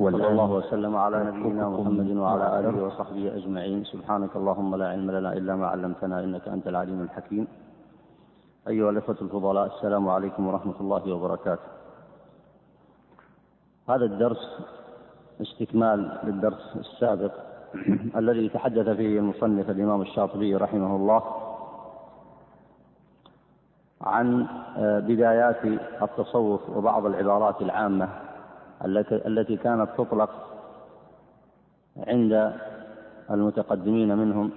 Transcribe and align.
صلى 0.00 0.28
الله 0.28 0.50
وسلم 0.52 0.96
على 0.96 1.24
نبينا 1.24 1.68
محمد 1.68 2.10
وعلى 2.16 2.58
آله 2.58 2.84
وصحبه 2.84 3.36
أجمعين. 3.36 3.84
سبحانك 3.84 4.36
اللهم 4.36 4.76
لا 4.76 4.88
علم 4.88 5.10
لنا 5.10 5.32
إلا 5.32 5.56
ما 5.56 5.66
علمتنا 5.66 6.24
إنك 6.24 6.48
أنت 6.48 6.66
العليم 6.68 7.00
الحكيم. 7.02 7.46
أيها 8.68 8.90
الأخوة 8.90 9.16
الفضلاء 9.22 9.66
السلام 9.76 10.08
عليكم 10.08 10.46
ورحمة 10.46 10.78
الله 10.80 11.12
وبركاته. 11.12 11.68
هذا 13.88 14.04
الدرس 14.04 14.44
استكمال 15.40 16.18
للدرس 16.24 16.76
السابق 16.76 17.32
الذي 18.20 18.48
تحدث 18.48 18.88
فيه 18.88 19.18
المصنف 19.18 19.70
الإمام 19.70 20.00
الشاطبي 20.02 20.56
رحمه 20.56 20.96
الله 20.96 21.22
عن 24.00 24.46
بدايات 24.78 25.64
التصوف 26.02 26.60
وبعض 26.76 27.06
العبارات 27.06 27.62
العامة. 27.62 28.29
التي 29.26 29.56
كانت 29.56 29.88
تطلق 29.98 30.30
عند 31.96 32.52
المتقدمين 33.30 34.18
منهم 34.18 34.50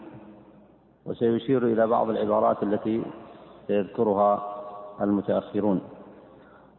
وسيشير 1.06 1.66
إلى 1.66 1.88
بعض 1.88 2.10
العبارات 2.10 2.64
التي 2.64 3.04
سيذكرها 3.68 4.32
المتأخرون. 5.02 5.82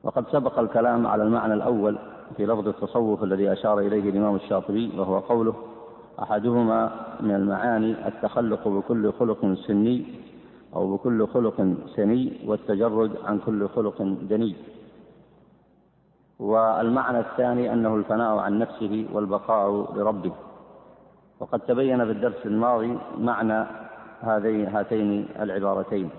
وقد 0.05 0.25
سبق 0.33 0.59
الكلام 0.59 1.07
على 1.07 1.23
المعنى 1.23 1.55
الأول 1.55 1.99
في 2.37 2.47
لفظ 2.47 2.69
التصوف 2.69 3.25
الذي 3.25 3.53
أشار 3.53 3.79
إليه 3.79 4.11
الإمام 4.11 4.35
الشاطبي 4.35 4.99
وهو 4.99 5.19
قوله 5.19 5.55
أحدهما 6.23 6.91
من 7.21 7.35
المعاني 7.35 8.09
التخلق 8.09 8.69
بكل 8.69 9.13
خلق 9.13 9.55
سني 9.67 10.05
أو 10.77 10.97
بكل 10.97 11.27
خلق 11.27 11.75
سني 11.97 12.33
والتجرد 12.47 13.11
عن 13.25 13.39
كل 13.39 13.69
خلق 13.69 14.03
دني. 14.03 14.57
والمعنى 16.39 17.21
الثاني 17.21 17.73
أنه 17.73 17.95
الفناء 17.95 18.39
عن 18.39 18.59
نفسه 18.59 19.07
والبقاء 19.13 19.71
لربه. 19.97 20.33
وقد 21.41 21.61
تبين 21.61 22.05
في 22.05 22.11
الدرس 22.11 22.47
الماضي 22.47 22.99
معنى 23.19 23.67
هذين 24.21 24.69
هاتين 24.69 25.29
العبارتين. 25.41 26.11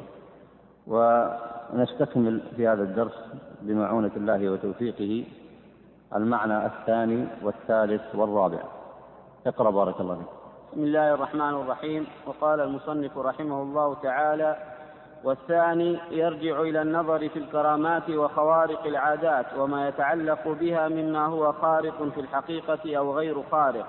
ونستكمل 0.88 2.41
في 2.55 2.67
هذا 2.67 2.83
الدرس 2.83 3.19
بمعونة 3.61 4.11
الله 4.16 4.49
وتوفيقه 4.49 5.25
المعنى 6.16 6.66
الثاني 6.66 7.27
والثالث 7.43 8.16
والرابع. 8.16 8.59
اقرأ 9.47 9.69
بارك 9.69 10.02
الله 10.02 10.16
فيك. 10.16 10.27
بسم 10.73 10.83
الله 10.83 11.13
الرحمن 11.13 11.53
الرحيم. 11.61 12.08
وقال 12.27 12.59
المصنف 12.59 13.17
رحمه 13.17 13.61
الله 13.61 13.95
تعالى 13.95 14.55
والثاني 15.25 15.99
يرجع 16.11 16.61
إلى 16.61 16.81
النظر 16.81 17.29
في 17.29 17.39
الكرامات 17.39 18.09
وخوارق 18.09 18.85
العادات 18.85 19.45
وما 19.57 19.87
يتعلق 19.87 20.47
بها 20.47 20.89
مما 20.89 21.25
هو 21.25 21.51
خارق 21.51 22.09
في 22.09 22.21
الحقيقة 22.21 22.97
أو 22.97 23.17
غير 23.17 23.43
خارق 23.51 23.87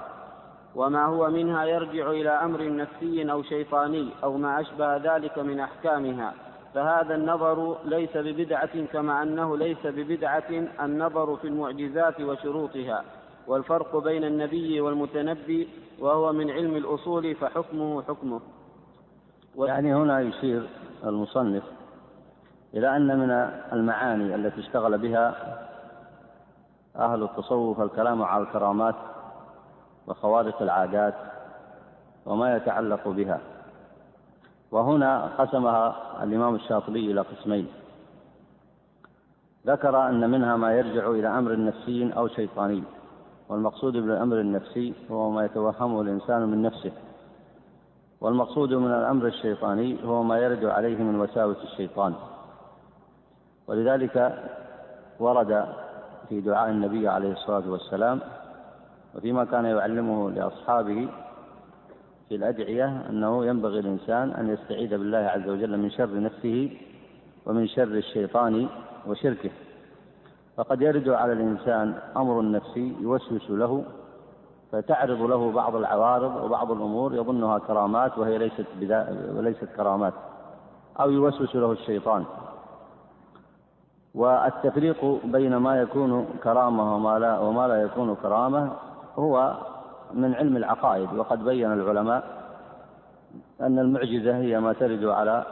وما 0.75 1.05
هو 1.05 1.31
منها 1.31 1.65
يرجع 1.65 2.11
إلى 2.11 2.31
أمر 2.31 2.77
نفسي 2.77 3.33
أو 3.33 3.43
شيطاني 3.43 4.09
أو 4.25 4.37
ما 4.37 4.61
أشبه 4.61 4.97
ذلك 4.97 5.39
من 5.39 5.61
أحكامها. 5.61 6.35
فهذا 6.75 7.15
النظر 7.15 7.77
ليس 7.85 8.17
ببدعة 8.17 8.85
كما 8.93 9.23
أنه 9.23 9.57
ليس 9.57 9.87
ببدعة 9.87 10.69
النظر 10.81 11.37
في 11.37 11.47
المعجزات 11.49 12.21
وشروطها. 12.21 13.05
والفرق 13.47 13.97
بين 13.97 14.25
النبي 14.25 14.81
والمتنبي 14.81 15.69
وهو 16.01 16.33
من 16.33 16.51
علم 16.51 16.77
الأصول 16.77 17.35
فحكمه 17.35 18.03
حكمه. 18.03 18.41
يعني 19.59 19.95
هنا 19.95 20.21
يشير 20.21 20.69
المصنف 21.05 21.63
إلى 22.75 22.97
أن 22.97 23.19
من 23.19 23.31
المعاني 23.73 24.35
التي 24.35 24.61
اشتغل 24.61 24.99
بها 24.99 25.35
أهل 26.97 27.23
التصوف 27.23 27.81
الكلام 27.81 28.23
على 28.23 28.43
الكرامات 28.43 28.95
وخوارق 30.07 30.63
العادات 30.63 31.15
وما 32.27 32.57
يتعلق 32.57 33.09
بها. 33.09 33.41
وهنا 34.71 35.27
قسمها 35.39 35.97
الإمام 36.23 36.55
الشاطبي 36.55 37.13
إلى 37.13 37.21
قسمين. 37.21 37.69
ذكر 39.67 40.09
أن 40.09 40.31
منها 40.31 40.57
ما 40.57 40.73
يرجع 40.73 41.11
إلى 41.11 41.29
أمر 41.29 41.65
نفسي 41.65 42.13
أو 42.17 42.29
شيطاني 42.29 42.83
والمقصود 43.49 43.93
بالأمر 43.93 44.41
النفسي 44.41 44.95
هو 45.11 45.31
ما 45.31 45.45
يتوهمه 45.45 46.01
الإنسان 46.01 46.49
من 46.49 46.63
نفسه. 46.63 46.93
والمقصود 48.21 48.75
من 48.75 48.91
الأمر 48.91 49.27
الشيطاني 49.27 49.97
هو 50.05 50.23
ما 50.23 50.39
يرد 50.39 50.65
عليه 50.65 50.97
من 50.97 51.21
وساوس 51.21 51.57
الشيطان. 51.65 52.15
ولذلك 53.67 54.45
ورد 55.21 55.67
في 56.29 56.41
دعاء 56.41 56.71
النبي 56.71 57.09
عليه 57.09 57.33
الصلاة 57.33 57.71
والسلام 57.71 58.21
وفيما 59.15 59.45
كان 59.45 59.65
يعلمه 59.65 60.31
لأصحابه 60.31 61.09
في 62.29 62.35
الأدعية 62.35 63.03
أنه 63.11 63.47
ينبغي 63.47 63.79
الإنسان 63.79 64.31
أن 64.31 64.49
يستعيذ 64.49 64.91
بالله 64.91 65.19
عز 65.19 65.49
وجل 65.49 65.77
من 65.77 65.91
شر 65.91 66.21
نفسه 66.21 66.71
ومن 67.47 67.69
شر 67.69 67.83
الشيطان 67.83 68.69
وشركه. 69.07 69.51
فقد 70.57 70.83
يرد 70.83 71.09
على 71.09 71.33
الإنسان 71.33 71.95
أمر 72.17 72.51
نفسي 72.51 72.97
يوسوس 73.01 73.51
له 73.51 73.85
فتعرض 74.73 75.23
له 75.23 75.53
بعض 75.53 75.77
العوارض 75.77 76.45
وبعض 76.45 76.71
الأمور 76.71 77.15
يظنها 77.15 77.59
كرامات 77.59 78.19
وهي 78.19 78.39
ليست 78.39 78.67
وليست 79.37 79.69
كرامات 79.77 80.13
أو 81.01 81.11
يوسوس 81.11 81.57
له 81.57 81.73
الشيطان. 81.73 82.25
والتفريق 84.15 85.21
بين 85.25 85.57
ما 85.57 85.81
يكون 85.81 86.27
كرامة 86.45 86.97
وما 86.97 87.19
لا 87.19 87.39
وما 87.39 87.69
لا 87.69 87.83
يكون 87.83 88.15
كرامة 88.15 88.73
هو 89.17 89.55
من 90.15 90.35
علم 90.35 90.57
العقائد. 90.57 91.13
وقد 91.13 91.45
بين 91.45 91.73
العلماء 91.73 92.25
أن 93.61 93.79
المعجزة 93.79 94.37
هي 94.37 94.61
ما 94.61 94.73
ترد 94.73 95.05
على 95.05 95.45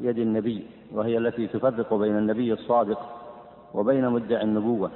يد 0.00 0.18
النبي 0.18 0.66
وهي 0.94 1.18
التي 1.18 1.46
تفرق 1.46 1.94
بين 1.94 2.18
النبي 2.18 2.52
الصادق 2.52 2.98
وبين 3.74 4.08
مدعي 4.08 4.42
النبوة. 4.42 4.90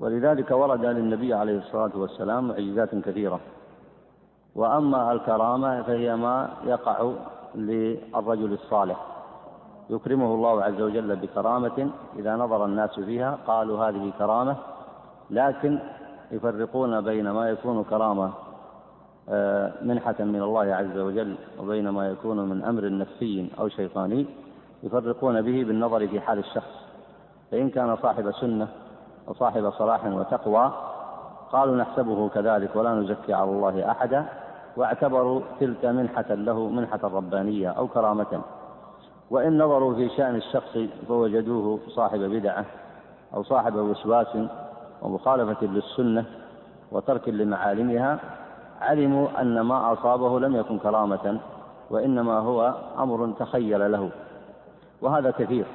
ولذلك 0.00 0.50
ورد 0.50 0.84
للنبي 0.84 1.34
عليه 1.34 1.58
الصلاة 1.58 1.90
والسلام 1.94 2.48
معجزات 2.48 2.94
كثيرة. 2.94 3.40
وأما 4.54 5.12
الكرامة 5.12 5.82
فهي 5.82 6.16
ما 6.16 6.50
يقع 6.64 7.12
للرجل 7.54 8.52
الصالح. 8.52 9.16
يكرمه 9.90 10.34
الله 10.34 10.62
عز 10.62 10.80
وجل 10.80 11.16
بكرامة 11.16 11.90
إذا 12.18 12.36
نظر 12.36 12.64
الناس 12.64 13.00
فيها 13.00 13.38
قالوا 13.46 13.84
هذه 13.84 14.12
كرامة 14.18 14.56
لكن 15.30 15.78
يفرقون 16.30 17.00
بين 17.00 17.30
ما 17.30 17.50
يكون 17.50 17.84
كرامة 17.84 18.30
آه، 19.28 19.72
منحة 19.82 20.14
من 20.20 20.42
الله 20.42 20.74
عز 20.74 20.98
وجل 20.98 21.36
وبين 21.58 21.88
ما 21.88 22.08
يكون 22.08 22.48
من 22.48 22.64
أمر 22.64 22.98
نفسي 22.98 23.50
أو 23.58 23.68
شيطاني 23.68 24.26
يفرقون 24.82 25.42
به 25.42 25.64
بالنظر 25.64 26.08
في 26.08 26.20
حال 26.20 26.38
الشخص. 26.38 26.86
فإن 27.50 27.70
كان 27.70 27.96
صاحب 27.96 28.30
سنة 28.30 28.68
وصاحب 29.26 29.70
صلاح 29.70 30.04
وتقوى 30.04 30.72
قالوا 31.52 31.76
نحسبه 31.76 32.28
كذلك 32.28 32.76
ولا 32.76 32.94
نزكي 32.94 33.34
على 33.34 33.50
الله 33.50 33.90
أحدا 33.90 34.26
واعتبروا 34.76 35.40
تلك 35.60 35.84
منحة 35.84 36.34
له 36.34 36.68
منحة 36.68 37.00
ربانية 37.04 37.68
أو 37.68 37.88
كرامة. 37.88 38.40
وإن 39.30 39.58
نظروا 39.58 39.94
في 39.94 40.08
شأن 40.08 40.34
الشخص 40.34 40.78
فوجدوه 41.08 41.78
صاحب 41.88 42.18
بدعة 42.18 42.64
أو 43.34 43.42
صاحب 43.42 43.74
وسواس 43.74 44.36
ومخالفة 45.02 45.66
للسنة 45.66 46.24
وترك 46.92 47.28
لمعالمها 47.28 48.18
علموا 48.80 49.28
أن 49.40 49.60
ما 49.60 49.92
أصابه 49.92 50.40
لم 50.40 50.56
يكن 50.56 50.78
كرامة 50.78 51.40
وإنما 51.90 52.38
هو 52.38 52.74
أمر 52.98 53.32
تخيل 53.38 53.92
له. 53.92 54.10
وهذا 55.02 55.30
كثير. 55.30 55.66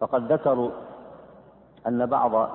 فقد 0.00 0.32
ذكروا 0.32 0.70
أن 1.88 2.06
بعض 2.06 2.48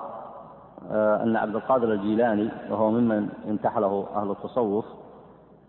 أن 1.23 1.35
عبد 1.35 1.55
القادر 1.55 1.93
الجيلاني 1.93 2.49
وهو 2.69 2.91
ممن 2.91 3.29
انتحله 3.47 4.07
أهل 4.15 4.31
التصوف 4.31 4.85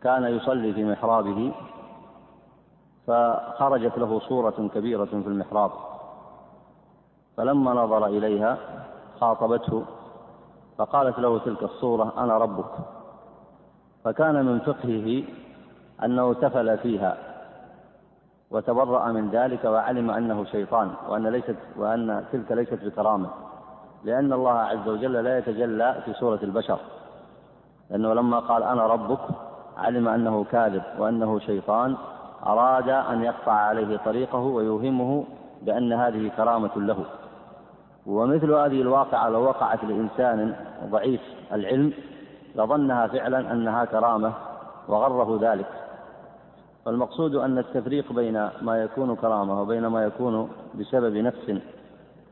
كان 0.02 0.24
يصلي 0.24 0.72
في 0.72 0.84
محرابه 0.84 1.52
فخرجت 3.06 3.98
له 3.98 4.20
صورة 4.20 4.70
كبيرة 4.74 5.04
في 5.04 5.26
المحراب. 5.26 5.70
فلما 7.36 7.74
نظر 7.74 8.06
إليها 8.06 8.58
خاطبته 9.20 9.84
فقالت 10.78 11.18
له 11.18 11.38
تلك 11.38 11.62
الصورة 11.62 12.12
أنا 12.18 12.38
ربك. 12.38 12.70
فكان 14.04 14.44
من 14.44 14.58
فقهه 14.58 15.22
أنه 16.04 16.32
تفل 16.34 16.78
فيها 16.78 17.16
وتبرأ 18.50 19.12
من 19.12 19.30
ذلك 19.30 19.64
وعلم 19.64 20.10
أنه 20.10 20.44
شيطان 20.44 20.90
وأن 21.08 21.26
ليست 21.26 21.56
وأن 21.76 22.24
تلك 22.32 22.52
ليست 22.52 22.84
بكرامة. 22.84 23.30
لأن 24.04 24.32
الله 24.32 24.52
عز 24.52 24.88
وجل 24.88 25.12
لا 25.12 25.38
يتجلى 25.38 26.02
في 26.04 26.12
صورة 26.12 26.38
البشر. 26.42 26.78
لأنه 27.90 28.14
لما 28.14 28.38
قال 28.38 28.62
أنا 28.62 28.86
ربك 28.86 29.18
علم 29.76 30.08
أنه 30.08 30.44
كاذب 30.44 30.82
وأنه 30.98 31.38
شيطان 31.38 31.96
أراد 32.46 32.88
أن 32.88 33.24
يقطع 33.24 33.52
عليه 33.52 33.96
طريقه 33.96 34.38
ويوهمه 34.38 35.24
بأن 35.62 35.92
هذه 35.92 36.30
كرامة 36.36 36.76
له. 36.76 37.04
ومثل 38.06 38.52
هذه 38.52 38.80
الواقعة 38.80 39.28
لو 39.28 39.42
وقعت 39.42 39.84
لإنسان 39.84 40.54
ضعيف 40.90 41.20
العلم 41.52 41.92
لظنها 42.56 43.06
فعلا 43.06 43.52
أنها 43.52 43.84
كرامة 43.84 44.32
وغره 44.88 45.38
ذلك. 45.40 45.68
فالمقصود 46.84 47.34
أن 47.34 47.58
التفريق 47.58 48.12
بين 48.12 48.48
ما 48.62 48.82
يكون 48.82 49.16
كرامة 49.16 49.62
وبين 49.62 49.86
ما 49.86 50.04
يكون 50.04 50.50
بسبب 50.74 51.16
نفس 51.16 51.60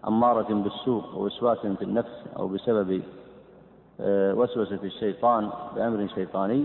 أمارة 0.08 0.54
بالسوء 0.54 1.04
ووسواس 1.16 1.58
في 1.58 1.84
النفس 1.84 2.24
أو 2.38 2.48
بسبب 2.48 3.02
آه، 4.00 4.34
وسوسة 4.34 4.78
الشيطان 4.84 5.50
بأمر 5.76 6.08
شيطاني 6.14 6.64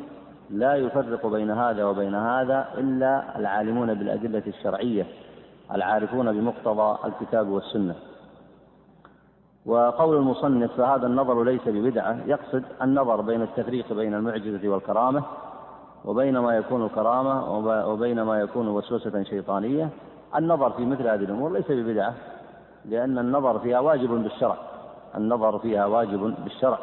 لا 0.50 0.76
يفرق 0.76 1.28
بين 1.28 1.52
هذا 1.52 1.86
وبين 1.86 2.16
هذا 2.16 2.68
إلا 2.78 3.40
العالمون 3.40 3.94
بالأدلة 3.94 4.44
الشرعية 4.48 5.08
العارفون 5.72 6.32
بمقتضى 6.32 6.98
الكتاب 7.06 7.48
والسنة. 7.50 7.96
وقول 9.66 10.18
المصنف 10.18 10.72
فهذا 10.78 11.08
النظر 11.08 11.44
ليس 11.44 11.62
ببدعة 11.68 12.18
يقصد 12.26 12.64
النظر 12.82 13.22
بين 13.22 13.42
التفريق 13.42 13.94
بين 13.94 14.14
المعجزة 14.14 14.70
والكرامة 14.70 15.24
وبين 16.06 16.38
ما 16.38 16.58
يكون 16.58 16.90
كرامة 16.90 17.58
وبين 17.88 18.22
ما 18.22 18.40
يكون 18.40 18.68
وسوسة 18.68 19.24
شيطانية. 19.24 19.90
النظر 20.36 20.72
في 20.72 20.86
مثل 20.86 21.08
هذه 21.08 21.24
الأمور 21.24 21.54
ليس 21.54 21.72
ببدعة. 21.72 22.14
لأن 22.86 23.18
النظر 23.18 23.60
فيها 23.60 23.80
واجب 23.80 24.10
بالشرع. 24.10 24.57
النظر 25.18 25.60
فيها 25.60 25.86
واجب 25.86 26.33
بالشرع. 26.44 26.80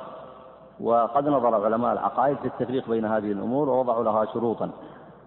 وقد 0.80 1.28
نظر 1.28 1.64
علماء 1.64 1.92
العقائد 1.92 2.36
في 2.36 2.46
التفريق 2.46 2.88
بين 2.88 3.04
هذه 3.04 3.32
الأمور 3.32 3.68
ووضعوا 3.68 4.04
لها 4.04 4.24
شروطا. 4.24 4.70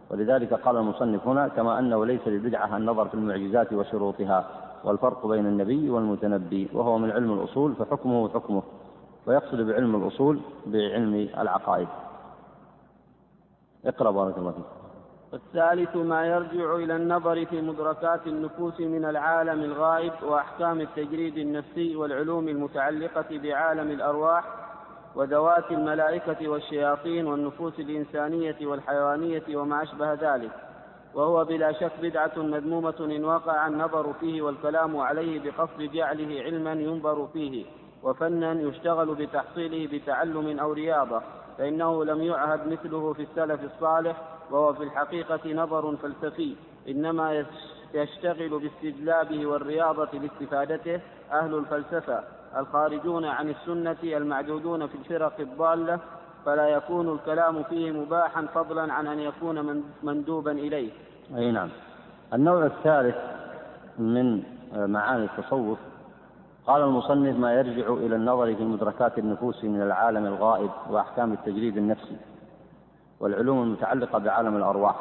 ولذلك 0.09 0.53
قال 0.53 0.77
المصنف 0.77 1.27
هنا 1.27 1.47
كما 1.47 1.79
أنه 1.79 2.06
ليس 2.06 2.21
ببدعة 2.25 2.77
النظر 2.77 3.07
في 3.07 3.13
المعجزات 3.13 3.73
وشروطها. 3.73 4.45
والفرق 4.83 5.27
بين 5.27 5.45
النبي 5.45 5.89
والمتنبي 5.89 6.69
وهو 6.73 6.97
من 6.97 7.12
علم 7.12 7.33
الأصول 7.33 7.75
فحكمه 7.75 8.29
حكمه. 8.29 8.63
ويقصد 9.27 9.62
بعلم 9.62 9.95
الأصول 9.95 10.39
بعلم 10.65 11.29
العقائد. 11.38 11.88
اقرأ 13.85 14.12
بارك 14.12 14.38
الله 14.38 14.51
فيك. 14.51 14.81
والثالث 15.33 15.95
ما 15.95 16.25
يرجع 16.25 16.75
إلى 16.75 16.95
النظر 16.95 17.45
في 17.45 17.62
مدركات 17.62 18.28
النفوس 18.28 18.80
من 18.80 19.06
العالم 19.06 19.63
الغائب 19.63 20.13
وأحكام 20.24 20.81
التجريد 20.81 21.38
النفسي 21.38 21.95
والعلوم 21.95 22.48
المتعلقة 22.48 23.25
بعالم 23.31 23.92
الأرواح 23.92 24.44
وذوات 25.16 25.72
الملائكة 25.72 26.48
والشياطين 26.48 27.28
والنفوس 27.28 27.80
الإنسانية 27.80 28.56
والحيوانية 28.62 29.44
وما 29.56 29.83
أشبه 29.83 30.13
ذلك. 30.13 30.51
وهو 31.13 31.45
بلا 31.45 31.72
شك 31.72 31.92
بدعة 32.01 32.31
مذمومة 32.38 32.95
إن 33.00 33.25
وقع 33.25 33.68
النظر 33.68 34.13
فيه 34.13 34.42
والكلام 34.42 34.98
عليه 34.98 35.39
بقصد 35.39 35.81
جعله 35.81 36.42
علما 36.42 36.72
ينظر 36.72 37.28
فيه 37.33 37.66
وفنا 38.04 38.51
يشتغل 38.51 39.16
بتحصيله 39.16 39.98
بتعلم 39.98 40.60
أو 40.60 40.74
رياضة 40.74 41.22
فإنه 41.57 42.06
لم 42.06 42.22
يعهد 42.22 42.68
مثله 42.68 43.13
في 43.13 43.22
السلف 43.22 43.63
الصالح 43.63 44.22
وهو 44.51 44.74
في 44.74 44.83
الحقيقة 44.83 45.53
نظر 45.53 45.95
فلسفي 45.98 46.56
إنما 46.89 47.45
يشتغل 47.94 48.59
باستجلابه 48.59 49.45
والرياضة 49.45 50.09
لاستفادته 50.13 51.00
أهل 51.31 51.56
الفلسفة 51.56 52.24
الخارجون 52.57 53.25
عن 53.25 53.50
السنة 53.50 53.98
المعدودون 54.03 54.88
في 54.88 54.95
الفرق 54.95 55.39
الضالة 55.39 56.00
فلا 56.45 56.68
يكون 56.68 57.13
الكلام 57.13 57.63
فيه 57.63 57.92
مباحا 57.92 58.45
فضلا 58.53 58.94
عن 58.94 59.07
أن 59.07 59.19
يكون 59.19 59.83
مندوبا 60.03 60.51
إليه. 60.51 60.92
أي 61.38 61.51
نعم. 61.51 61.69
النوع 62.33 62.65
الثالث 62.65 63.15
من 64.00 64.44
معاني 64.75 65.24
التصوف 65.24 65.77
قال 66.68 66.81
المصنف 66.81 67.39
ما 67.39 67.54
يرجع 67.54 67.94
إلى 67.94 68.15
النظر 68.15 68.56
في 68.56 68.63
مدركات 68.63 69.18
النفوس 69.18 69.63
من 69.63 69.81
العالم 69.81 70.25
الغائب 70.25 70.69
وأحكام 70.89 71.33
التجريد 71.33 71.77
النفسي. 71.77 72.18
والعلوم 73.21 73.63
المتعلقة 73.63 74.19
بعالم 74.19 74.57
الأرواح 74.57 74.95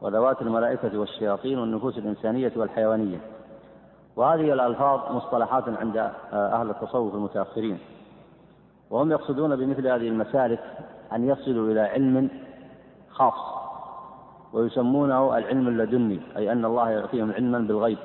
وذوات 0.00 0.42
الملائكة 0.42 0.98
والشياطين 0.98 1.58
والنفوس 1.58 1.98
الإنسانية 1.98 2.52
والحيوانية. 2.56 3.18
وهذه 4.16 4.52
الألفاظ 4.52 5.12
مصطلحات 5.12 5.64
عند 5.68 6.10
أهل 6.32 6.70
التصوف 6.70 7.14
المتأخرين. 7.14 7.78
وهم 8.90 9.10
يقصدون 9.10 9.56
بمثل 9.56 9.86
هذه 9.86 10.08
المسالك 10.08 10.60
أن 11.12 11.28
يصلوا 11.28 11.72
إلى 11.72 11.80
علم 11.80 12.30
خاص 13.10 13.60
ويسمونه 14.52 15.38
العلم 15.38 15.68
اللدني 15.68 16.20
أي 16.36 16.52
أن 16.52 16.64
الله 16.64 16.90
يعطيهم 16.90 17.32
علما 17.32 17.58
بالغيب. 17.58 17.98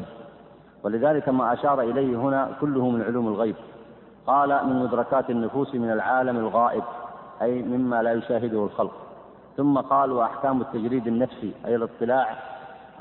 ولذلك 0.84 1.30
ما 1.30 1.54
أشار 1.54 1.82
إليه 1.82 2.18
هنا 2.18 2.52
كله 2.62 2.90
من 2.90 3.02
علوم 3.02 3.28
الغيب. 3.28 3.56
قال 4.28 4.68
من 4.68 4.84
مدركات 4.84 5.30
النفوس 5.30 5.76
من 5.76 5.92
العالم 5.92 6.38
الغائب 6.38 6.84
أي 7.42 7.62
مما 7.62 8.04
لا 8.04 8.14
يشاهده 8.14 8.64
الخلق. 8.64 9.05
ثم 9.58 9.78
قال 9.78 10.12
وأحكام 10.12 10.62
التجريد 10.62 11.08
النفسي 11.08 11.54
أي 11.66 11.76
الاطلاع 11.76 12.36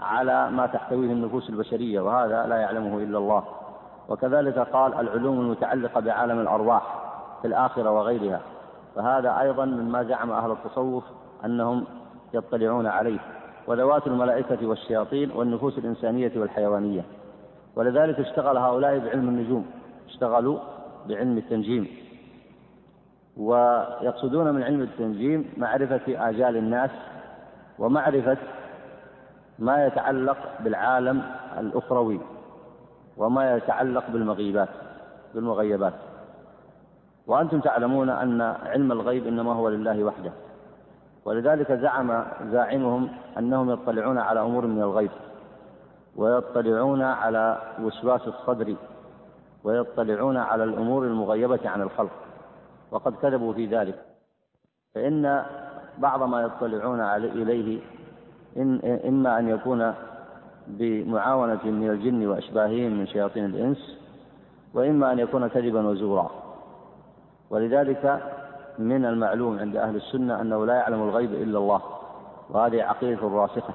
على 0.02 0.50
ما 0.50 0.66
تحتويه 0.66 1.12
النفوس 1.12 1.50
البشرية 1.50 2.00
وهذا 2.00 2.46
لا 2.46 2.56
يعلمه 2.56 2.98
إلا 2.98 3.18
الله. 3.18 3.44
وكذلك 4.08 4.58
قال 4.58 4.94
العلوم 4.94 5.40
المتعلقة 5.40 6.00
بعالم 6.00 6.40
الأرواح 6.40 6.82
في 7.42 7.48
الآخرة 7.48 7.90
وغيرها. 7.90 8.40
فهذا 8.96 9.40
أيضا 9.40 9.64
مما 9.64 10.02
زعم 10.02 10.30
أهل 10.30 10.50
التصوف 10.50 11.04
أنهم 11.44 11.84
يطلعون 12.34 12.86
عليه. 12.86 13.18
وذوات 13.66 14.06
الملائكة 14.06 14.66
والشياطين 14.66 15.30
والنفوس 15.30 15.78
الإنسانية 15.78 16.32
والحيوانية. 16.36 17.04
ولذلك 17.76 18.20
اشتغل 18.20 18.56
هؤلاء 18.56 18.98
بعلم 18.98 19.28
النجوم 19.28 19.66
اشتغلوا 20.08 20.58
بعلم 21.08 21.38
التنجيم. 21.38 22.03
ويقصدون 23.36 24.54
من 24.54 24.62
علم 24.62 24.82
التنجيم 24.82 25.52
معرفة 25.56 26.28
آجال 26.28 26.56
الناس 26.56 26.90
ومعرفة 27.78 28.36
ما 29.58 29.86
يتعلق 29.86 30.36
بالعالم 30.60 31.22
الأخروي 31.58 32.20
وما 33.16 33.56
يتعلق 33.56 34.04
بالمغيبات 34.08 34.69
بالمغيبات. 35.34 35.92
وأنتم 37.26 37.60
تعلمون 37.60 38.10
أن 38.10 38.40
علم 38.42 38.92
الغيب 38.92 39.26
إنما 39.26 39.52
هو 39.52 39.69
لله 39.69 40.04
وحده. 40.04 40.32
ولذلك 41.25 41.72
زعم 41.72 42.25
زاعمهم 42.52 43.08
أنهم 43.38 43.70
يطلعون 43.70 44.19
على 44.19 44.40
أمور 44.40 44.66
من 44.66 44.82
الغيب 44.82 45.10
ويطلعون 46.16 47.02
على 47.02 47.58
وسواس 47.82 48.28
الصدر 48.28 48.75
ويطلعون 49.64 50.37
على 50.37 50.64
الأمور 50.64 51.04
المغيبة 51.04 51.60
عن 51.64 51.82
الخلق. 51.82 52.24
وقد 52.94 53.14
كذبوا 53.23 53.52
في 53.52 53.67
ذلك. 53.67 53.99
فإن 54.95 55.45
بعض 55.99 56.23
ما 56.23 56.42
يطلعون 56.42 57.00
إليه 57.00 57.80
إن 58.57 59.00
إما 59.09 59.38
أن 59.38 59.49
يكون 59.49 59.95
بمعاونة 60.66 61.64
من 61.64 61.90
الجن 61.90 62.26
وأشباههم 62.26 62.99
من 62.99 63.07
شياطين 63.07 63.45
الإنس 63.45 63.99
وإما 64.75 65.12
أن 65.12 65.18
يكون 65.18 65.49
كذبا 65.49 65.88
وزورا. 65.88 66.30
ولذلك 67.50 68.23
من 68.78 69.04
المعلوم 69.04 69.59
عند 69.59 69.76
أهل 69.76 69.97
السنة 69.97 70.40
أنه 70.40 70.66
لا 70.66 70.75
يعلم 70.75 71.02
الغيب 71.02 71.33
إلا 71.33 71.59
الله 71.59 71.80
وهذه 72.50 72.83
عقيدة 72.83 73.28
راسخة. 73.28 73.75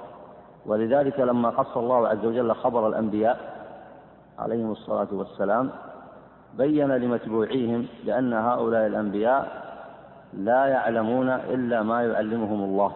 ولذلك 0.66 1.20
لما 1.20 1.50
قص 1.50 1.78
الله 1.78 2.08
عز 2.08 2.26
وجل 2.26 2.56
خبر 2.56 2.88
الأنبياء 2.88 3.38
عليهم 4.40 4.72
الصلاة 4.72 5.08
والسلام 5.12 5.70
بين 6.58 6.92
لمتبوعيهم 6.92 7.86
بأن 8.06 8.34
هؤلاء 8.34 8.88
الأنبياء 8.88 9.70
لا 10.34 10.66
يعلمون 10.66 11.30
إلا 11.30 11.84
ما 11.84 12.04
يعلمهم 12.04 12.64
الله. 12.64 12.94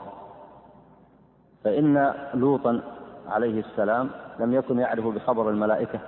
فإن 1.64 2.14
لوطا 2.34 2.82
عليه 3.28 3.60
السلام 3.60 4.10
لم 4.40 4.54
يكن 4.54 4.80
يعرف 4.80 5.08
بخبر 5.08 5.50
الملائكة 5.50 6.00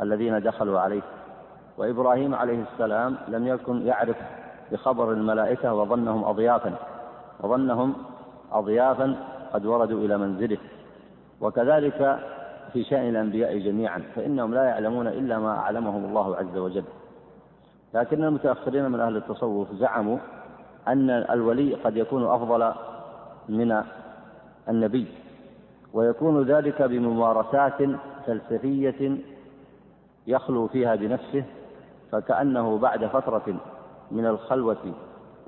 الذين 0.00 0.40
دخلوا 0.40 0.80
عليه 0.80 1.02
وإبراهيم 1.78 2.34
عليه 2.34 2.64
السلام 2.72 3.16
لم 3.28 3.46
يكن 3.46 3.86
يعرف 3.86 4.16
بخبر 4.72 5.12
الملائكة 5.12 5.74
وظنهم 5.74 6.24
أضيافا 6.24 6.72
وظنهم 7.40 7.94
أضيافا 8.52 9.16
قد 9.52 9.66
وردوا 9.66 10.04
إلى 10.04 10.18
منزله. 10.18 10.58
وكذلك 11.40 12.18
في 12.72 12.84
شأن 12.84 13.08
الأنبياء 13.08 13.58
جميعا 13.58 14.02
فإنهم 14.14 14.54
لا 14.54 14.64
يعلمون 14.64 15.06
إلا 15.06 15.38
ما 15.38 15.58
أعلمهم 15.58 16.04
الله 16.04 16.36
عز 16.36 16.56
وجل. 16.56 16.84
لكن 17.94 18.24
المتأخرين 18.24 18.90
من 18.90 19.00
أهل 19.00 19.16
التصوف 19.16 19.72
زعموا 19.72 20.18
أن 20.88 21.10
الولي 21.10 21.74
قد 21.74 21.96
يكون 21.96 22.24
أفضل 22.24 22.72
من 23.48 23.82
النبي 24.68 25.06
ويكون 25.92 26.42
ذلك 26.42 26.82
بممارسات 26.82 27.78
فلسفية 28.26 29.16
يخلو 30.26 30.66
فيها 30.66 30.94
بنفسه 30.94 31.44
فكأنه 32.12 32.78
بعد 32.78 33.06
فترة 33.06 33.54
من 34.10 34.26
الخلوة 34.26 34.94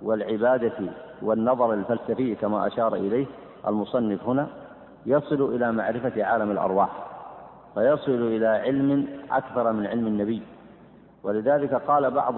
والعبادة 0.03 0.73
والنظر 1.23 1.73
الفلسفي 1.75 2.35
كما 2.35 2.67
أشار 2.67 2.95
إليه 2.95 3.27
المصنف 3.67 4.29
هنا 4.29 4.47
يصل 5.07 5.55
إلى 5.55 5.73
معرفة 5.73 6.25
عالم 6.25 6.51
الأرواح. 6.51 7.12
فيصل 7.75 8.13
إلى 8.13 8.47
علم 8.47 9.09
أكثر 9.31 9.73
من 9.73 9.87
علم 9.87 10.07
النبي. 10.07 10.43
ولذلك 11.23 11.75
قال 11.75 12.11
بعض 12.11 12.35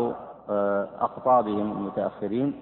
آه، 0.51 0.89
أقطابهم 1.01 1.73
المتأخرين 1.73 2.61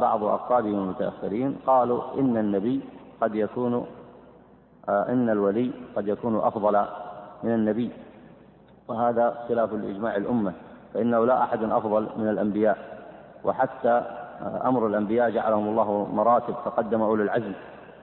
بعض 0.00 0.24
أقطابهم 0.24 0.74
المتأخرين 0.74 1.56
قالوا 1.66 2.02
إن 2.18 2.36
النبي 2.36 2.80
قد 3.20 3.34
يكون 3.34 3.86
آه، 4.88 5.08
إن 5.08 5.30
الولي 5.30 5.70
قد 5.96 6.08
يكون 6.08 6.36
أفضل 6.36 6.84
من 7.42 7.54
النبي. 7.54 7.90
وهذا 8.88 9.44
خلاف 9.48 9.72
الإجماع 9.72 10.16
الأمة 10.16 10.52
فإنه 10.94 11.26
لا 11.26 11.42
أحد 11.42 11.62
أفضل 11.62 12.08
من 12.16 12.28
الأنبياء. 12.28 12.78
وحتى 13.44 14.02
آه، 14.42 14.68
أمر 14.68 14.86
الأنبياء 14.86 15.30
جعلهم 15.30 15.68
الله 15.68 16.08
مراتب 16.12 16.54
فقدم 16.64 17.02
أولي 17.02 17.22
العزم. 17.22 17.52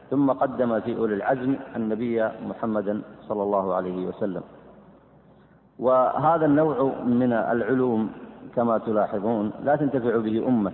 ثم 0.09 0.31
قدم 0.31 0.79
في 0.79 0.97
أولي 0.97 1.13
العزم 1.13 1.55
النبي 1.75 2.29
محمدا 2.47 3.01
صلى 3.27 3.43
الله 3.43 3.75
عليه 3.75 4.07
وسلم. 4.07 4.41
وهذا 5.79 6.45
النوع 6.45 6.93
من 7.05 7.33
العلوم 7.33 8.11
كما 8.55 8.77
تلاحظون 8.77 9.51
لا 9.63 9.75
تنتفع 9.75 10.17
به 10.17 10.47
أمة 10.47 10.71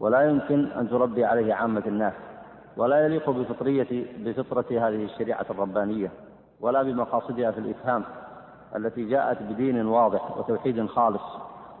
ولا 0.00 0.20
يمكن 0.20 0.66
أن 0.66 0.88
تربي 0.88 1.24
عليه 1.24 1.54
عامة 1.54 1.82
الناس 1.86 2.12
ولا 2.76 3.04
يليق 3.06 3.30
بفطرية 3.30 4.06
بفطرة 4.24 4.66
هذه 4.70 5.04
الشريعة 5.04 5.46
الربانية 5.50 6.10
ولا 6.60 6.82
بمقاصدها 6.82 7.50
في 7.50 7.58
الإفهام 7.58 8.04
التي 8.76 9.04
جاءت 9.04 9.42
بدين 9.42 9.86
واضح 9.86 10.38
وتوحيد 10.38 10.86
خالص 10.86 11.22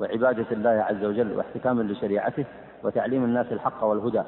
وعبادة 0.00 0.46
الله 0.52 0.70
عز 0.70 1.04
وجل 1.04 1.36
واحتكام 1.36 1.82
لشريعته 1.82 2.44
وتعليم 2.84 3.24
الناس 3.24 3.52
الحق 3.52 3.84
والهدى 3.84 4.22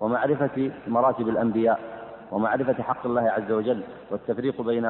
ومعرفة 0.00 0.70
مراتب 0.86 1.28
الأنبياء. 1.28 1.80
ومعرفة 2.34 2.82
حق 2.82 3.06
الله 3.06 3.22
عز 3.22 3.52
وجل 3.52 3.80
والتفريق 4.10 4.62
بين 4.62 4.84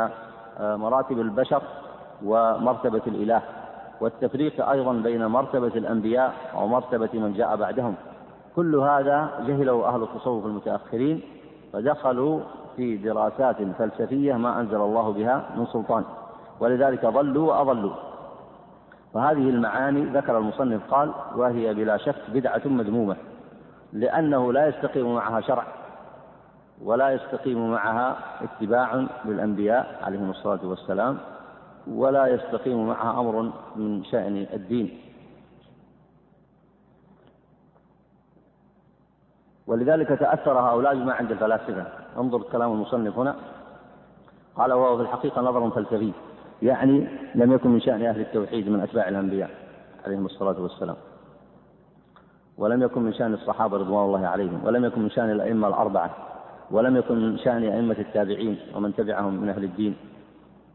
آه، 0.61 0.77
مراتب 0.77 1.21
البشر 1.21 1.63
ومرتبة 2.25 3.03
الإله 3.07 3.43
والتفريق 4.01 4.69
أيضا 4.69 4.93
بين 4.93 5.27
مرتبة 5.27 5.67
الأنبياء 5.67 6.35
ومرتبة 6.57 7.09
من 7.13 7.33
جاء 7.33 7.57
بعدهم. 7.57 7.95
كل 8.57 8.77
هذا 8.77 9.31
جهله 9.47 9.89
أهل 9.89 10.03
التصوف 10.03 10.47
المتأخرين 10.47 11.21
فدخلوا 11.73 12.41
في 12.77 12.97
دراسات 12.97 13.57
فلسفية 13.79 14.35
ما 14.35 14.61
أنزل 14.61 14.77
الله 14.77 15.13
بها 15.13 15.45
من 15.57 15.67
سلطان 15.67 16.05
ولذلك 16.61 17.07
ضلوا 17.07 17.53
وأضلوا. 17.53 17.95
فهذه 19.15 19.51
المعاني 19.51 20.05
ذكر 20.05 20.39
المصنف 20.39 20.81
قال 20.91 21.11
وهي 21.37 21.75
بلا 21.75 21.97
شك 21.97 22.15
بدعة 22.29 22.63
مذمومة 22.65 23.17
لأنه 23.93 24.53
لا 24.53 24.69
يستقيم 24.69 25.15
معها 25.15 25.41
شرع 25.41 25.65
ولا 26.83 27.11
يستقيم 27.11 27.71
معها 27.71 28.17
اتباع 28.45 29.07
للأنبياء 29.25 29.99
عليهم 30.03 30.31
الصلاة 30.31 30.67
والسلام 30.67 31.19
ولا 31.87 32.27
يستقيم 32.27 32.87
معها 32.87 33.21
أمر 33.21 33.53
من 33.77 34.05
شأن 34.05 34.47
الدين. 34.53 35.01
ولذلك 39.67 40.09
تأثر 40.09 40.59
هؤلاء 40.59 40.95
بما 40.95 41.13
عند 41.13 41.31
الفلاسفة. 41.31 41.87
انظر 42.19 42.43
كلام 42.43 42.73
المصنف 42.73 43.19
هنا. 43.19 43.37
قال 44.57 44.73
وهو 44.73 44.97
في 44.97 45.03
الحقيقة 45.03 45.43
نظر 45.43 45.71
فلسفي 45.71 46.13
يعني 46.63 47.09
لم 47.35 47.53
يكن 47.53 47.71
من 47.71 47.81
شأن 47.81 48.03
أهل 48.07 48.21
التوحيد 48.21 48.69
من 48.69 48.81
أتباع 48.81 49.09
الأنبياء 49.09 49.51
عليهم 50.05 50.27
الصلاة 50.27 50.61
والسلام. 50.61 50.97
ولم 52.59 52.83
يكن 52.83 53.03
من 53.03 53.13
شأن 53.15 53.35
الصحابة 53.35 53.77
رضوان 53.77 54.05
الله 54.05 54.27
عليهم 54.27 54.65
ولم 54.65 54.85
يكن 54.85 55.03
من 55.03 55.11
شأن 55.11 55.31
الأئمة 55.31 55.69
الأربعة. 55.69 56.34
ولم 56.71 56.97
يكن 56.97 57.15
من 57.15 57.39
شأن 57.39 57.63
أئمة 57.63 57.97
التابعين 57.99 58.59
ومن 58.75 58.95
تبعهم 58.95 59.35
من 59.35 59.49
أهل 59.49 59.65
الدين 59.65 59.97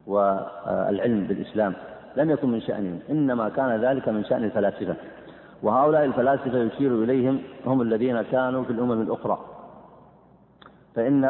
والعلم 0.08 1.28
بالإسلام 1.28 1.74
لم 2.18 2.30
يكن 2.32 2.50
من 2.50 2.62
شأنهم 2.62 3.00
إنما 3.10 3.50
كان 3.50 3.82
ذلك 3.82 4.10
من 4.10 4.24
شأن 4.24 4.44
الفلاسفة. 4.44 4.96
وهؤلاء 5.64 6.06
الفلاسفة 6.06 6.58
يشير 6.58 7.04
إليهم 7.04 7.42
هم 7.66 7.82
الذين 7.82 8.22
كانوا 8.22 8.64
في 8.64 8.70
الأمم 8.70 9.02
الأخرى. 9.02 9.40
فإن 10.96 11.24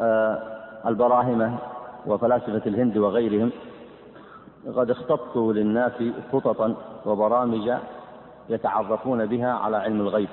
آه، 0.00 0.42
البراهمة 0.86 1.58
وفلاسفة 2.06 2.62
الهند 2.66 2.96
وغيرهم 2.96 3.50
قد 4.76 4.90
اختطوا 4.90 5.52
للناس 5.52 5.92
خططا 6.32 6.74
وبرامج 7.06 7.72
يتعرفون 8.48 9.26
بها 9.26 9.52
على 9.52 9.76
علم 9.76 10.00
الغيب 10.00 10.28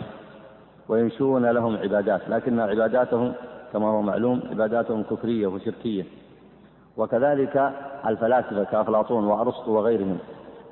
وينشؤون 0.90 1.46
لهم 1.46 1.78
عبادات 1.78 2.22
لكن 2.30 2.60
عباداتهم 2.60 3.34
كما 3.74 3.88
هو 3.88 4.02
معلوم 4.02 4.42
عباداتهم 4.52 5.04
كفرية 5.04 5.48
وشركية. 5.48 6.06
وكذلك 6.98 7.72
الفلاسفة 8.08 8.64
كأفلاطون 8.64 9.24
وأرسطو 9.24 9.72
وغيرهم 9.72 10.18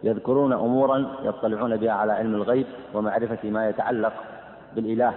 يذكرون 0.04 0.54
أمورا 0.54 1.08
يطلعون 1.24 1.78
بها 1.78 1.92
على 1.92 2.14
علم 2.14 2.36
الغيب 2.36 2.66
ومعرفة 2.94 3.50
ما 3.50 3.70
يتعلق 3.70 4.14
بالإله 4.76 5.14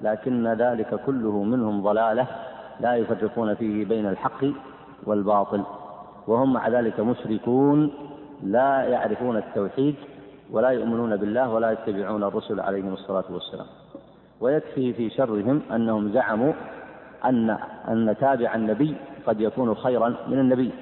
لكن 0.00 0.48
ذلك 0.48 1.00
كله 1.06 1.42
منهم 1.42 1.82
ضلالة 1.82 2.26
لا 2.80 2.94
يفرقون 2.96 3.54
فيه 3.54 3.84
بين 3.84 4.06
الحق 4.06 4.44
والباطل. 5.06 5.62
وهم 6.26 6.52
مع 6.52 6.68
ذلك 6.68 7.00
مشركون 7.00 7.92
لا 8.42 8.82
يعرفون 8.82 9.36
التوحيد 9.36 9.94
ولا 10.50 10.68
يؤمنون 10.68 11.16
بالله 11.16 11.50
ولا 11.50 11.70
يتبعون 11.70 12.24
الرسل 12.24 12.60
عليهم 12.60 12.92
الصلاة 12.92 13.24
والسلام. 13.30 13.66
ويكفي 14.40 14.92
في 14.92 15.10
شرهم 15.10 15.62
أنهم 15.72 16.12
زعموا 16.12 16.52
أن 17.24 17.50
أن 17.88 18.16
تابع 18.20 18.54
النبي 18.54 18.96
قد 19.26 19.40
يكون 19.40 19.74
خيرا 19.74 20.08
من 20.28 20.38
النبي 20.38 20.72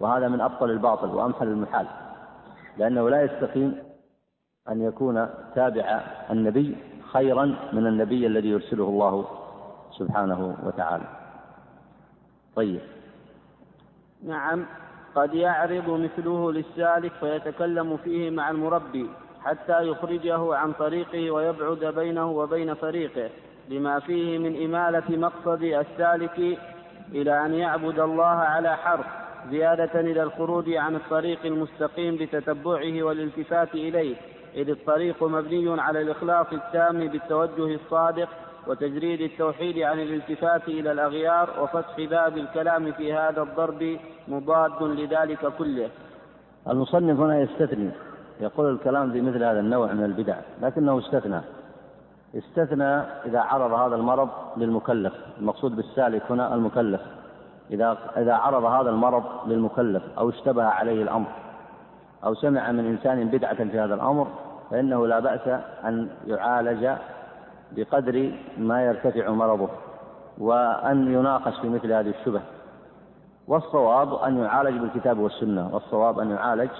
وهذا 0.00 0.28
من 0.28 0.40
أبطل 0.40 0.70
الباطل 0.70 1.08
وأمثل 1.08 1.46
المحال 1.46 1.86
لأنه 2.78 3.10
لا 3.10 3.22
يستقيم 3.22 3.78
أن 4.68 4.80
يكون 4.82 5.28
تابع 5.54 6.00
النبي 6.30 6.76
خيرا 7.12 7.44
من 7.72 7.86
النبي 7.86 8.26
الذي 8.26 8.48
يرسله 8.48 8.84
الله 8.84 9.24
سبحانه 9.98 10.56
وتعالى. 10.66 11.04
طيب. 12.56 12.80
نعم 14.26 14.66
قد 15.14 15.34
يعرض 15.34 15.90
مثله 15.90 16.52
للسالك 16.52 17.12
فيتكلم 17.20 17.96
فيه 17.96 18.30
مع 18.30 18.50
المربي 18.50 19.10
حتى 19.44 19.82
يخرجه 19.82 20.54
عن 20.54 20.72
طريقه 20.72 21.30
ويبعد 21.30 21.94
بينه 21.94 22.30
وبين 22.30 22.74
طريقه 22.74 23.30
لما 23.70 24.00
فيه 24.00 24.38
من 24.38 24.64
إمالة 24.64 25.16
مقصد 25.16 25.62
السالك 25.62 26.58
إلى 27.12 27.46
أن 27.46 27.54
يعبد 27.54 27.98
الله 27.98 28.24
على 28.24 28.76
حرف 28.76 29.06
زيادة 29.50 30.00
إلى 30.00 30.22
الخروج 30.22 30.72
عن 30.72 30.94
الطريق 30.94 31.38
المستقيم 31.44 32.16
بتتبعه 32.16 33.02
والالتفات 33.02 33.74
إليه 33.74 34.16
إذ 34.54 34.70
الطريق 34.70 35.22
مبني 35.22 35.80
على 35.80 36.00
الإخلاص 36.00 36.46
التام 36.52 37.08
بالتوجه 37.08 37.74
الصادق 37.74 38.28
وتجريد 38.66 39.20
التوحيد 39.20 39.78
عن 39.78 40.00
الالتفات 40.00 40.68
إلى 40.68 40.92
الأغيار 40.92 41.48
وفتح 41.60 41.96
باب 42.10 42.38
الكلام 42.38 42.92
في 42.92 43.12
هذا 43.12 43.42
الضرب 43.42 43.98
مضاد 44.28 44.82
لذلك 44.82 45.46
كله. 45.58 45.88
المصنف 46.68 47.20
هنا 47.20 47.40
يستثني 47.40 47.90
يقول 48.40 48.72
الكلام 48.72 49.12
في 49.12 49.20
مثل 49.20 49.44
هذا 49.44 49.60
النوع 49.60 49.92
من 49.92 50.04
البدع 50.04 50.36
لكنه 50.62 50.98
استثنى. 50.98 51.40
استثنى 52.34 53.00
إذا 53.26 53.40
عرض 53.40 53.72
هذا 53.72 53.96
المرض 53.96 54.28
للمكلف. 54.56 55.12
المقصود 55.38 55.76
بالسالك 55.76 56.22
هنا 56.30 56.54
المكلف. 56.54 57.00
إذا 57.70 57.98
إذا 58.16 58.34
عرض 58.34 58.64
هذا 58.64 58.90
المرض 58.90 59.24
للمكلف 59.46 60.02
أو 60.18 60.28
اشتبه 60.28 60.64
عليه 60.64 61.02
الأمر 61.02 61.28
أو 62.24 62.34
سمع 62.34 62.72
من 62.72 62.86
إنسان 62.86 63.28
بدعة 63.28 63.64
في 63.64 63.80
هذا 63.80 63.94
الأمر 63.94 64.26
فإنه 64.70 65.06
لا 65.06 65.20
بأس 65.20 65.60
أن 65.84 66.08
يعالج 66.26 66.90
بقدر 67.72 68.32
ما 68.58 68.84
يرتفع 68.84 69.30
مرضه 69.30 69.68
وأن 70.38 71.12
يناقش 71.12 71.60
في 71.60 71.68
مثل 71.68 71.92
هذه 71.92 72.14
الشبه 72.20 72.40
والصواب 73.48 74.14
أن 74.14 74.38
يعالج 74.38 74.78
بالكتاب 74.78 75.18
والسنة. 75.18 75.74
والصواب 75.74 76.18
أن 76.18 76.30
يعالج 76.30 76.70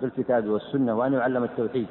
بالكتاب 0.00 0.46
والسنة 0.46 0.94
وأن 0.94 1.12
يعلم 1.12 1.44
التوحيد. 1.44 1.86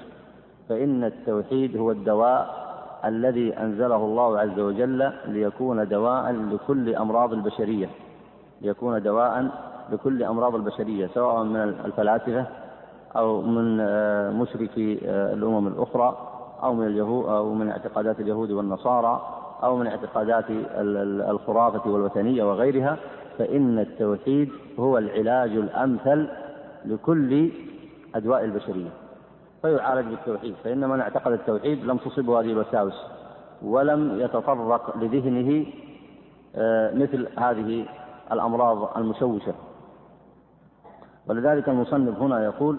فإن 0.70 1.04
التوحيد 1.04 1.78
هو 1.78 1.92
الدواء 1.92 2.73
الذي 3.06 3.58
أنزله 3.58 3.96
الله 3.96 4.40
عز 4.40 4.60
وجل 4.60 5.12
ليكون 5.26 5.88
دواء 5.88 6.32
لكل 6.32 6.96
أمراض 6.96 7.34
البشرية. 7.34 7.90
ليكون 8.62 9.02
دواء 9.02 9.48
لكل 9.92 10.24
أمراض 10.24 10.56
البشرية 10.56 11.08
سواء 11.14 11.44
من 11.44 11.56
الفلاسفة 11.86 12.46
أو 13.16 13.42
من 13.42 13.78
آه، 13.82 14.32
مشركي 14.32 15.00
آه، 15.06 15.34
الأمم 15.34 15.68
الأخرى 15.68 16.18
أو 16.64 16.74
من 16.74 16.88
اليهود 16.88 17.26
أو 17.26 17.54
من 17.54 17.70
اعتقادات 17.70 18.20
اليهود 18.20 18.52
والنصارى 18.52 19.22
أو 19.64 19.78
من 19.78 19.88
اعتقادات 19.88 20.46
الخرافة 21.30 21.90
والوثنية 21.90 22.44
وغيرها 22.44 22.98
فإن 23.38 23.80
التوحيد 23.80 24.50
هو 24.80 24.98
العلاج 24.98 25.50
الأمثل 25.52 26.28
لكل 26.86 27.50
أدواء 28.16 28.44
البشرية. 28.44 28.90
فيعالج 29.64 30.08
بالتوحيد 30.08 30.56
فإن 30.64 30.90
من 30.90 31.02
اعتقد 31.02 31.32
التوحيد 31.32 31.86
لم 31.86 31.98
تصبه 31.98 32.40
هذه 32.40 32.46
الوساوس 32.46 33.02
ولم 33.62 34.20
يتطرق 34.20 34.98
لذهنه 34.98 35.66
آه، 36.56 36.94
مثل 36.94 37.28
هذه 37.40 37.86
الأمراض 38.32 38.98
المشوشة. 38.98 39.54
ولذلك 41.28 41.70
المصنف 41.70 42.20
هنا 42.22 42.44
يقول 42.44 42.78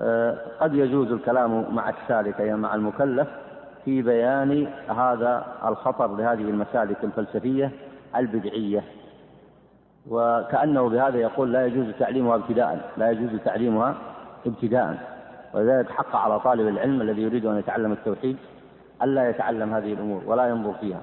آه، 0.00 0.38
قد 0.60 0.74
يجوز 0.74 1.12
الكلام 1.12 1.74
مع 1.74 1.90
السالك 1.90 2.40
أي 2.40 2.54
مع 2.54 2.74
المكلف 2.74 3.28
في 3.84 4.02
بيان 4.02 4.66
هذا 4.88 5.46
الخطر 5.64 6.16
لهذه 6.16 6.42
المسالك 6.42 7.04
الفلسفية 7.04 7.70
البدعية. 8.16 8.84
وكأنه 10.10 10.88
بهذا 10.88 11.18
يقول 11.18 11.52
لا 11.52 11.66
يجوز 11.66 11.86
تعليمها 11.98 12.34
ابتداء 12.34 12.90
لا 12.96 13.10
يجوز 13.10 13.40
تعليمها 13.44 13.94
ابتداء. 14.46 15.11
ولذلك 15.54 15.90
حق 15.90 16.16
على 16.16 16.40
طالب 16.40 16.68
العلم 16.68 17.00
الذي 17.00 17.22
يريد 17.22 17.46
أن 17.46 17.58
يتعلم 17.58 17.92
التوحيد 17.92 18.36
ألا 19.02 19.30
يتعلم 19.30 19.74
هذه 19.74 19.92
الأمور 19.92 20.22
ولا 20.26 20.46
ينظر 20.46 20.72
فيها 20.72 21.00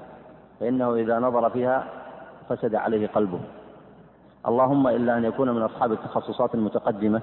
فإنه 0.60 0.94
إذا 0.94 1.18
نظر 1.18 1.50
فيها 1.50 1.84
فسد 2.48 2.74
عليه 2.74 3.06
قلبه. 3.06 3.40
اللهم 4.48 4.88
إلا 4.88 5.18
أن 5.18 5.24
يكون 5.24 5.50
من 5.50 5.62
أصحاب 5.62 5.92
التخصصات 5.92 6.54
المتقدمة 6.54 7.20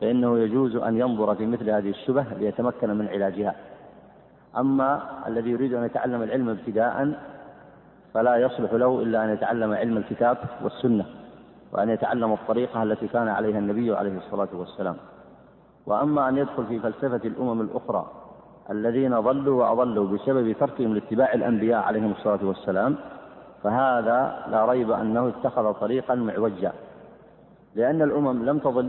فإنه 0.00 0.38
يجوز 0.38 0.76
أن 0.76 0.96
ينظر 0.98 1.34
في 1.34 1.46
مثل 1.46 1.70
هذه 1.70 1.90
الشبه 1.90 2.24
ليتمكن 2.38 2.90
من 2.90 3.08
علاجها. 3.08 3.54
أما 4.56 5.02
الذي 5.26 5.50
يريد 5.50 5.74
أن 5.74 5.84
يتعلم 5.84 6.22
العلم 6.22 6.48
ابتداء 6.48 7.12
فلا 8.14 8.36
يصلح 8.36 8.72
له 8.72 9.02
إلا 9.02 9.24
أن 9.24 9.30
يتعلم 9.30 9.72
علم 9.72 9.96
الكتاب 9.96 10.36
والسنة 10.62 11.04
وأن 11.72 11.88
يتعلم 11.88 12.32
الطريقة 12.32 12.82
التي 12.82 13.08
كان 13.08 13.28
عليها 13.28 13.58
النبي 13.58 13.94
عليه 13.96 14.18
الصلاة 14.18 14.48
والسلام. 14.52 14.96
وأما 15.88 16.28
أن 16.28 16.36
يدخل 16.36 16.66
في 16.66 16.78
فلسفة 16.78 17.20
الأمم 17.28 17.60
الأخرى 17.60 18.06
الذين 18.70 19.20
ضلوا 19.20 19.64
وأضلوا 19.64 20.06
بسبب 20.06 20.52
تركهم 20.60 20.94
لاتباع 20.94 21.32
الأنبياء 21.34 21.80
عليهم 21.82 22.10
الصلاة 22.12 22.38
والسلام 22.42 22.96
فهذا 23.62 24.44
لا 24.50 24.64
ريب 24.64 24.90
أنه 24.90 25.28
اتخذ 25.28 25.72
طريقا 25.72 26.14
معوجا 26.14 26.72
لأن 27.74 28.02
الأمم 28.02 28.44
لم 28.44 28.58
تضل 28.58 28.88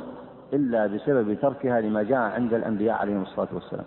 إلا 0.54 0.88
بسبب 0.88 1.38
تركها 1.42 1.82
لما 1.82 2.04
جاء 2.04 2.20
عند 2.20 2.54
الأنبياء 2.54 2.96
عليهم 2.98 3.22
الصلاة 3.22 3.48
والسلام. 3.54 3.86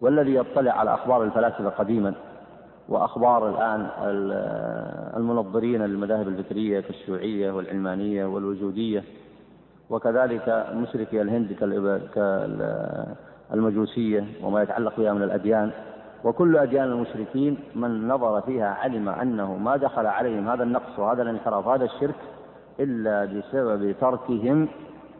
والذي 0.00 0.34
يطلع 0.34 0.72
على 0.72 0.94
أخبار 0.94 1.22
الفلاسفة 1.24 1.68
قديما 1.68 2.14
وأخبار 2.88 3.48
الآن 3.48 3.86
المنظرين 5.16 5.82
للمذاهب 5.82 6.28
الفكرية 6.28 6.80
كالشيوعية 6.80 7.50
والعلمانية 7.52 8.24
والوجودية 8.26 9.04
وكذلك 9.90 10.66
مشركي 10.74 11.22
الهند 11.22 11.52
كالمجوسية 13.50 14.24
وما 14.42 14.62
يتعلق 14.62 15.00
بها 15.00 15.12
من 15.12 15.22
الأديان. 15.22 15.70
وكل 16.24 16.56
أديان 16.56 16.84
المشركين 16.84 17.58
من 17.74 18.08
نظر 18.08 18.40
فيها 18.40 18.66
علم 18.66 19.08
أنه 19.08 19.56
ما 19.56 19.76
دخل 19.76 20.06
عليهم 20.06 20.48
هذا 20.48 20.62
النقص 20.62 20.98
وهذا 20.98 21.22
الانحراف 21.22 21.68
هذا 21.68 21.84
الشرك 21.84 22.14
إلا 22.80 23.24
بسبب 23.24 23.94
تركهم 24.00 24.68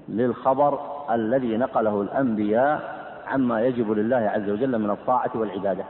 للخبر 0.08 0.80
الذي 1.10 1.56
نقله 1.56 2.02
الأنبياء 2.02 2.96
عما 3.26 3.60
يجب 3.60 3.90
لله 3.90 4.16
عز 4.16 4.50
وجل 4.50 4.78
من 4.78 4.90
الطاعة 4.90 5.30
والعبادة. 5.34 5.84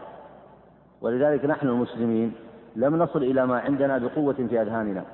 ولذلك 1.01 1.45
نحن 1.45 1.69
المسلمين 1.69 2.33
لم 2.77 2.97
نصل 2.97 3.23
إلى 3.23 3.47
ما 3.47 3.59
عندنا 3.59 3.99
بقوة 3.99 4.33
في 4.35 4.63
أذهاننا 4.63 5.05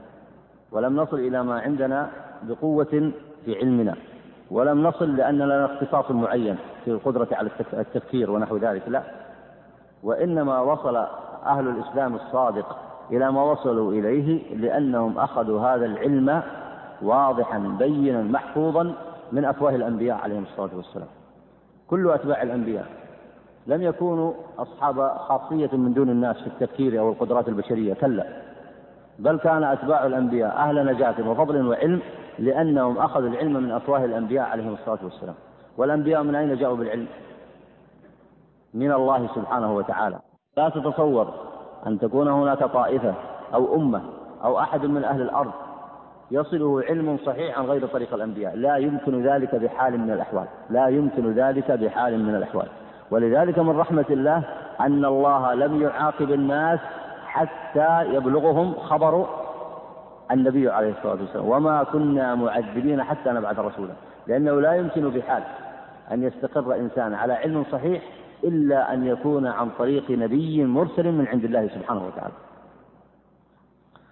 ولم 0.72 0.96
نصل 0.96 1.18
إلى 1.18 1.42
ما 1.42 1.60
عندنا 1.60 2.10
بقوة 2.42 3.12
في 3.44 3.56
علمنا. 3.56 3.94
ولم 4.50 4.82
نصل 4.86 5.16
لأن 5.16 5.38
لنا 5.38 5.64
اختصاص 5.64 6.10
معين 6.10 6.56
في 6.84 6.90
القدرة 6.90 7.28
على 7.32 7.50
التفكير 7.72 8.30
ونحو 8.30 8.56
ذلك 8.56 8.82
لا. 8.88 9.02
وإنما 10.02 10.60
وصل 10.60 10.96
أهل 11.46 11.68
الإسلام 11.68 12.14
الصادق 12.14 12.76
إلى 13.10 13.32
ما 13.32 13.42
وصلوا 13.42 13.92
إليه 13.92 14.56
لأنهم 14.56 15.18
أخذوا 15.18 15.60
هذا 15.60 15.86
العلم 15.86 16.42
واضحا 17.02 17.58
بينا 17.78 18.22
محفوظا 18.22 18.94
من 19.32 19.44
أفواه 19.44 19.74
الأنبياء 19.74 20.16
عليهم 20.18 20.42
الصلاة 20.42 20.76
والسلام. 20.76 21.08
كل 21.88 22.10
أتباع 22.10 22.42
الأنبياء 22.42 22.86
لم 23.66 23.82
يكونوا 23.82 24.32
أصحاب 24.58 25.08
خاصية 25.18 25.70
من 25.72 25.92
دون 25.94 26.08
الناس 26.10 26.36
في 26.36 26.46
التفكير 26.46 27.00
أو 27.00 27.08
القدرات 27.12 27.48
البشرية 27.48 27.94
كلا. 27.94 28.26
بل 29.18 29.38
كان 29.38 29.64
أتباع 29.64 30.06
الأنبياء 30.06 30.56
أهل 30.56 30.86
نجاة 30.86 31.28
وفضل 31.30 31.66
وعلم 31.66 32.00
لأنهم 32.38 32.98
أخذوا 32.98 33.28
العلم 33.28 33.52
من 33.52 33.70
أفواه 33.70 34.04
الأنبياء 34.04 34.48
عليهم 34.48 34.72
الصلاة 34.72 34.98
والسلام. 35.04 35.34
والأنبياء 35.78 36.22
من 36.22 36.34
أين 36.34 36.56
جاءوا 36.56 36.76
بالعلم؟ 36.76 37.06
من 38.74 38.92
الله 38.92 39.28
سبحانه 39.34 39.76
وتعالى. 39.76 40.18
لا 40.56 40.68
تتصور 40.68 41.34
أن 41.86 41.98
تكون 41.98 42.28
هناك 42.28 42.58
طائفة 42.58 43.14
أو 43.54 43.76
أمة 43.76 44.02
أو 44.44 44.58
أحد 44.58 44.86
من 44.86 45.04
أهل 45.04 45.22
الأرض 45.22 45.52
يصله 46.30 46.82
علم 46.88 47.18
صحيح 47.26 47.58
عن 47.58 47.64
غير 47.64 47.86
طريق 47.86 48.14
الأنبياء. 48.14 48.56
لا 48.56 48.76
يمكن 48.76 49.26
ذلك 49.26 49.54
بحال 49.54 50.00
من 50.00 50.10
الأحوال. 50.10 50.46
لا 50.70 50.88
يمكن 50.88 51.32
ذلك 51.32 51.70
بحال 51.70 52.24
من 52.24 52.34
الأحوال. 52.34 52.68
ولذلك 53.10 53.58
من 53.58 53.78
رحمة 53.78 54.04
الله 54.10 54.42
أن 54.80 55.04
الله 55.04 55.54
لم 55.54 55.82
يعاقب 55.82 56.32
الناس 56.32 56.80
حتى 57.26 58.04
يبلغهم 58.14 58.74
خبر 58.74 59.26
النبي 60.32 60.70
عليه 60.70 60.90
الصلاة 60.90 61.20
والسلام. 61.20 61.48
وما 61.48 61.82
كنا 61.82 62.34
معذبين 62.34 63.02
حتى 63.02 63.30
نبعث 63.30 63.58
رسولا. 63.58 63.92
لأنه 64.26 64.60
لا 64.60 64.72
يمكن 64.72 65.10
بحال 65.10 65.42
أن 66.12 66.22
يستقر 66.22 66.74
إنسان 66.74 67.14
على 67.14 67.32
علم 67.32 67.64
صحيح 67.72 68.02
إلا 68.44 68.94
أن 68.94 69.06
يكون 69.06 69.46
عن 69.46 69.70
طريق 69.78 70.10
نبي 70.10 70.64
مرسل 70.64 71.12
من 71.12 71.26
عند 71.26 71.44
الله 71.44 71.68
سبحانه 71.68 72.06
وتعالى. 72.06 72.34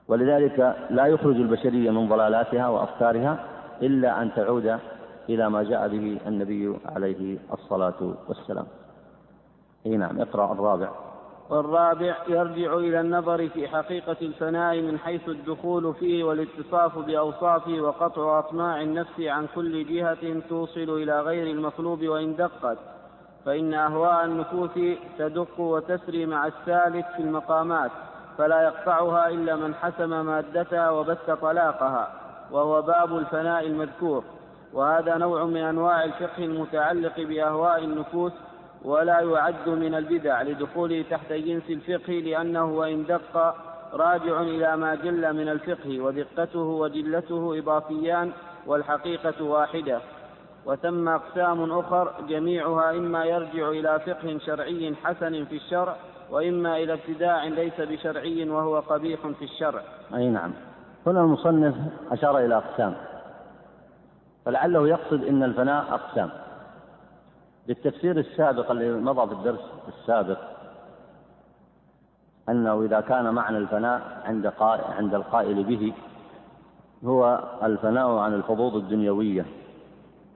ولذلك 0.09 0.77
لا 0.91 1.07
يخرج 1.07 1.37
البشرية 1.37 1.91
من 1.91 2.09
ضلالاتها 2.09 2.69
وأفكارها 2.69 3.45
إلا 3.83 4.23
أن 4.23 4.31
تعود 4.35 4.79
إلى 5.29 5.51
ما 5.51 5.63
جاء 5.63 5.89
به 5.89 6.19
النبي 6.27 6.77
عليه 6.87 7.39
الصلاة 7.53 8.15
والسلام. 8.29 8.67
اي 9.87 9.97
نعم 9.97 10.21
اقرأ 10.21 10.53
الرابع. 10.53 10.89
والرابع 11.51 12.17
يرجع 12.29 12.75
إلى 12.75 13.01
النظر 13.01 13.49
في 13.49 13.69
حقيقة 13.69 14.17
الفناء 14.23 14.81
من 14.81 14.99
حيث 14.99 15.29
الدخول 15.29 15.95
فيه 15.95 16.25
والاتصاف 16.25 16.99
بأوصافه 16.99 17.81
وقطع 17.81 18.39
أطماع 18.39 18.81
النفس 18.81 19.21
عن 19.21 19.47
كل 19.55 19.87
جهة 19.87 20.41
توصل 20.49 20.91
إلى 21.03 21.21
غير 21.21 21.47
المطلوب 21.47 22.03
وإن 22.03 22.37
دقت. 22.37 22.79
فإن 23.45 23.75
أهواء 23.75 24.25
النفوس 24.25 24.71
تدق 25.19 25.61
وتسري 25.61 26.27
مع 26.27 26.47
السالك 26.47 27.07
في 27.17 27.23
المقامات 27.23 27.91
فلا 28.39 28.63
يقطعها 28.63 29.29
إلا 29.29 29.57
من 29.57 29.75
حسم 29.75 30.27
مادتها 30.27 30.91
وبث 30.91 31.31
طلاقها 31.31 32.13
وهو 32.51 32.83
باب 32.83 33.17
الفناء 33.17 33.67
المذكور. 33.67 34.25
وهذا 34.73 35.17
نوع 35.17 35.45
من 35.45 35.61
أنواع 35.61 36.05
الفقه 36.05 36.45
المتعلق 36.45 37.21
بأهواء 37.21 37.85
النفوس 37.85 38.33
ولا 38.85 39.21
يعد 39.21 39.69
من 39.69 39.95
البدع 39.95 40.43
لدخوله 40.43 41.05
تحت 41.11 41.33
جنس 41.33 41.71
الفقه 41.71 42.13
لأنه 42.13 42.65
وإن 42.65 43.05
دق 43.07 43.55
راجع 43.93 44.41
إلى 44.41 44.77
ما 44.77 44.95
جل 44.95 45.33
من 45.33 45.49
الفقه 45.49 46.01
ودقته 46.01 46.61
وجلته 46.61 47.59
إضافيان 47.59 48.31
والحقيقة 48.67 49.45
واحدة. 49.45 50.01
وثم 50.67 51.09
أقسام 51.09 51.73
أخر 51.73 52.13
جميعها 52.29 52.91
إما 52.91 53.25
يرجع 53.25 53.69
إلى 53.69 54.01
فقه 54.07 54.39
شرعي 54.47 54.95
حسن 55.05 55.45
في 55.45 55.57
الشرع 55.57 55.97
وإما 56.31 56.77
إلى 56.77 56.93
ابتداع 56.93 57.45
ليس 57.45 57.81
بشرعي 57.81 58.51
وهو 58.51 58.81
قبيح 58.81 59.21
في 59.27 59.45
الشرع. 59.45 59.83
أي 60.15 60.29
نعم. 60.29 60.53
هنا 61.07 61.21
المصنف 61.21 61.75
أشار 62.13 62.39
إلى 62.39 62.57
أقسام 62.57 62.95
فلعله 64.45 64.89
يقصد 64.89 65.25
أن 65.25 65.43
الفناء 65.43 65.85
أقسام. 65.95 66.31
بالتفسير 67.71 68.19
السابق 68.19 68.71
الذي 68.71 68.91
مضى 68.91 69.27
في 69.27 69.33
الدرس 69.33 69.61
السابق 69.89 70.39
أنه 72.49 72.83
إذا 72.83 73.01
كان 73.01 73.35
معنى 73.35 73.59
الفناء 73.59 74.23
عند 74.25 74.53
عند 74.99 75.15
القائل 75.15 75.65
به 75.65 75.93
هو 77.05 77.45
الفناء 77.63 78.11
عن 78.11 78.35
الحظوظ 78.35 78.77
الدنيوية 78.77 79.47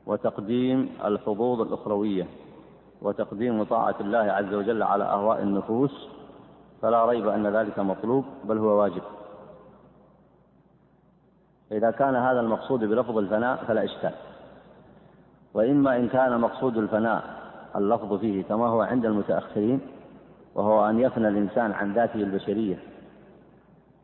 وتقديم 0.06 0.90
الحظوظ 1.04 1.60
الأخروية 1.60 2.26
وتقديم 3.02 3.64
طاعة 3.64 3.96
الله 4.00 4.18
عز 4.18 4.54
وجل 4.54 4.82
على 4.82 5.04
أهواء 5.04 5.42
النفوس 5.42 6.08
فلا 6.82 7.04
ريب 7.06 7.28
أن 7.28 7.46
ذلك 7.46 7.78
مطلوب 7.78 8.24
بل 8.44 8.58
هو 8.58 8.66
واجب. 8.66 9.02
إذا 11.72 11.90
كان 11.90 12.16
هذا 12.16 12.40
المقصود 12.40 12.80
بلفظ 12.84 13.18
الفناء 13.18 13.64
فلا 13.64 13.84
إشكال. 13.84 14.14
وإما 15.54 15.96
إن 15.96 16.08
كان 16.08 16.40
مقصود 16.40 16.76
الفناء 16.76 17.22
اللفظ 17.76 18.14
فيه 18.20 18.42
كما 18.42 18.66
هو 18.66 18.82
عند 18.82 19.06
المتأخرين 19.06 19.80
وهو 20.54 20.88
أن 20.90 21.00
يفنى 21.00 21.28
الإنسان 21.28 21.72
عن 21.72 21.92
ذاته 21.92 22.20
البشرية 22.20 22.78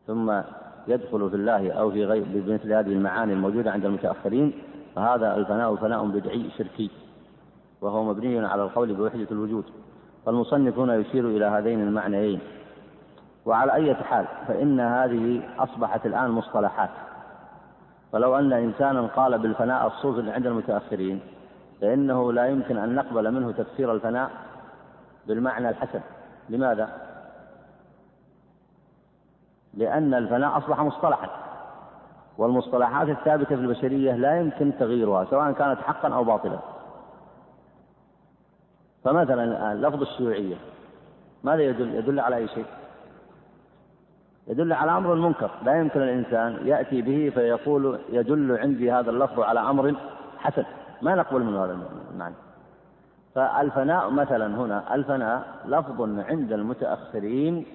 ثم 0.07 0.41
يدخل 0.87 1.29
في 1.29 1.35
الله 1.35 1.71
أو 1.71 1.91
في 1.91 2.05
غير 2.05 2.23
بمثل 2.27 2.73
هذه 2.73 2.91
المعاني 2.93 3.33
الموجودة 3.33 3.71
عند 3.71 3.85
المتأخرين 3.85 4.53
فهذا 4.95 5.35
الفناء 5.35 5.75
فناء 5.75 6.05
بدعي 6.05 6.49
شركي 6.57 6.89
وهو 7.81 8.03
مبني 8.03 8.45
على 8.45 8.63
القول 8.63 8.93
بوحدة 8.93 9.27
الوجود. 9.31 9.63
فالمصنف 10.25 10.79
هنا 10.79 10.95
يشير 10.95 11.27
إلى 11.27 11.45
هذين 11.45 11.81
المعنيين. 11.81 12.39
وعلى 13.45 13.73
أي 13.73 13.95
حال 13.95 14.25
فإن 14.47 14.79
هذه 14.79 15.41
أصبحت 15.59 16.05
الآن 16.05 16.31
مصطلحات. 16.31 16.89
فلو 18.13 18.35
أن 18.39 18.53
إنسانا 18.53 19.01
قال 19.01 19.37
بالفناء 19.37 19.87
الصوفي 19.87 20.31
عند 20.31 20.47
المتأخرين 20.47 21.19
فإنه 21.81 22.33
لا 22.33 22.45
يمكن 22.45 22.77
أن 22.77 22.95
نقبل 22.95 23.31
منه 23.31 23.51
تفسير 23.51 23.93
الفناء 23.93 24.31
بالمعنى 25.27 25.69
الحسن 25.69 25.99
لماذا؟ 26.49 26.89
لأن 29.73 30.13
الفناء 30.13 30.57
أصبح 30.57 30.79
مصطلحا 30.79 31.29
والمصطلحات 32.37 33.09
الثابتة 33.09 33.55
في 33.55 33.61
البشرية 33.61 34.13
لا 34.13 34.39
يمكن 34.39 34.71
تغييرها 34.79 35.25
سواء 35.25 35.51
كانت 35.51 35.79
حقا 35.81 36.13
أو 36.13 36.23
باطلا 36.23 36.59
فمثلا 39.03 39.43
الآن 39.43 39.81
لفظ 39.81 40.01
الشيوعية 40.01 40.55
ماذا 41.43 41.61
يدل؟ 41.61 41.95
يدل 41.95 42.19
على 42.19 42.35
أي 42.35 42.47
شيء؟ 42.47 42.65
يدل 44.47 44.73
على 44.73 44.91
أمر 44.91 45.15
منكر 45.15 45.51
لا 45.63 45.79
يمكن 45.79 46.01
الإنسان 46.01 46.67
يأتي 46.67 47.01
به 47.01 47.31
فيقول 47.35 47.99
يدل 48.09 48.57
عندي 48.57 48.91
هذا 48.91 49.09
اللفظ 49.11 49.39
على 49.39 49.59
أمر 49.59 49.95
حسن 50.37 50.63
ما 51.01 51.15
نقبل 51.15 51.43
منه 51.43 51.65
هذا 51.65 51.77
المعنى. 52.13 52.35
فالفناء 53.35 54.09
مثلا 54.09 54.47
هنا 54.47 54.95
الفناء 54.95 55.43
لفظ 55.65 56.01
عند 56.01 56.51
المتأخرين 56.51 57.65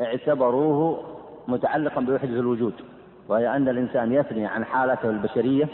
اعتبروه 0.00 1.00
متعلقا 1.48 2.00
بوحدة 2.00 2.40
الوجود 2.40 2.72
وهي 3.28 3.56
أن 3.56 3.68
الإنسان 3.68 4.12
يثني 4.12 4.46
عن 4.46 4.64
حالته 4.64 5.10
البشرية. 5.10 5.68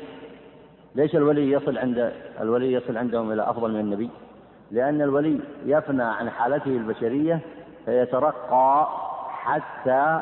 ليش 0.95 1.17
الولي 1.17 1.51
يصل 1.51 1.79
عند 1.79 2.13
الولي 2.41 2.73
يصل 2.73 2.97
عندهم 2.97 3.33
إلى 3.33 3.43
أفضل 3.51 3.71
من 3.73 3.81
النبي؟ 3.81 4.11
لأن 4.71 5.03
الولي 5.03 5.41
يفنى 5.65 6.03
عن 6.03 6.31
حالته 6.31 6.71
البشرية 6.71 7.41
فيترقى 7.85 8.89
حتى 9.29 10.21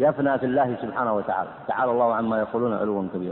يفنى 0.00 0.38
في 0.38 0.46
الله 0.46 0.76
سبحانه 0.82 1.12
وتعالى. 1.12 1.50
تعالى 1.68 1.92
الله 1.92 2.14
عما 2.14 2.38
يقولون 2.38 2.74
علوا 2.74 3.08
كبيرا. 3.14 3.31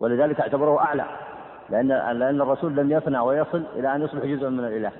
ولذلك 0.00 0.40
اعتبره 0.40 0.80
أعلى 0.80 1.04
لأن 1.70 1.88
لأن 1.88 2.40
الرسول 2.40 2.76
لم 2.76 2.92
يفنى 2.92 3.18
ويصل 3.18 3.62
إلى 3.76 3.94
أن 3.94 4.02
يصبح 4.02 4.24
جزءا 4.24 4.50
من 4.50 4.64
الإله. 4.64 4.92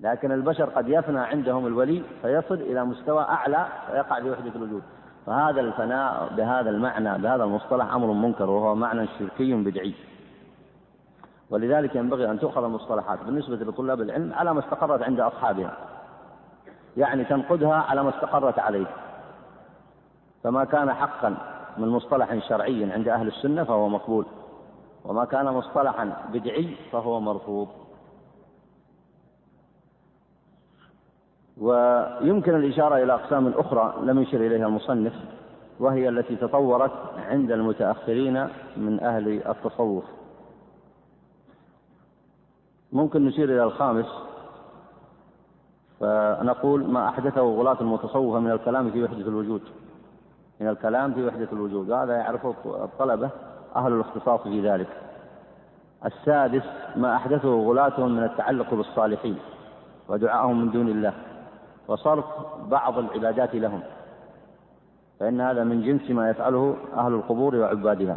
لكن 0.00 0.32
البشر 0.32 0.64
قد 0.64 0.88
يفنى 0.88 1.20
عندهم 1.20 1.66
الولي 1.66 2.02
فيصل 2.22 2.54
إلى 2.54 2.84
مستوى 2.84 3.22
أعلى 3.22 3.66
فيقع 3.90 4.20
في 4.20 4.30
وحدة 4.30 4.52
الوجود. 4.56 4.82
فهذا 5.26 5.60
الفناء 5.60 6.32
بهذا 6.36 6.70
المعنى 6.70 7.18
بهذا 7.18 7.44
المصطلح 7.44 7.94
أمر 7.94 8.06
منكر 8.06 8.50
وهو 8.50 8.74
معنى 8.74 9.06
شركي 9.18 9.54
بدعي. 9.54 9.94
ولذلك 11.50 11.94
ينبغي 11.94 12.30
أن 12.30 12.38
تؤخذ 12.38 12.64
المصطلحات 12.64 13.18
بالنسبة 13.26 13.56
لطلاب 13.56 14.00
العلم 14.00 14.32
على 14.34 14.54
ما 14.54 14.60
استقرت 14.60 15.02
عند 15.02 15.20
أصحابها. 15.20 15.76
يعني 16.96 17.24
تنقدها 17.24 17.74
على 17.74 18.02
ما 18.02 18.08
استقرت 18.08 18.58
عليه. 18.58 18.86
فما 20.44 20.64
كان 20.64 20.92
حقا 20.92 21.36
من 21.78 21.88
مصطلح 21.88 22.48
شرعي 22.48 22.92
عند 22.92 23.08
أهل 23.08 23.28
السنة 23.28 23.64
فهو 23.64 23.88
مقبول. 23.88 24.26
وما 25.04 25.24
كان 25.24 25.44
مصطلحا 25.44 26.16
بدعي 26.32 26.76
فهو 26.92 27.20
مرفوض. 27.20 27.68
ويمكن 31.60 32.54
الإشارة 32.54 33.02
إلى 33.02 33.14
أقسام 33.14 33.48
أخرى 33.48 33.94
لم 34.02 34.22
يشر 34.22 34.36
إليها 34.36 34.66
المصنف 34.66 35.14
وهي 35.80 36.08
التي 36.08 36.36
تطورت 36.36 36.92
عند 37.16 37.52
المتأخرين 37.52 38.48
من 38.76 39.00
أهل 39.00 39.42
التصوف. 39.48 40.04
ممكن 42.92 43.24
نشير 43.24 43.44
إلى 43.44 43.64
الخامس 43.64 44.06
فنقول 46.00 46.86
ما 46.86 47.08
أحدثه 47.08 47.40
غلاة 47.40 47.80
المتصوفة 47.80 48.40
من 48.40 48.50
الكلام 48.50 48.90
في 48.90 49.04
وحدة 49.04 49.28
الوجود. 49.28 49.62
من 50.60 50.68
الكلام 50.68 51.14
في 51.14 51.26
وحدة 51.26 51.48
الوجود 51.52 51.90
هذا 51.90 52.16
يعرفه 52.16 52.54
الطلبة 52.66 53.30
أهل 53.76 53.92
الاختصاص 53.92 54.40
في 54.40 54.68
ذلك. 54.68 54.88
السادس 56.04 56.64
ما 56.96 57.16
أحدثه 57.16 57.48
غلاتهم 57.48 58.16
من 58.16 58.22
التعلق 58.22 58.74
بالصالحين 58.74 59.38
ودعائهم 60.08 60.60
من 60.60 60.70
دون 60.70 60.88
الله 60.88 61.12
وصرف 61.88 62.24
بعض 62.68 62.98
العبادات 62.98 63.54
لهم. 63.54 63.80
فإن 65.20 65.40
هذا 65.40 65.64
من 65.64 65.82
جنس 65.82 66.10
ما 66.10 66.30
يفعله 66.30 66.76
أهل 66.96 67.12
القبور 67.12 67.56
وعبادها. 67.56 68.16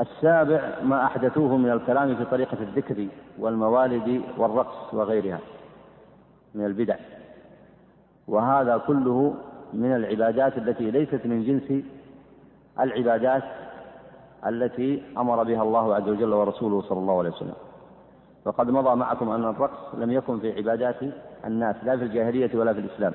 السابع 0.00 0.82
ما 0.82 1.04
أحدثوه 1.04 1.56
من 1.56 1.70
الكلام 1.70 2.16
في 2.16 2.24
طريقة 2.24 2.56
الذكر 2.60 3.06
والموالد 3.38 4.22
والرقص 4.38 4.94
وغيرها 4.94 5.38
من 6.54 6.66
البدع. 6.66 6.96
وهذا 8.32 8.76
كله 8.86 9.34
من 9.72 9.96
العبادات 9.96 10.58
التي 10.58 10.90
ليست 10.90 11.20
من 11.24 11.44
جنس 11.44 11.84
العبادات 12.80 13.42
التي 14.46 15.02
أمر 15.18 15.42
بها 15.42 15.62
الله 15.62 15.94
عز 15.94 16.08
وجل 16.08 16.32
ورسوله 16.32 16.82
صلى 16.82 16.98
الله 16.98 17.18
عليه 17.18 17.30
وسلم. 17.30 17.54
وقد 18.44 18.70
مضى 18.70 18.94
معكم 18.96 19.30
أن 19.30 19.44
الرقص 19.44 19.94
لم 19.94 20.10
يكن 20.10 20.38
في 20.38 20.56
عبادات 20.56 20.96
الناس 21.44 21.76
لا 21.84 21.96
في 21.96 22.04
الجاهلية 22.04 22.50
ولا 22.54 22.72
في 22.72 22.80
الإسلام. 22.80 23.12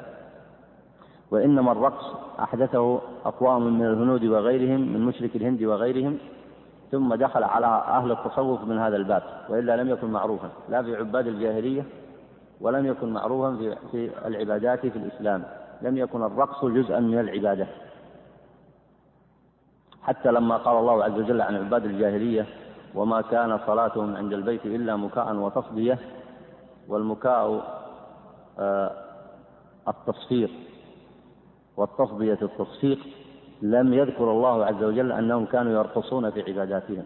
وإنما 1.31 1.71
الرقص 1.71 2.05
أحدثه 2.39 2.99
أقوام 3.25 3.79
من 3.79 3.85
الهنود 3.85 4.23
وغيرهم 4.25 4.93
من 4.93 5.01
مشرك 5.01 5.35
الهند 5.35 5.63
وغيرهم 5.63 6.17
ثم 6.91 7.15
دخل 7.15 7.43
على 7.43 7.67
أهل 7.87 8.11
التصوف 8.11 8.63
من 8.63 8.77
هذا 8.77 8.95
الباب 8.95 9.23
وإلا 9.49 9.77
لم 9.77 9.89
يكن 9.89 10.07
معروفا 10.11 10.49
لا 10.69 10.83
في 10.83 10.95
عباد 10.95 11.27
الجاهلية 11.27 11.83
ولم 12.61 12.85
يكن 12.85 13.13
معروفا 13.13 13.55
في, 13.57 13.75
في 13.91 14.27
العبادات 14.27 14.79
في 14.85 14.95
الإسلام. 14.97 15.43
لم 15.81 15.97
يكن 15.97 16.23
الرقص 16.23 16.65
جزءا 16.65 16.99
من 16.99 17.19
العبادة. 17.19 17.67
حتى 20.01 20.31
لما 20.31 20.57
قال 20.57 20.77
الله 20.77 21.03
عز 21.03 21.11
وجل 21.19 21.41
عن 21.41 21.55
عباد 21.55 21.85
الجاهلية 21.85 22.45
وما 22.95 23.21
كان 23.21 23.59
صلاتهم 23.67 24.15
عند 24.15 24.33
البيت 24.33 24.65
إلا 24.65 24.95
مكاء 24.95 25.35
وتصدية 25.35 25.99
والمكاء 26.87 27.63
آه 28.59 28.91
التصفير 29.87 30.49
والتصدية 31.77 32.39
التصفيق 32.41 32.99
لم 33.61 33.93
يذكر 33.93 34.31
الله 34.31 34.65
عز 34.65 34.83
وجل 34.83 35.11
أنهم 35.11 35.45
كانوا 35.45 35.71
يرقصون 35.71 36.29
في 36.31 36.41
عباداتهم. 36.51 37.03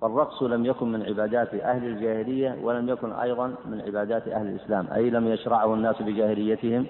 فالرقص 0.00 0.42
لم 0.42 0.66
يكن 0.66 0.92
من 0.92 1.02
عبادات 1.02 1.54
أهل 1.54 1.84
الجاهلية 1.84 2.58
ولم 2.62 2.88
يكن 2.88 3.12
أيضا 3.12 3.54
من 3.66 3.80
عبادات 3.80 4.28
أهل 4.28 4.46
الإسلام 4.46 4.86
أي 4.94 5.10
لم 5.10 5.28
يشرعه 5.28 5.74
الناس 5.74 6.02
بجاهليتهم 6.02 6.86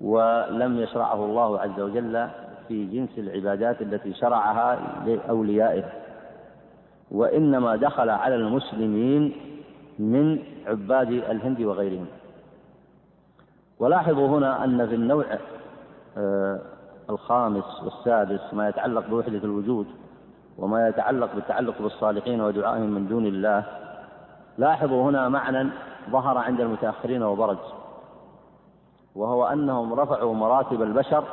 ولم 0.00 0.78
يشرعه 0.80 1.24
الله 1.24 1.60
عز 1.60 1.80
وجل 1.80 2.28
في 2.68 2.84
جنس 2.84 3.18
العبادات 3.18 3.82
التي 3.82 4.14
شرعها 4.14 4.78
لأوليائه. 5.06 5.84
وإنما 7.10 7.76
دخل 7.76 8.10
على 8.10 8.34
المسلمين 8.34 9.32
من 9.98 10.38
عباد 10.66 11.10
الهند 11.10 11.60
وغيرهم. 11.60 12.06
ولاحظوا 13.78 14.28
هنا 14.28 14.64
أن 14.64 14.88
في 14.88 14.94
النوع 14.94 15.24
آه، 16.16 16.60
الخامس 17.10 17.82
والسادس 17.84 18.54
ما 18.54 18.68
يتعلق 18.68 19.08
بوحدة 19.08 19.38
الوجود 19.38 19.86
وما 20.58 20.88
يتعلق 20.88 21.34
بالتعلق 21.34 21.82
بالصالحين 21.82 22.40
ودعائهم 22.40 22.90
من 22.90 23.06
دون 23.08 23.26
الله. 23.26 23.64
لاحظوا 24.58 25.10
هنا 25.10 25.28
معنى 25.28 25.70
ظهر 26.10 26.38
عند 26.38 26.60
المتأخرين 26.60 27.22
وبرز 27.22 27.58
وهو 29.14 29.46
أنهم 29.46 29.94
رفعوا 29.94 30.34
مراتب 30.34 30.82
البشر 30.82 31.24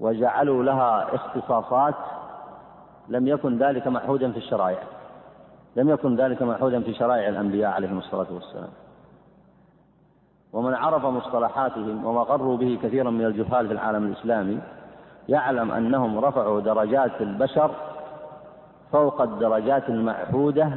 وجعلوا 0.00 0.62
لها 0.62 1.14
اختصاصات 1.14 1.94
لم 3.08 3.28
يكن 3.28 3.58
ذلك 3.58 3.86
معهودا 3.86 4.32
في 4.32 4.38
الشرائع. 4.38 4.82
لم 5.76 5.88
يكن 5.88 6.16
ذلك 6.16 6.42
معهودا 6.42 6.80
في 6.82 6.94
شرائع 6.94 7.28
الأنبياء 7.28 7.70
عليهم 7.70 7.98
الصلاة 7.98 8.26
والسلام. 8.30 8.68
ومن 10.52 10.74
عرف 10.74 11.04
مصطلحاتهم 11.04 12.04
وما 12.04 12.20
غروا 12.20 12.56
به 12.56 12.78
كثيرا 12.82 13.10
من 13.10 13.24
الجهال 13.24 13.66
في 13.66 13.72
العالم 13.72 14.06
الإسلامي 14.06 14.60
يعلم 15.28 15.70
أنهم 15.72 16.18
رفعوا 16.18 16.60
درجات 16.60 17.20
البشر 17.20 17.70
فوق 18.92 19.22
الدرجات 19.22 19.88
المعهودة 19.88 20.70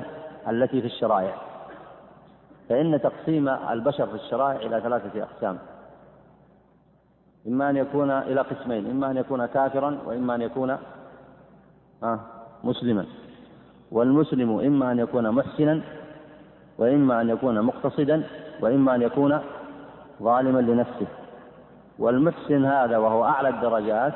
التي 0.50 0.82
في 0.82 0.88
الشرائع. 0.88 1.34
فإن 2.70 3.02
تقسيم 3.02 3.50
البشر 3.50 4.08
في 4.08 4.16
الشرائع 4.16 4.60
إلى 4.62 4.82
ثلاثة 4.82 5.24
أقسام. 5.24 5.58
إما 7.48 7.70
أن 7.70 7.78
يكون 7.78 8.12
إلى 8.12 8.42
قسمين 8.42 8.90
إما 8.90 9.12
أن 9.12 9.18
يكون 9.18 9.46
كافرا 9.46 9.98
وإما 10.06 10.36
أن 10.36 10.42
يكون 10.42 10.78
مسلما. 12.64 13.06
والمسلم 13.92 14.60
إما 14.60 14.92
أن 14.92 15.00
يكون 15.00 15.32
محسنا 15.32 15.82
وإما 16.78 17.22
أن 17.22 17.30
يكون 17.30 17.62
مقتصدا 17.62 18.24
وإما 18.62 18.96
أن 18.96 19.02
يكون 19.02 19.40
ظالما 20.22 20.60
لنفسه. 20.60 21.08
والمحسن 22.00 22.66
هذا 22.66 22.98
وهو 22.98 23.26
أعلى 23.26 23.50
الدرجات 23.50 24.14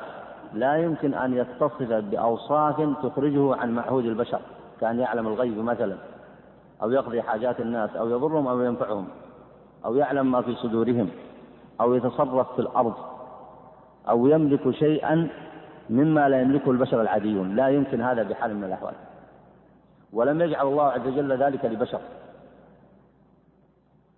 لا 0.53 0.77
يمكن 0.77 1.13
أن 1.13 1.33
يتصف 1.33 1.83
بأوصاف 1.83 2.75
تخرجه 3.03 3.55
عن 3.55 3.75
معهود 3.75 4.05
البشر 4.05 4.39
كأن 4.81 4.99
يعلم 4.99 5.27
الغيب 5.27 5.57
مثلا 5.57 5.95
أو 6.81 6.91
يقضي 6.91 7.21
حاجات 7.21 7.59
الناس 7.59 7.95
أو 7.95 8.09
يضرهم 8.09 8.47
أو 8.47 8.61
ينفعهم 8.61 9.07
أو 9.85 9.95
يعلم 9.95 10.31
ما 10.31 10.41
في 10.41 10.55
صدورهم 10.55 11.09
أو 11.81 11.93
يتصرف 11.93 12.53
في 12.55 12.59
الأرض 12.59 12.93
أو 14.09 14.27
يملك 14.27 14.71
شيئا 14.71 15.29
مما 15.89 16.29
لا 16.29 16.41
يملكه 16.41 16.71
البشر 16.71 17.01
العاديون. 17.01 17.55
لا 17.55 17.67
يمكن 17.67 18.01
هذا 18.01 18.23
بحال 18.23 18.55
من 18.55 18.63
الأحوال. 18.63 18.93
ولم 20.13 20.41
يجعل 20.41 20.67
الله 20.67 20.83
عز 20.83 21.07
وجل 21.07 21.37
ذلك 21.37 21.65
لبشر. 21.65 21.99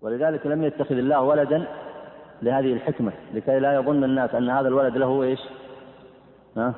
ولذلك 0.02 0.48
لم 0.48 0.63
يتخذ 0.63 0.96
الله 0.96 1.22
ولدا 1.22 1.67
لهذه 2.41 2.74
الحكمة 2.74 3.12
لكي 3.34 3.60
لا 3.60 3.74
يظن 3.74 4.04
الناس 4.04 4.36
أن 4.36 4.50
هذا 4.50 4.67
الولد 4.67 4.98
له 4.98 5.24
إيش؟ 5.24 5.39
ها؟ 6.57 6.73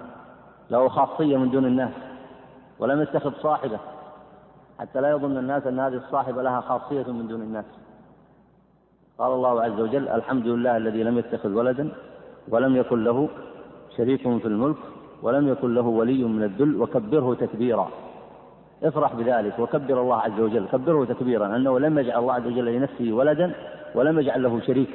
له 0.72 0.88
خاصية 0.88 1.38
من 1.38 1.52
دون 1.52 1.66
الناس 1.66 1.92
ولم 2.80 3.02
يتخذ 3.02 3.34
صاحبة. 3.42 3.80
حتى 4.80 5.02
لا 5.02 5.10
يظن 5.10 5.38
الناس 5.38 5.68
أن 5.68 5.80
هذه 5.80 5.94
الصاحبة 5.94 6.42
لها 6.42 6.62
خاصية 6.62 7.12
من 7.12 7.28
دون 7.28 7.42
الناس. 7.42 7.66
قال 9.18 9.32
الله 9.32 9.62
عز 9.62 9.80
وجل 9.80 10.08
الحمد 10.08 10.48
لله 10.48 10.78
الذي 10.78 11.04
لم 11.04 11.18
يتخذ 11.18 11.50
ولدا 11.50 11.92
ولم 12.48 12.76
يكن 12.76 13.04
له 13.04 13.30
شريك 13.98 14.22
في 14.22 14.48
الملك 14.48 14.78
ولم 15.22 15.48
يكن 15.48 15.74
له 15.74 15.82
ولي 15.82 16.24
من 16.24 16.44
الذل 16.44 16.82
وكبره 16.82 17.34
تكبيرا. 17.34 17.90
افرح 18.84 19.16
بذلك 19.16 19.60
وكبر 19.60 20.02
الله 20.02 20.16
عز 20.16 20.40
وجل. 20.40 20.68
كبره 20.68 21.06
تكبيرا 21.06 21.56
أنه 21.56 21.80
لم 21.80 22.00
يجعل 22.00 22.20
الله 22.20 22.34
عز 22.34 22.46
وجل 22.46 22.66
لنفسه 22.66 23.14
ولدا 23.14 23.54
ولم 23.96 24.20
يجعل 24.20 24.44
له 24.44 24.60
شريك. 24.60 24.90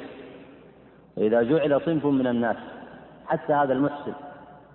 فإذا 1.15 1.41
جعل 1.41 1.81
صنف 1.81 2.05
من 2.05 2.27
الناس 2.27 2.57
حتى 3.27 3.53
هذا 3.53 3.73
المحسن 3.73 4.13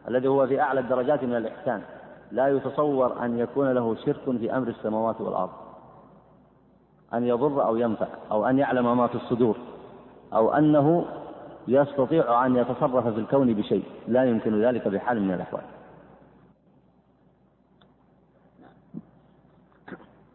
الذي 0.09 0.29
هو 0.29 0.47
في 0.47 0.61
أعلى 0.61 0.81
الدرجات 0.81 1.25
من 1.25 1.37
الإحسان. 1.37 1.83
لا 2.33 2.49
يتصور 2.49 3.25
أن 3.25 3.39
يكون 3.39 3.73
له 3.73 3.95
شرك 3.95 4.37
في 4.39 4.57
أمر 4.57 4.69
السماوات 4.69 5.21
والأرض. 5.21 5.51
أن 7.15 7.25
يضر 7.25 7.67
أو 7.67 7.77
ينفع 7.77 8.07
أو 8.31 8.47
أن 8.47 8.59
يعلم 8.59 8.99
ما 8.99 9.07
في 9.07 9.15
الصدور 9.15 9.57
أو 10.33 10.53
أنه 10.55 11.05
يستطيع 11.69 12.47
أن 12.47 12.57
يتصرف 12.57 13.07
في 13.07 13.21
الكون 13.21 13.55
بشيء. 13.55 13.85
لا 14.09 14.25
يمكن 14.25 14.63
ذلك 14.63 14.89
بحال 14.89 15.23
من 15.23 15.35
الأحوال. 15.35 15.63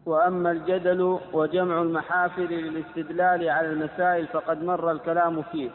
وأما 0.05 0.51
الجدل 0.51 1.19
وجمع 1.33 1.81
المحافل 1.81 2.47
للاستدلال 2.47 3.49
على 3.49 3.69
المسائل 3.69 4.27
فقد 4.27 4.63
مر 4.63 4.91
الكلام 4.91 5.41
فيه. 5.41 5.69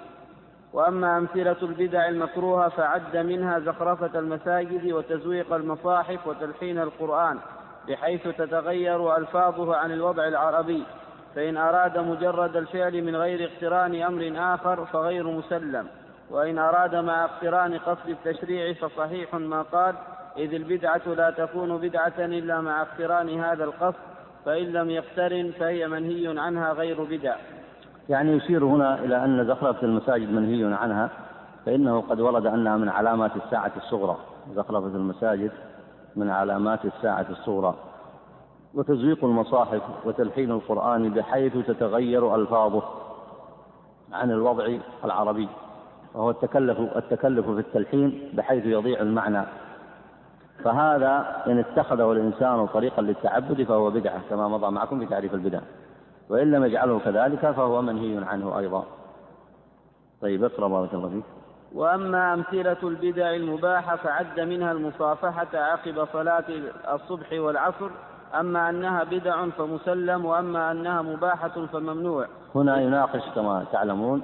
وأما 0.75 1.19
أمثلة 1.19 1.57
البدع 1.63 2.09
المكروهة 2.09 2.69
فعد 2.69 3.17
منها 3.17 3.59
زخرفة 3.59 4.19
المساجد 4.19 4.93
وتزويق 4.93 5.53
المصاحف 5.53 6.27
وتلحين 6.27 6.79
القرآن 6.79 7.39
بحيث 7.89 8.23
تتغير 8.23 9.17
ألفاظه 9.17 9.77
عن 9.77 9.93
الوضع 9.93 10.29
العربي. 10.29 10.83
فإن 11.35 11.57
أراد 11.57 11.99
مجرد 11.99 12.57
الفعل 12.57 13.03
من 13.03 13.17
غير 13.17 13.51
اقتران 13.51 14.03
أمر 14.03 14.33
آخر 14.55 14.85
فغير 14.85 15.27
مسلم. 15.27 15.87
وإن 16.31 16.59
أراد 16.59 16.95
مع 16.95 17.25
اقتران 17.25 17.79
قصد 17.79 18.09
التشريع 18.09 18.73
فصحيح 18.73 19.35
ما 19.35 19.63
قال 19.63 19.95
إذ 20.37 20.55
البدعة 20.55 21.03
لا 21.07 21.31
تكون 21.31 21.77
بدعة 21.79 22.19
إلا 22.19 22.61
مع 22.61 22.83
اقتران 22.83 23.41
هذا 23.41 23.65
القصد 23.65 24.01
فإن 24.45 24.65
لم 24.65 24.91
يقترن 24.91 25.53
فهي 25.59 25.89
منهي 25.89 26.41
عنها 26.41 26.73
غير 26.73 27.05
بدع. 27.05 27.37
يعني 28.09 28.33
يشير 28.33 28.64
هنا 28.64 28.99
إلى 28.99 29.25
أن 29.25 29.47
زخرفة 29.47 29.83
المساجد 29.83 30.33
منهي 30.33 30.75
عنها 30.75 31.11
فإنه 31.67 32.01
قد 32.01 32.21
ورد 32.21 32.47
أنها 32.47 32.77
من 32.77 32.88
علامات 32.88 33.31
الساعة 33.37 33.73
الصغرى. 33.77 34.17
زخرفة 34.55 34.87
المساجد 34.87 35.51
من 36.17 36.31
علامات 36.31 36.85
الساعة 36.85 37.27
الصغرى. 37.31 37.75
وتزويق 38.75 39.25
المصاحف 39.25 39.83
وتلحين 40.05 40.51
القرآن 40.51 41.11
بحيث 41.11 41.53
تتغير 41.67 42.35
ألفاظه 42.35 42.83
عن 44.12 44.31
الوضع 44.31 44.77
العربي. 45.05 45.49
وهو 46.14 46.31
التكلف 46.31 46.81
التكلف 46.97 47.47
في 47.47 47.61
التلحين 47.61 48.31
بحيث 48.35 48.67
يضيع 48.67 49.01
المعنى. 49.01 49.43
فهذا 50.64 51.43
إن 51.47 51.59
اتخذه 51.59 52.12
الإنسان 52.12 52.67
طريقا 52.67 53.03
للتعبد 53.03 53.62
فهو 53.62 53.90
بدعة 53.90 54.21
كما 54.31 54.49
مضى 54.49 54.71
معكم 54.71 54.99
في 54.99 55.07
تعريف 55.07 55.35
البدع. 55.35 55.61
وإن 56.29 56.51
لم 56.51 56.65
يجعله 56.65 56.99
كذلك 56.99 57.51
فهو 57.51 57.83
منهي 57.83 58.25
عنه 58.25 58.59
أيضا. 58.59 58.85
طيب 60.23 60.45
اقرأ 60.45 60.69
بارك 60.69 60.95
الله 60.95 61.09
فيك. 61.09 61.25
وأما 61.75 62.35
أمثلة 62.35 62.89
البدع 62.89 63.35
المباحة 63.35 63.97
فعد 63.97 64.41
منها 64.41 64.73
المصافحة 64.73 65.49
عقب 65.55 66.07
صلاة 66.13 66.45
الصبح 66.95 67.33
والعصر. 67.33 67.91
أما 68.41 68.71
أنها 68.71 69.05
بدع 69.05 69.49
فمسلم 69.49 70.25
وأما 70.25 70.71
أنها 70.71 71.03
مباحة 71.03 71.67
فممنوع. 71.67 72.27
هنا 72.55 72.81
يناقش 72.81 73.23
كما 73.35 73.65
تعلمون 73.73 74.23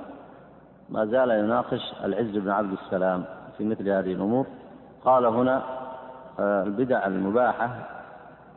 ما 0.89 1.07
زال 1.07 1.31
يناقش 1.31 1.95
العز 2.05 2.37
بن 2.37 2.51
عبد 2.51 2.73
السلام 2.73 3.25
في 3.59 3.65
مثل 3.65 3.89
هذه 3.89 4.13
الأمور. 4.13 4.47
قال 5.05 5.27
هنا 5.27 5.63
آه، 6.41 6.63
البدع 6.63 7.07
المباحة 7.07 7.71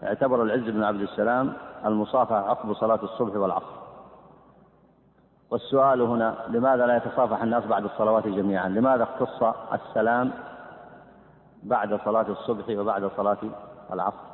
اعتبر 0.03 0.43
العز 0.43 0.69
بن 0.69 0.83
عبد 0.83 1.01
السلام 1.01 1.53
المصافحة 1.85 2.49
عقب 2.49 2.73
صلاة 2.73 2.99
الصبح 3.03 3.35
والعصر. 3.35 3.83
والسؤال 5.51 6.01
هنا 6.01 6.35
لماذا 6.49 6.85
لا 6.85 6.97
يتصافح 6.97 7.41
الناس 7.41 7.65
بعد 7.65 7.83
الصلوات 7.83 8.27
جميعا؟ 8.27 8.69
لماذا 8.69 9.03
اختص 9.03 9.43
السلام 9.73 10.31
بعد 11.63 11.99
صلاة 12.05 12.25
الصبح 12.29 12.69
وبعد 12.69 13.11
صلاة 13.17 13.37
العصر؟ 13.93 14.33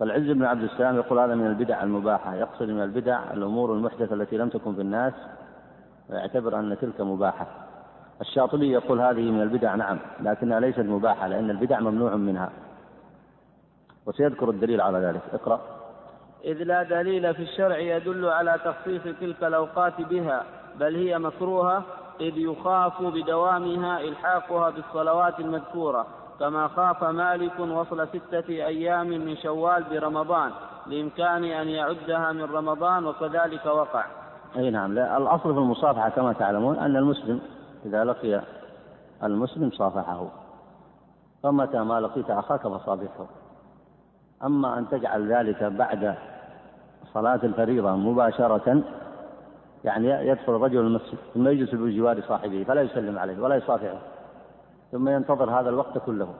فالعز 0.00 0.22
بن 0.22 0.44
عبد 0.44 0.62
السلام 0.62 0.96
يقول 0.96 1.18
هذا 1.18 1.34
من 1.34 1.46
البدع 1.46 1.82
المباحة. 1.82 2.34
يقصد 2.34 2.68
من 2.68 2.82
البدع 2.82 3.32
الأمور 3.32 3.72
المحدثة 3.72 4.14
التي 4.14 4.36
لم 4.36 4.48
تكن 4.48 4.74
في 4.74 4.80
الناس 4.80 5.12
ويعتبر 6.10 6.58
أن 6.58 6.76
تلك 6.80 7.00
مباحة. 7.00 7.46
الشاطبي 8.20 8.70
يقول 8.72 9.00
هذه 9.00 9.30
من 9.30 9.42
البدع 9.42 9.74
نعم 9.74 9.98
لكنها 10.20 10.60
ليست 10.60 10.80
مباحة 10.80 11.26
لأن 11.26 11.50
البدع 11.50 11.80
ممنوع 11.80 12.16
منها. 12.16 12.50
وسيذكر 14.06 14.50
الدليل 14.50 14.80
على 14.80 14.98
ذلك. 14.98 15.22
اقرأ. 15.32 15.60
إذ 16.44 16.62
لا 16.62 16.82
دليل 16.82 17.34
في 17.34 17.42
الشرع 17.42 17.78
يدل 17.78 18.28
على 18.28 18.60
تخصيص 18.64 19.02
تلك 19.20 19.44
الأوقات 19.44 20.00
بها 20.00 20.44
بل 20.80 20.96
هي 20.96 21.18
مكروهة 21.18 21.82
إذ 22.20 22.38
يخاف 22.38 23.02
بدوامها 23.02 24.00
إلحاقها 24.00 24.70
بالصلوات 24.70 25.40
المذكورة 25.40 26.06
كما 26.40 26.68
خاف 26.68 27.04
مالك 27.04 27.60
وصل 27.60 28.08
ستة 28.08 28.48
أيام 28.48 29.06
من 29.06 29.36
شوال 29.36 29.84
برمضان 29.90 30.50
لإمكان 30.86 31.44
أن 31.44 31.68
يعدها 31.68 32.32
من 32.32 32.42
رمضان 32.42 33.06
وكذلك 33.06 33.66
وقع. 33.66 34.04
أي 34.56 34.70
نعم 34.70 34.94
لا 34.94 35.16
الأصل 35.16 35.54
في 35.54 35.60
المصافحة 35.60 36.08
كما 36.08 36.32
تعلمون 36.32 36.78
أن 36.78 36.96
المسلم 36.96 37.40
إذا 37.86 38.04
لقي 38.04 38.42
المسلم 39.22 39.70
صافحه 39.70 40.28
فمتى 41.42 41.78
ما 41.78 42.00
لقيت 42.00 42.30
أخاك 42.30 42.60
فصافحه. 42.60 43.26
أما 44.44 44.78
أن 44.78 44.88
تجعل 44.88 45.32
ذلك 45.32 45.64
بعد 45.64 46.14
صلاة 47.14 47.40
الفريضة 47.44 47.96
مباشرة 47.96 48.82
يعني 49.84 50.28
يدخل 50.28 50.56
الرجل 50.56 50.80
المسجد 50.80 51.18
ثم 51.34 51.48
يجلس 51.48 51.74
بجوار 51.74 52.20
صاحبه 52.20 52.64
فلا 52.64 52.82
يسلم 52.82 53.18
عليه 53.18 53.42
ولا 53.42 53.54
يصافحه. 53.54 53.98
ثم 54.92 55.08
ينتظر 55.08 55.60
هذا 55.60 55.68
الوقت 55.68 55.98
كله. 55.98 56.34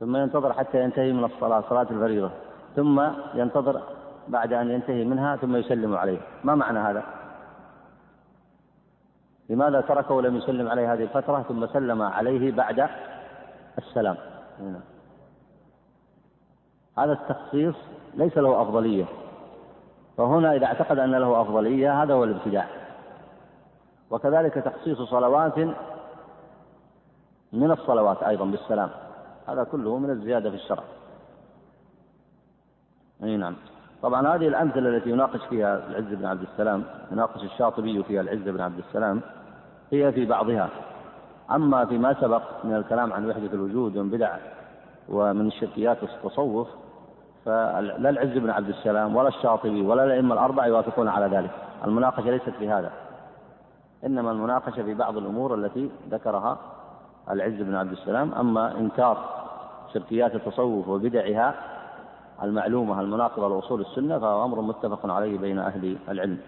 ثم 0.00 0.16
ينتظر 0.16 0.52
حتى 0.52 0.82
ينتهي 0.82 1.12
من 1.12 1.24
الصلاة 1.24 1.64
صلاة 1.68 1.86
الفريضة. 1.90 2.30
ثم 2.76 3.02
ينتظر 3.34 3.82
بعد 4.28 4.52
أن 4.52 4.70
ينتهي 4.70 5.04
منها 5.04 5.36
ثم 5.36 5.56
يسلم 5.56 5.96
عليه. 5.96 6.18
ما 6.44 6.54
معنى 6.54 6.78
هذا؟ 6.78 7.02
لماذا 9.48 9.80
تركه 9.80 10.14
ولم 10.14 10.36
يسلم 10.36 10.68
عليه 10.68 10.92
هذه 10.92 11.02
الفترة؟ 11.02 11.42
ثم 11.42 11.66
سلم 11.66 12.02
عليه 12.02 12.52
بعد 12.52 12.88
السلام. 13.78 14.16
هنا. 14.60 14.80
هذا 16.98 17.12
التخصيص 17.12 17.74
ليس 18.14 18.38
له 18.38 18.62
أفضلية. 18.62 19.04
فهنا 20.18 20.54
إذا 20.54 20.66
اعتقد 20.66 20.98
أن 20.98 21.10
له 21.10 21.40
أفضلية 21.40 22.02
هذا 22.02 22.14
هو 22.14 22.24
الابتداع. 22.24 22.66
وكذلك 24.10 24.54
تخصيص 24.54 25.02
صلوات 25.02 25.58
من 27.52 27.70
الصلوات 27.70 28.22
أيضا 28.22 28.44
بالسلام. 28.44 28.90
هذا 29.48 29.64
كله 29.64 29.98
من 29.98 30.10
الزيادة 30.10 30.50
في 30.50 30.56
الشرع. 30.56 30.82
أي 33.22 33.36
نعم. 33.36 33.56
طبعا 34.02 34.34
هذه 34.34 34.48
الأمثلة 34.48 34.88
التي 34.88 35.10
يناقش 35.10 35.40
فيها 35.50 35.88
العز 35.88 36.14
بن 36.14 36.26
عبد 36.26 36.42
السلام 36.42 36.84
يناقش 37.12 37.42
الشاطبي 37.44 38.02
فيها 38.02 38.20
العز 38.20 38.48
بن 38.48 38.60
عبد 38.60 38.78
السلام 38.78 39.20
هي 39.92 40.12
في 40.12 40.26
بعضها. 40.26 40.68
أما 41.50 41.84
فيما 41.84 42.20
سبق 42.20 42.42
من 42.64 42.74
الكلام 42.74 43.12
عن 43.12 43.30
وحدة 43.30 43.52
الوجود 43.52 43.96
ومن 43.96 44.10
بدع 44.10 44.36
ومن 45.08 45.46
الشركيات 45.46 46.02
التصوف 46.02 46.68
فلا 47.48 48.10
العز 48.10 48.38
بن 48.38 48.50
عبد 48.50 48.68
السلام 48.68 49.16
ولا 49.16 49.28
الشاطبي 49.28 49.82
ولا 49.82 50.04
الأئمة 50.04 50.34
الأربعة 50.34 50.66
يوافقون 50.66 51.08
على 51.08 51.36
ذلك. 51.36 51.50
المناقشة 51.84 52.30
ليست 52.30 52.50
في 52.58 52.68
هذا 52.68 52.90
إنما 54.06 54.30
المناقشة 54.30 54.82
في 54.82 54.94
بعض 54.94 55.16
الأمور 55.16 55.54
التي 55.54 55.90
ذكرها 56.10 56.58
العز 57.30 57.52
بن 57.52 57.74
عبد 57.74 57.92
السلام 57.92 58.34
أما 58.34 58.78
إنكار 58.78 59.18
شركيات 59.94 60.34
التصوف 60.34 60.88
وبدعها 60.88 61.54
المعلومة 62.42 63.00
المناقضة 63.00 63.48
لأصول 63.48 63.80
السنة 63.80 64.18
فهو 64.18 64.44
أمر 64.44 64.60
متفق 64.60 65.10
عليه 65.10 65.38
بين 65.38 65.58
أهل 65.58 65.96
العلم. 66.08 66.38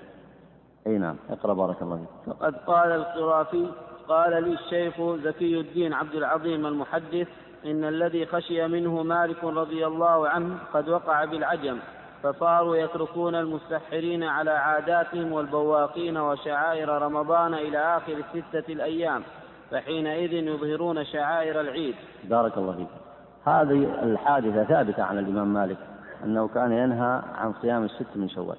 أي 0.86 0.98
نعم. 0.98 1.16
اقرأ 1.30 1.54
بارك 1.54 1.82
الله 1.82 1.96
فيك. 1.96 2.34
فقد 2.34 2.54
قال 2.66 2.92
القرافي 2.92 3.66
قال 4.08 4.42
لي 4.42 4.52
الشيخ 4.52 4.94
زكي 5.24 5.60
الدين 5.60 5.92
عبد 5.92 6.14
العظيم 6.14 6.66
المحدث 6.66 7.28
إن 7.64 7.84
الذي 7.84 8.26
خشي 8.26 8.66
منه 8.66 9.02
مالك 9.02 9.44
رضي 9.44 9.86
الله 9.86 10.28
عنه 10.28 10.58
قد 10.74 10.88
وقع 10.88 11.24
بالعجم 11.24 11.78
فصاروا 12.22 12.76
يتركون 12.76 13.34
المستحرين 13.34 14.22
على 14.22 14.50
عاداتهم 14.50 15.32
والبواقين 15.32 16.16
وشعائر 16.16 16.88
رمضان 16.88 17.54
إلى 17.54 17.96
آخر 17.96 18.12
الستة 18.12 18.72
الأيام 18.72 19.22
فحينئذ 19.70 20.32
يظهرون 20.32 21.04
شعائر 21.04 21.60
العيد. 21.60 21.94
بارك 22.24 22.58
الله 22.58 22.72
فيك. 22.72 22.88
هذه 23.44 24.02
الحادثة 24.02 24.64
ثابتة 24.64 25.02
عن 25.02 25.18
الإمام 25.18 25.54
مالك 25.54 25.78
أنه 26.24 26.48
كان 26.48 26.72
ينهى 26.72 27.22
عن 27.34 27.54
صيام 27.62 27.84
الست 27.84 28.16
من 28.16 28.28
شوال. 28.28 28.56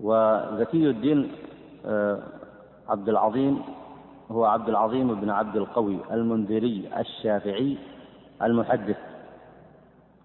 وزكي 0.00 0.90
الدين 0.90 1.32
آه، 1.86 2.18
عبد 2.88 3.08
العظيم 3.08 3.62
هو 4.30 4.44
عبد 4.44 4.68
العظيم 4.68 5.20
بن 5.20 5.30
عبد 5.30 5.56
القوي 5.56 5.98
المنذري 6.10 6.90
الشافعي 6.98 7.78
المحدث 8.42 8.96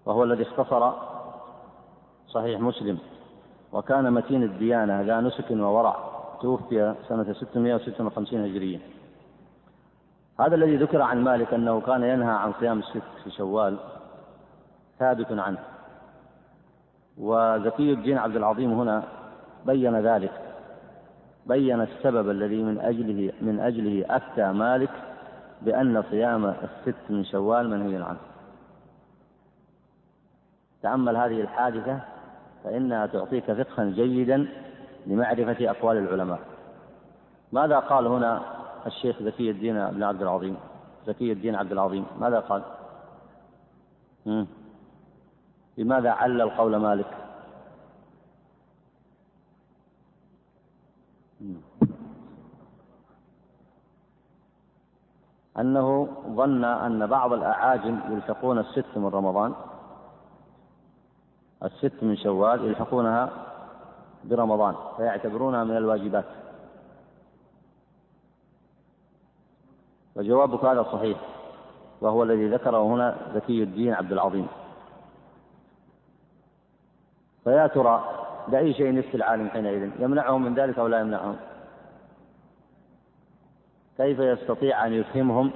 وهو 0.06 0.24
الذي 0.24 0.42
اختصر 0.42 0.92
صحيح 2.28 2.60
مسلم. 2.60 2.98
وكان 3.72 4.12
متين 4.12 4.42
الديانة 4.42 5.00
ذا 5.00 5.20
نسك 5.20 5.50
وورع 5.50 5.96
توفي 6.40 6.94
سنة 7.08 7.32
656 7.32 8.44
هجرية. 8.44 8.78
هذا 10.40 10.54
الذي 10.54 10.76
ذكر 10.76 11.02
عن 11.02 11.24
مالك 11.24 11.54
أنه 11.54 11.80
كان 11.80 12.02
ينهى 12.02 12.32
عن 12.32 12.52
صيام 12.60 12.78
الست 12.78 13.02
في 13.24 13.30
شوال 13.30 13.76
ثابت 14.98 15.32
عنه. 15.32 15.58
وزكي 17.18 17.92
الدين 17.92 18.18
عبد 18.18 18.36
العظيم 18.36 18.80
هنا 18.80 19.02
بين 19.66 19.96
ذلك. 19.96 20.43
بين 21.46 21.80
السبب 21.80 22.30
الذي 22.30 22.62
من 22.62 22.80
أجله 22.80 23.32
من 23.40 23.60
أجله 23.60 24.04
أفتى 24.16 24.52
مالك 24.52 24.90
بأن 25.62 26.02
صيام 26.10 26.44
الست 26.44 26.96
من 27.10 27.24
شوال 27.24 27.70
منهي 27.70 28.02
عنه. 28.02 28.18
تأمل 30.82 31.16
هذه 31.16 31.40
الحادثة 31.40 32.00
فإنها 32.64 33.06
تعطيك 33.06 33.52
فقها 33.52 33.84
جيدا 33.84 34.48
لمعرفة 35.06 35.70
أقوال 35.70 35.96
العلماء. 35.96 36.38
ماذا 37.52 37.78
قال 37.78 38.06
هنا 38.06 38.42
الشيخ 38.86 39.22
زكي 39.22 39.50
الدين 39.50 39.90
بن 39.90 40.02
عبد 40.02 40.22
العظيم؟ 40.22 40.56
زكي 41.06 41.32
الدين 41.32 41.54
عبد 41.54 41.72
العظيم 41.72 42.06
ماذا 42.20 42.40
قال؟ 42.40 42.62
لماذا 45.78 46.10
علل 46.10 46.50
قول 46.50 46.76
مالك؟ 46.76 47.06
أنه 55.58 56.08
ظن 56.28 56.64
أن 56.64 57.06
بعض 57.06 57.32
الأعاجم 57.32 58.00
يلحقون 58.10 58.58
الست 58.58 58.96
من 58.96 59.06
رمضان 59.06 59.54
الست 61.62 62.02
من 62.02 62.16
شوال 62.16 62.64
يلحقونها 62.64 63.30
برمضان 64.24 64.74
فيعتبرونها 64.96 65.64
من 65.64 65.76
الواجبات. 65.76 66.24
وجوابك 70.16 70.64
هذا 70.64 70.82
صحيح 70.82 71.18
وهو 72.00 72.22
الذي 72.22 72.48
ذكره 72.48 72.82
هنا 72.82 73.16
زكي 73.34 73.62
الدين 73.62 73.94
عبد 73.94 74.12
العظيم. 74.12 74.46
فيا 77.44 77.66
ترى 77.66 78.23
بأي 78.48 78.74
شيء 78.74 78.98
يفتي 78.98 79.16
العالم 79.16 79.48
حينئذ 79.48 79.90
يمنعهم 79.98 80.44
من 80.44 80.54
ذلك 80.54 80.78
أو 80.78 80.86
لا 80.86 81.00
يمنعهم؟ 81.00 81.36
كيف 83.96 84.18
يستطيع 84.18 84.86
أن 84.86 84.92
يفهمهم 84.92 85.50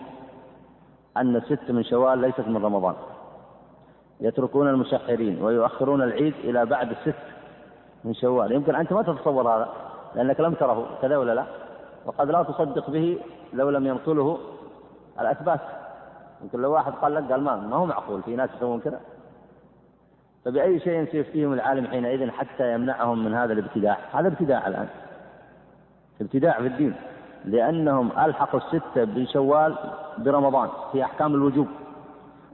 أن 1.16 1.36
الست 1.36 1.70
من 1.70 1.84
شوال 1.84 2.18
ليست 2.18 2.48
من 2.48 2.64
رمضان؟ 2.64 2.94
يتركون 4.20 4.68
المسحرين 4.68 5.42
ويؤخرون 5.42 6.02
العيد 6.02 6.34
إلى 6.44 6.66
بعد 6.66 6.90
الست 6.90 7.18
من 8.04 8.14
شوال. 8.14 8.52
يمكن 8.52 8.74
أنت 8.74 8.92
ما 8.92 9.02
تتصور 9.02 9.48
هذا 9.48 9.68
لأنك 10.14 10.40
لم 10.40 10.54
تره 10.54 10.98
كذا 11.02 11.16
ولا 11.16 11.34
لا؟ 11.34 11.44
وقد 12.06 12.30
لا 12.30 12.42
تصدق 12.42 12.90
به 12.90 13.18
لو 13.52 13.70
لم 13.70 13.86
ينقله 13.86 14.38
الأثبات. 15.20 15.60
يمكن 16.42 16.60
لو 16.60 16.72
واحد 16.72 16.92
قال 16.92 17.14
لك 17.14 17.32
قال 17.32 17.42
ما 17.42 17.56
ما 17.56 17.76
هو 17.76 17.86
معقول 17.86 18.22
في 18.22 18.36
ناس 18.36 18.50
يسوون 18.56 18.80
كذا. 18.80 19.00
فبأي 20.44 20.80
شيء 20.80 21.04
سيفتيهم 21.12 21.52
العالم 21.52 21.86
حينئذ 21.86 22.30
حتى 22.30 22.74
يمنعهم 22.74 23.24
من 23.24 23.34
هذا 23.34 23.52
الابتداع؟ 23.52 23.98
هذا 24.12 24.28
ابتداع 24.28 24.66
الآن. 24.66 24.88
ابتداع 26.20 26.52
في 26.52 26.66
الدين. 26.66 26.94
لأنهم 27.44 28.10
ألحقوا 28.18 28.60
الستة 28.60 29.04
بشوال 29.04 29.76
برمضان 30.18 30.68
في 30.92 31.04
أحكام 31.04 31.34
الوجوب. 31.34 31.68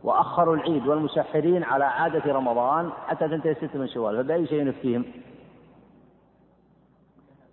وأخروا 0.05 0.57
العيد 0.57 0.87
والمسحرين 0.87 1.65
على 1.65 1.85
عادة 1.85 2.33
رمضان 2.33 2.91
حتى 3.07 3.29
تنتهي 3.29 3.51
الستة 3.51 3.79
من 3.79 3.89
شوال. 3.89 4.25
فبأي 4.25 4.47
شيء 4.47 4.65
نفتيهم؟ 4.65 5.05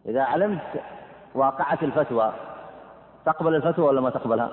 إذا 0.06 0.22
علمت 0.22 0.82
واقعة 1.36 1.78
الفتوى 1.82 2.34
تقبل 3.26 3.56
الفتوى 3.56 3.86
ولا 3.86 4.02
ما 4.02 4.10
تقبلها؟ 4.10 4.52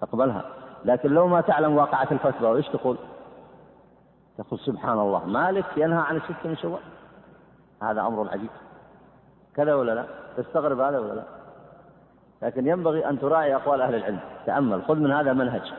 تقبلها. 0.00 0.44
لكن 0.84 1.10
لو 1.10 1.28
ما 1.28 1.40
تعلم 1.40 1.76
واقعة 1.76 2.08
الفتوى 2.12 2.50
وإيش 2.50 2.68
تقول؟ 2.68 2.96
تقول 4.40 4.60
سبحان 4.60 4.98
الله 4.98 5.24
مالك 5.24 5.64
ينهى 5.76 5.98
عن 5.98 6.16
الستة 6.16 6.48
من 6.48 6.56
شوال؟ 6.56 6.80
هذا 7.82 8.00
أمر 8.00 8.28
عجيب. 8.30 8.50
كذا 9.56 9.74
ولا 9.74 9.92
لا؟ 9.92 10.04
تستغرب 10.36 10.80
هذا 10.80 10.98
ولا 10.98 11.12
لا؟ 11.12 11.22
لكن 12.42 12.66
ينبغي 12.66 13.08
أن 13.08 13.18
تراعي 13.18 13.54
أقوال 13.54 13.80
أهل 13.80 13.94
العلم. 13.94 14.18
تأمل 14.46 14.82
خذ 14.82 14.94
من 14.94 15.12
هذا 15.12 15.32
منهج. 15.32 15.72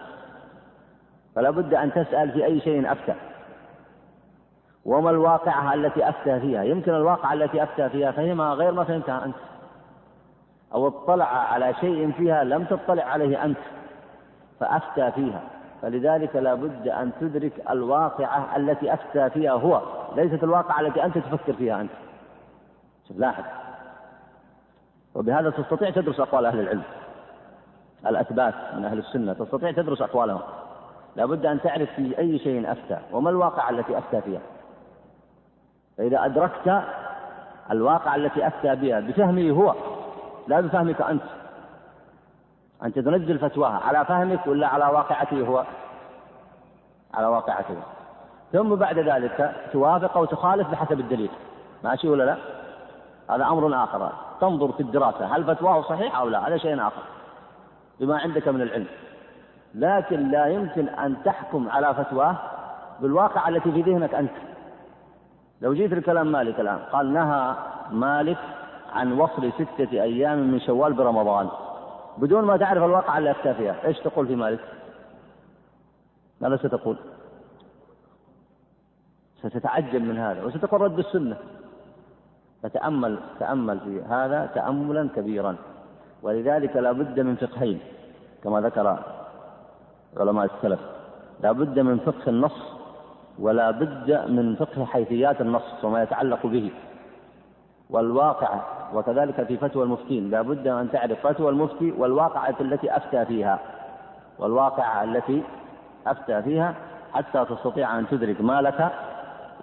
فلا 1.36 1.50
بد 1.50 1.74
أن 1.74 1.94
تسأل 1.94 2.32
في 2.32 2.46
أي 2.46 2.60
شيء 2.60 2.92
أفتى. 2.92 3.16
وما 4.86 5.10
الواقعة 5.10 5.74
التي 5.74 6.10
أفتى 6.10 6.40
فيها؟ 6.40 6.64
يمكن 6.64 6.94
الواقعة 6.94 7.34
التي 7.34 7.64
أفتى 7.64 7.90
فيها 7.90 8.12
فهمها 8.12 8.54
غير 8.54 8.72
ما 8.72 8.84
فهمتها 8.84 9.26
أنت. 9.26 9.36
أو 10.74 10.88
اطلع 10.88 11.26
على 11.26 11.74
شيء 11.74 12.12
فيها 12.12 12.44
لم 12.44 12.64
تطلع 12.64 13.04
عليه 13.04 13.44
أنت 13.46 13.60
فأفتى 14.60 15.12
فيها. 15.12 15.42
فلذلك 15.82 16.36
لا 16.36 16.54
بد 16.54 16.88
أن 16.88 17.12
تدرك 17.22 17.64
الواقعة 17.70 18.56
التي 18.56 18.94
أفتى 18.94 19.30
فيها 19.30 19.52
هو. 19.52 19.82
ليست 20.16 20.44
الواقعة 20.44 20.82
التي 20.82 21.04
أنت 21.04 21.18
تفكر 21.18 21.54
فيها 21.54 21.82
أنت. 21.82 21.92
لاحظ. 23.16 23.44
وبهذا 25.16 25.50
تستطيع 25.50 25.90
تدرس 25.90 26.20
أقوال 26.20 26.46
أهل 26.46 26.60
العلم. 26.60 26.84
الأثبات 28.08 28.54
من 28.76 28.86
أهل 28.86 29.00
السنة 29.00 29.34
تستطيع 29.34 29.72
تدرس 29.72 30.02
أقوالهم. 30.02 30.42
لا 31.16 31.26
بد 31.26 31.46
أن 31.46 31.62
تعرف 31.62 31.90
في 31.96 32.18
أي 32.18 32.40
شيء 32.40 32.72
أفتى. 32.72 32.98
وما 33.12 33.30
الواقع 33.30 33.70
التي 33.70 33.98
أفتى 33.98 34.22
فيها؟ 34.22 34.42
فإذا 35.98 36.26
أدركت 36.26 36.82
الواقع 37.72 38.16
التي 38.16 38.48
أفتى 38.48 38.76
بها 38.76 39.00
بفهمه 39.00 39.50
هو 39.52 39.76
لا 40.48 40.62
بفهمك 40.62 41.02
أنت. 41.02 41.24
أنت 42.84 43.00
تنزل 43.00 43.40
فتواها 43.40 43.80
على 43.88 44.06
فهمك 44.06 44.48
ولا 44.48 44.68
على 44.68 44.86
واقعته 44.86 45.48
هو؟ 45.48 45.64
على 47.14 47.28
واقعته. 47.28 47.76
ثم 48.52 48.76
بعد 48.76 49.00
ذلك 49.00 49.56
توافق 49.74 50.18
أو 50.18 50.26
تخالف 50.26 50.72
بحسب 50.72 51.00
الدليل. 51.00 51.30
ماشي 51.84 52.10
ولا 52.10 52.24
لا؟ 52.24 52.38
هذا 53.30 53.46
أمر 53.46 53.84
آخر. 53.84 54.10
تنظر 54.42 54.72
في 54.72 54.80
الدراسة 54.80 55.36
هل 55.36 55.44
فتواه 55.44 55.82
صحيحة 55.82 56.20
أو 56.20 56.30
لا؟ 56.30 56.48
هذا 56.48 56.58
شيء 56.58 56.82
آخر. 56.82 57.02
بما 58.00 58.18
عندك 58.20 58.48
من 58.48 58.62
العلم. 58.62 58.88
لكن 59.76 60.32
لا 60.32 60.46
يمكن 60.46 60.90
أن 60.90 61.24
تحكم 61.24 61.70
على 61.70 61.94
فتواه 61.94 62.36
بالواقع 63.00 63.50
التي 63.50 63.72
في 63.72 63.82
ذهنك 63.82 64.14
أنت. 64.14 64.32
لو 65.62 65.74
جيت 65.74 65.94
لكلام 65.94 66.32
مالك 66.32 66.60
الآن 66.60 66.80
قال 66.92 67.14
نهى 67.14 67.56
مالك 67.92 68.38
عن 68.94 69.20
وصل 69.20 69.52
ستة 69.52 69.92
أيام 69.92 70.38
من 70.38 70.60
شوال 70.60 70.94
برمضان. 70.94 71.50
بدون 72.18 72.46
ما 72.46 72.58
تعرف 72.58 72.84
الواقع 72.84 73.18
اللي 73.18 73.32
أفتى 73.32 73.54
فيها. 73.54 73.76
إيش 73.86 74.00
تقول 74.00 74.28
في 74.28 74.36
مالك؟ 74.36 74.60
ماذا 76.42 76.58
ستقول؟ 76.58 76.98
ستتعجب 79.40 80.02
من 80.02 80.18
هذا 80.18 80.44
وستقول 80.44 80.82
رد 80.82 81.00
السنة. 81.00 81.38
فتأمل 82.64 83.20
تأمل 83.40 83.80
في 83.80 84.02
هذا 84.02 84.46
تأملا 84.46 85.10
كبيرا. 85.16 85.56
ولذلك 86.22 86.76
لا 86.76 86.92
بد 86.92 87.20
من 87.20 87.36
فقهين 87.36 87.80
كما 88.44 88.62
ذكر 88.62 89.00
علماء 90.18 90.46
السلف. 90.46 90.80
لا 91.44 91.52
بد 91.52 91.80
من 91.80 92.00
فقه 92.00 92.30
النص 92.30 92.74
ولا 93.40 93.72
بد 93.72 94.30
من 94.30 94.56
فقه 94.56 94.86
حيثيات 94.86 95.42
النص 95.42 95.84
وما 95.84 96.04
يتعلق 96.04 96.46
به. 96.46 96.72
والواقع 97.90 98.60
وكذلك 98.94 99.44
في 99.44 99.58
فتوى 99.58 99.84
المفتين. 99.84 100.30
لا 100.30 100.42
بد 100.42 100.68
أن 100.68 100.92
تعرف 100.92 101.28
فتوى 101.28 101.50
المفتي 101.50 101.92
والواقعة 101.92 102.56
التي 102.62 102.98
أفتى 102.98 103.26
فيها. 103.26 103.60
والواقعة 104.40 105.04
التي 105.04 105.44
أفتى 106.08 106.42
فيها 106.42 106.76
حتى 107.14 107.46
تستطيع 107.46 108.00
أن 108.00 108.08
تدرك 108.08 108.42
ما 108.42 108.62
لك 108.62 108.92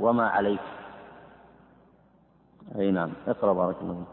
وما 0.00 0.28
عليك. 0.28 0.60
أي 2.78 2.90
نعم. 2.90 3.12
اقرأ 3.28 3.52
بارك 3.52 3.76
الله 3.82 4.04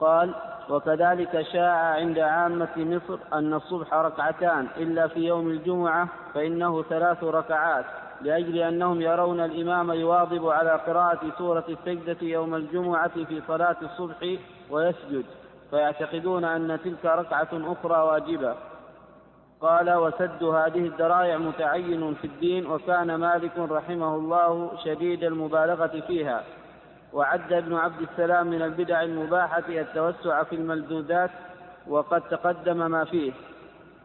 قال 0.00 0.34
وكذلك 0.70 1.42
شاع 1.42 1.94
عند 1.94 2.18
عامة 2.18 2.68
مصر 2.76 3.18
أن 3.32 3.54
الصبح 3.54 3.94
ركعتان 3.94 4.66
إلا 4.76 5.08
في 5.08 5.20
يوم 5.20 5.48
الجمعة 5.48 6.08
فإنه 6.34 6.82
ثلاث 6.82 7.24
ركعات. 7.24 7.84
لأجل 8.22 8.58
أنهم 8.58 9.00
يرون 9.00 9.40
الإمام 9.40 9.92
يواظب 9.92 10.48
على 10.48 10.70
قراءة 10.70 11.20
سورة 11.38 11.64
السجدة 11.68 12.16
يوم 12.22 12.54
الجمعة 12.54 13.24
في 13.24 13.42
صلاة 13.48 13.76
الصبح 13.82 14.38
ويسجد 14.70 15.24
فيعتقدون 15.70 16.44
أن 16.44 16.78
تلك 16.84 17.04
ركعة 17.04 17.48
أخرى 17.52 18.02
واجبة. 18.02 18.54
قال 19.60 19.94
وسد 19.94 20.42
هذه 20.42 20.86
الذرائع 20.86 21.36
متعين 21.36 22.14
في 22.14 22.26
الدين 22.26 22.66
وكان 22.66 23.14
مالك 23.14 23.58
رحمه 23.58 24.14
الله 24.14 24.70
شديد 24.84 25.24
المبالغة 25.24 26.00
فيها. 26.06 26.42
وعد 27.12 27.52
ابن 27.52 27.74
عبد 27.74 28.00
السلام 28.10 28.46
من 28.46 28.62
البدع 28.62 29.02
المباحة 29.02 29.68
التوسع 29.68 30.42
في 30.42 30.56
الملدودات 30.56 31.30
وقد 31.88 32.20
تقدم 32.20 32.90
ما 32.90 33.04
فيه. 33.04 33.32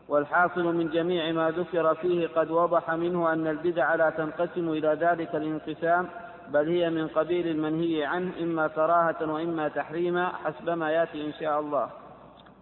والحاصل 0.10 0.76
من 0.76 0.90
جميع 0.90 1.32
ما 1.32 1.52
ذكر 1.52 1.96
فيه 1.96 2.28
قد 2.28 2.52
وضح 2.52 2.92
منه 2.92 3.34
أن 3.34 3.48
البدع 3.48 3.96
لا 3.96 4.10
تنقسم 4.10 4.70
إلى 4.70 4.88
ذلك 4.88 5.36
الانقسام 5.36 6.08
بل 6.54 6.70
هي 6.70 6.90
من 6.90 7.08
قبيل 7.08 7.48
المنهي 7.48 8.06
عنه 8.06 8.32
إما 8.42 8.68
كراهة 8.68 9.34
وإما 9.34 9.68
تحريما 9.68 10.28
حسب 10.28 10.70
ما 10.70 10.92
يأتي 10.92 11.28
إن 11.28 11.34
شاء 11.34 11.60
الله. 11.60 11.90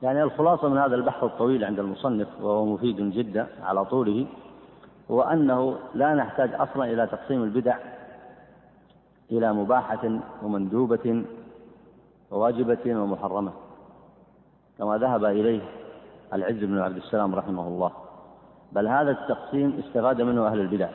يعني 0.04 0.24
الخلاصة 0.24 0.70
من 0.70 0.78
هذا 0.78 0.96
البحث 0.96 1.24
الطويل 1.24 1.64
عند 1.64 1.80
المصنف 1.80 2.28
وهو 2.42 2.66
مفيد 2.66 3.12
جدا 3.12 3.48
على 3.64 3.86
طوله 3.86 4.26
هو 5.12 5.22
أنه 5.22 5.78
لا 5.94 6.14
نحتاج 6.14 6.54
أصلا 6.54 6.86
إلى 6.86 7.08
تقسيم 7.08 7.44
البدع 7.44 7.78
إلى 9.32 9.54
مباحة 9.54 10.20
ومندوبة 10.44 11.24
وواجبة 12.32 13.02
ومحرمة 13.02 13.52
كما 14.78 14.98
ذهب 14.98 15.26
إليه 15.26 15.62
العز 16.34 16.56
بن 16.56 16.80
عبد 16.80 16.98
السلام 16.98 17.36
رحمه 17.36 17.68
الله. 17.68 17.92
بل 18.72 18.88
هذا 18.88 19.12
التقسيم 19.12 19.82
استفاد 19.86 20.22
منه 20.22 20.48
أهل 20.48 20.60
البدع. 20.60 20.90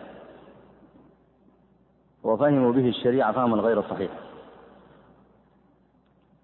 وفهموا 2.23 2.73
به 2.73 2.89
الشريعة 2.89 3.33
فهما 3.33 3.57
غير 3.57 3.83
صحيح. 3.83 4.11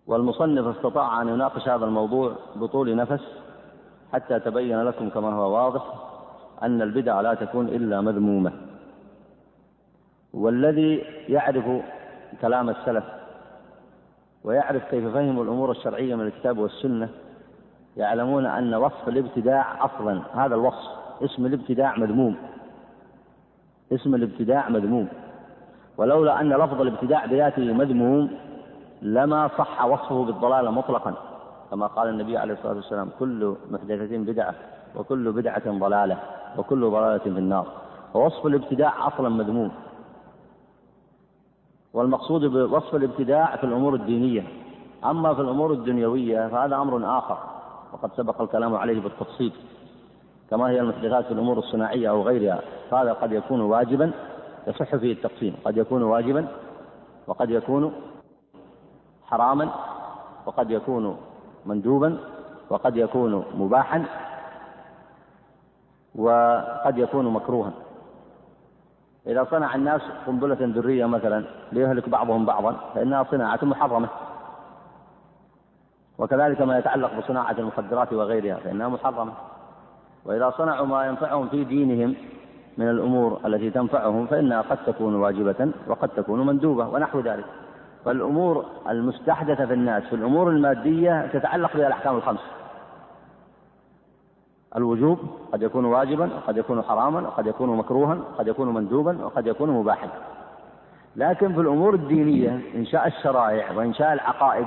والمصنف 0.07 0.77
استطاع 0.77 1.23
أن 1.23 1.29
يناقش 1.29 1.69
هذا 1.69 1.85
الموضوع 1.85 2.33
بطول 2.57 2.97
نفس 2.97 3.23
حتى 4.13 4.41
تبين 4.41 4.83
لكم 4.83 5.09
كما 5.09 5.33
هو 5.35 5.55
واضح 5.55 5.83
أن 6.63 6.83
البدع 6.83 7.21
لا 7.21 7.35
تكون 7.35 7.69
إلا 7.69 8.01
مذمومة. 8.01 8.53
والذي 10.35 10.97
يعرف 11.29 11.65
كلام 12.41 12.71
السلف 12.71 13.05
ويعرف 14.45 14.91
كيف 14.91 15.15
فهموا 15.15 15.45
الأمور 15.45 15.71
الشرعية 15.71 16.15
من 16.15 16.27
الكتاب 16.27 16.59
والسنة 16.59 17.09
يعلمون 17.97 18.47
أن 18.47 18.75
وصف 18.75 19.09
الابتداع 19.09 19.85
أصلا 19.85 20.23
هذا 20.35 20.55
الوصف 20.55 20.91
اسم 21.23 21.47
الابتداع 21.47 21.99
مذموم. 21.99 22.37
اسم 23.93 24.15
الابتداع 24.15 24.69
مذموم. 24.69 25.09
ولولا 25.97 26.41
أن 26.41 26.49
لفظ 26.49 26.81
الابتداع 26.81 27.27
بذاته 27.27 27.73
مذموم 27.73 28.31
لما 29.03 29.49
صح 29.59 29.85
وصفه 29.85 30.25
بالضلالة 30.25 30.71
مطلقا. 30.71 31.15
كما 31.71 31.87
قال 31.87 32.09
النبي 32.09 32.37
عليه 32.39 32.55
الصلاة 32.55 32.75
والسلام 32.75 33.11
كل 33.19 33.55
محدثة 33.71 34.17
بدعة 34.19 34.55
وكل 34.97 35.33
بدعة 35.33 35.79
ضلالة 35.79 36.19
وكل 36.59 36.91
ضلالة 36.91 37.19
في 37.19 37.29
النار. 37.29 37.67
فوصف 38.13 38.47
الابتداع 38.47 39.09
أصلا 39.09 39.29
مذموم. 39.29 39.71
والمقصود 41.93 42.45
بوصف 42.45 42.95
الابتداع 42.95 43.57
في 43.57 43.65
الأمور 43.65 43.95
الدينية. 43.95 44.43
أما 45.05 45.35
في 45.35 45.41
الأمور 45.41 45.73
الدنيوية 45.73 46.49
فهذا 46.49 46.77
أمر 46.77 47.19
آخر. 47.19 47.56
وقد 47.93 48.11
سبق 48.17 48.43
الكلام 48.43 48.75
عليه 48.75 49.01
بالتفصيل 49.01 49.53
كما 50.51 50.69
هي 50.71 50.81
المحدثات 50.81 51.25
في 51.25 51.33
الأمور 51.33 51.59
الصناعية 51.59 52.11
أو 52.11 52.23
غيرها 52.23 52.61
فهذا 52.91 53.13
قد 53.13 53.33
يكون 53.33 53.61
واجبا 53.61 54.13
يصح 54.67 54.97
فيه 54.97 55.13
التقسيم 55.13 55.57
قد 55.65 55.77
يكون 55.77 56.03
واجبا 56.03 56.47
وقد 57.27 57.51
يكون 57.51 57.93
حراما 59.27 59.69
وقد 60.47 60.71
يكون 60.71 61.17
مندوبا 61.67 62.19
وقد 62.71 62.97
يكون 62.97 63.45
مباحا 63.55 64.05
وقد 66.15 66.99
يكون 66.99 67.33
مكروها. 67.33 67.73
إذا 69.27 69.47
صنع 69.51 69.75
الناس 69.75 70.01
قنبلة 70.27 70.57
ذرية 70.61 71.07
مثلا 71.07 71.45
ليهلك 71.73 72.09
بعضهم 72.09 72.47
بعضا 72.47 72.77
فإنها 72.95 73.25
صناعة 73.31 73.59
محرمة. 73.63 74.09
وكذلك 76.19 76.61
ما 76.61 76.79
يتعلق 76.79 77.19
بصناعة 77.19 77.55
المخدرات 77.59 78.13
وغيرها 78.13 78.57
فإنها 78.57 78.89
محرمة. 78.89 79.33
وإذا 80.25 80.51
صنعوا 80.51 80.87
ما 80.87 81.07
ينفعهم 81.07 81.49
في 81.49 81.65
دينهم 81.65 82.15
من 82.79 82.89
الأمور 82.91 83.41
التي 83.47 83.71
تنفعهم 83.71 84.27
فإنها 84.27 84.63
قد 84.63 84.79
تكون 84.87 85.15
واجبة 85.15 85.71
وقد 85.89 86.09
تكون 86.09 86.47
مندوبة 86.47 86.89
ونحو 86.89 87.21
ذلك. 87.21 87.45
فالأمور 88.05 88.65
المستحدثة 88.89 89.67
في 89.67 89.73
الناس 89.73 90.03
في 90.03 90.17
الأمور 90.17 90.51
المادية 90.51 91.27
تتعلق 91.27 91.77
بها 91.77 91.87
الأحكام 91.87 92.17
الخمس. 92.17 92.41
الوجوب 94.77 95.19
قد 95.53 95.63
يكون 95.63 95.85
واجبا 95.85 96.31
وقد 96.37 96.57
يكون 96.57 96.83
حراما 96.83 97.21
وقد 97.21 97.47
يكون 97.47 97.77
مكروها 97.77 98.15
وقد 98.15 98.49
يكون 98.49 98.75
مندوبا 98.75 99.25
وقد 99.25 99.47
يكون 99.47 99.71
مباحا. 99.71 100.09
لكن 101.17 101.55
في 101.55 101.61
الأمور 101.61 101.95
الدينية 101.95 102.61
إنشاء 102.75 103.07
الشرائع 103.07 103.73
وإنشاء 103.73 104.13
العقائد 104.13 104.67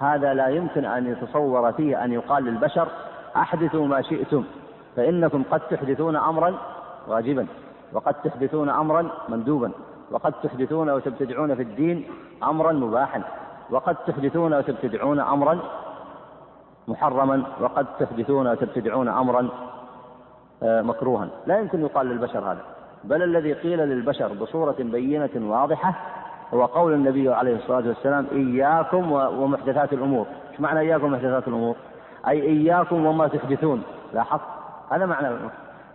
هذا 0.00 0.34
لا 0.34 0.48
يمكن 0.48 0.84
أن 0.84 1.06
يتصور 1.06 1.72
فيه 1.72 2.04
أن 2.04 2.12
يقال 2.12 2.44
للبشر 2.44 2.88
أحدثوا 3.36 3.86
ما 3.86 4.02
شئتم 4.02 4.44
فإنكم 4.96 5.42
قد 5.50 5.60
تحدثون 5.60 6.16
أمرا 6.16 6.54
واجبا 7.08 7.46
وقد 7.92 8.14
تحدثون 8.14 8.68
أمرا 8.68 9.10
مندوبا 9.28 9.70
وقد 10.10 10.32
تحدثون 10.42 10.90
وتبتدعون 10.90 11.54
في 11.54 11.62
الدين 11.62 12.04
أمرا 12.42 12.72
مباحا 12.72 13.22
وقد 13.70 13.96
تحدثون 14.06 14.54
وتبتدعون 14.54 15.20
أمرا 15.20 15.58
محرما 16.88 17.42
وقد 17.60 17.86
تحدثون 17.98 18.46
وتبتدعون 18.48 19.08
أمرا 19.08 19.48
آه، 20.62 20.82
مكروها. 20.82 21.28
لا 21.46 21.58
يمكن 21.58 21.80
يقال 21.80 22.06
للبشر 22.06 22.38
هذا 22.38 22.60
بل 23.04 23.22
الذي 23.22 23.52
قيل 23.52 23.78
للبشر 23.78 24.32
بصورة 24.32 24.76
بينة 24.78 25.30
واضحة 25.36 25.94
هو 26.54 26.64
قول 26.64 26.92
النبي 26.92 27.34
عليه 27.34 27.56
الصلاة 27.56 27.88
والسلام 27.88 28.26
إياكم 28.32 29.12
ومحدثات 29.12 29.92
الأمور. 29.92 30.26
إيش 30.50 30.60
معنى 30.60 30.80
إياكم 30.80 31.04
ومحدثات 31.04 31.48
الأمور؟ 31.48 31.76
أي 32.28 32.42
إياكم 32.42 33.06
وما 33.06 33.28
تحدثون. 33.28 33.82
لاحظت 34.14 34.42
هذا 34.90 35.06
معنى 35.06 35.28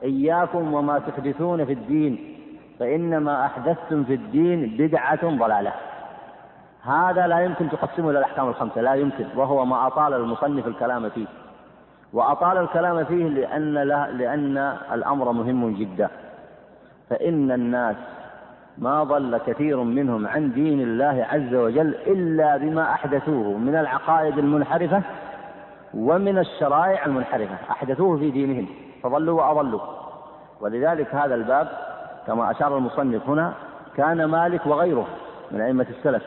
إياكم 0.04 0.74
وما 0.74 1.00
تحدثون 1.00 1.66
في 1.66 1.74
الدين. 1.74 2.38
فإنما 2.80 3.46
أحدثتم 3.46 4.04
في 4.04 4.14
الدين 4.14 4.76
بدعة 4.80 5.38
ضلالة. 5.38 5.72
هذا 6.84 7.28
لا 7.28 7.40
يمكن 7.40 7.70
تقسمه 7.70 8.10
إلى 8.10 8.20
الأحكام 8.20 8.48
الخمسة. 8.48 8.82
لا 8.82 8.94
يمكن. 8.94 9.26
وهو 9.36 9.66
ما 9.66 9.88
أطال 9.88 10.14
المصنف 10.14 10.68
الكلام 10.68 11.10
فيه. 11.10 11.26
وأطال 12.14 12.58
الكلام 12.58 13.04
فيه 13.04 13.28
لأن 13.28 13.74
لأن 14.18 14.58
الأمر 14.94 15.32
مهم 15.32 15.76
جدا. 15.76 16.10
فإن 17.10 17.52
الناس 17.52 17.96
ما 18.78 19.04
ضل 19.04 19.38
كثير 19.38 19.84
منهم 19.84 20.28
عن 20.28 20.52
دين 20.52 20.82
الله 20.82 21.28
عز 21.30 21.56
وجل 21.56 21.96
إلا 22.08 22.58
بما 22.58 22.92
أحدثوه 22.92 23.58
من 23.58 23.76
العقائد 23.76 24.38
المنحرفة 24.38 25.02
ومن 25.94 26.38
الشرائع 26.38 27.06
المنحرفة. 27.06 27.56
أحدثوه 27.72 28.18
في 28.18 28.32
دينهم 28.32 28.68
فضلوا 29.04 29.42
وأضلوا. 29.42 29.82
ولذلك 30.62 31.16
هذا 31.16 31.36
الباب 31.36 31.68
كما 32.28 32.52
أشار 32.52 32.78
المصنف 32.78 33.30
هنا 33.30 33.54
كان 33.98 34.26
مالك 34.26 34.66
وغيره 34.66 35.08
من 35.52 35.62
أئمة 35.62 35.86
السلف 35.90 36.24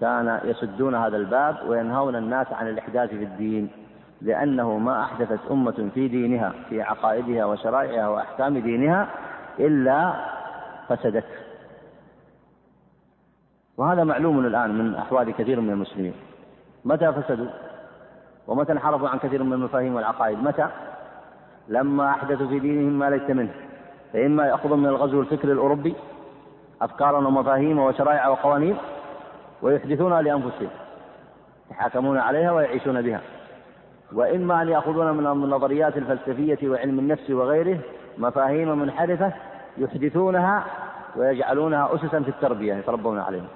كان 0.00 0.40
يسدون 0.44 0.94
هذا 0.94 1.16
الباب 1.16 1.56
وينهون 1.68 2.16
الناس 2.16 2.46
عن 2.52 2.68
الإحداث 2.68 3.10
في 3.10 3.24
الدين 3.24 3.68
لأنه 4.22 4.78
ما 4.78 5.02
أحدثت 5.02 5.40
أمة 5.50 5.90
في 5.94 6.08
دينها 6.08 6.52
في 6.68 6.82
عقائدها 6.82 7.44
وشرائعها 7.44 8.08
وأحكام 8.08 8.58
دينها 8.58 9.08
إلا 9.58 10.12
فسدت. 10.88 11.24
وهذا 13.78 14.04
معلوم 14.04 14.46
الآن 14.46 14.78
من 14.78 14.94
أحوال 14.94 15.30
كثير 15.30 15.60
من 15.60 15.70
المسلمين. 15.70 16.14
متى 16.84 17.12
فسدوا؟ 17.12 17.46
ومتى 18.46 18.72
انحرفوا 18.72 19.08
عن 19.08 19.18
كثير 19.18 19.42
من 19.42 19.52
المفاهيم 19.52 19.94
والعقائد؟ 19.94 20.42
متى؟ 20.42 20.68
لما 21.68 22.10
أحدثوا 22.10 22.46
في 22.46 22.58
دينهم 22.58 22.98
ما 22.98 23.10
ليس 23.10 23.30
منه. 23.30 23.50
فإما 24.12 24.46
يأخذون 24.46 24.78
من 24.78 24.86
الغزو 24.86 25.20
الفكري 25.20 25.52
الأوروبي 25.52 25.94
أفكارا 26.82 27.18
ومفاهيم 27.18 27.78
وشرائع 27.78 28.28
وقوانين 28.28 28.76
ويحدثونها 29.62 30.22
لأنفسهم 30.22 30.68
يتحاكمون 31.70 32.18
عليها 32.18 32.52
ويعيشون 32.52 33.02
بها. 33.02 33.20
وإما 34.12 34.62
أن 34.62 34.68
يأخذون 34.68 35.16
من 35.16 35.26
النظريات 35.26 35.96
الفلسفية 35.96 36.68
وعلم 36.68 36.98
النفس 36.98 37.30
وغيره 37.30 37.78
مفاهيم 38.18 38.78
منحرفة 38.78 39.32
يحدثونها 39.78 40.64
ويجعلونها 41.16 41.94
أسسا 41.94 42.20
في 42.20 42.28
التربية 42.28 42.74
يتربون 42.74 43.18
عليها. 43.18 43.48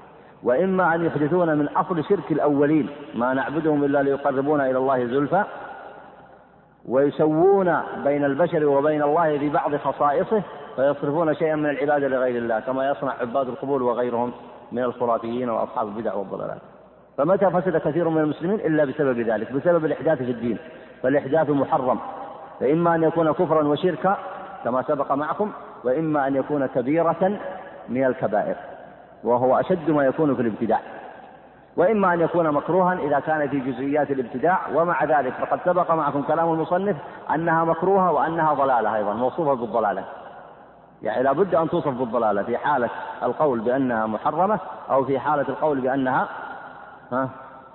وإما 0.43 0.95
أن 0.95 1.05
يحدثون 1.05 1.59
من 1.59 1.69
أصل 1.69 2.05
شرك 2.05 2.33
الأولين 2.33 2.89
ما 3.15 3.35
نعبدهم 3.35 3.85
إلا 3.85 4.03
ليقربونا 4.03 4.71
إلى 4.71 4.79
الله 4.79 5.07
زلفى 5.07 5.45
ويسوون 6.89 7.81
بين 8.05 8.25
البشر 8.25 8.67
وبين 8.67 9.03
الله 9.03 9.39
في 9.39 9.49
بعض 9.49 9.77
خصائصه 9.77 10.43
فيصرفون 10.77 11.35
شيئا 11.35 11.57
من 11.57 11.71
العبادة 11.71 12.09
لغير 12.09 12.37
الله 12.37 12.61
كما 12.61 12.91
يصنع 12.91 13.13
عباد 13.21 13.49
القبور 13.49 13.83
وغيرهم 13.83 14.33
من 14.73 14.83
الخرافيين 14.83 15.51
وأصحاب 15.51 15.89
البدع 15.89 16.15
والضلالات. 16.15 16.59
فمتى 17.19 17.51
فسد 17.51 17.77
كثير 17.77 18.09
من 18.09 18.23
المسلمين؟ 18.23 18.61
إلا 18.61 18.85
بسبب 18.85 19.21
ذلك 19.21 19.53
بسبب 19.53 19.85
الإحداث 19.85 20.19
في 20.19 20.31
الدين 20.31 20.59
فالإحداث 21.03 21.51
محرم. 21.51 21.99
فإما 22.61 22.95
أن 22.95 23.03
يكون 23.03 23.33
كفرا 23.33 23.69
وشركا 23.69 24.17
كما 24.65 24.83
سبق 24.83 25.13
معكم 25.13 25.53
وإما 25.85 26.27
أن 26.27 26.37
يكون 26.37 26.67
كبيرة 26.67 27.39
من 27.89 28.05
الكبائر. 28.05 28.57
وهو 29.25 29.61
أشد 29.61 29.91
ما 29.91 30.05
يكون 30.05 30.35
في 30.35 30.43
الابتداع. 30.43 30.81
وإما 31.77 32.15
أن 32.15 32.21
يكون 32.21 32.51
مكروها 32.51 32.95
إذا 32.95 33.21
كان 33.21 33.49
في 33.49 33.61
جزئيات 33.61 34.11
الابتداع 34.11 34.61
ومع 34.75 35.05
ذلك 35.05 35.33
فقد 35.33 35.61
سبق 35.65 35.91
معكم 35.91 36.23
كلام 36.23 36.53
المصنف 36.53 36.97
أنها 37.35 37.65
مكروهة 37.65 38.13
وأنها 38.13 38.55
ضلالة 38.55 38.97
أيضا 38.97 39.13
موصوفة 39.13 39.55
بالضلالة. 39.55 40.05
يعني 41.03 41.23
لابد 41.23 41.55
أن 41.55 41.69
توصف 41.69 41.89
بالضلالة 41.89 42.43
في 42.43 42.57
حالة 42.59 42.91
القول 43.23 43.61
بأنها 43.61 44.07
محرمة 44.07 44.59
أو 44.91 45.05
في 45.05 45.19
حالة 45.19 45.49
القول 45.49 45.81
بأنها 45.81 46.29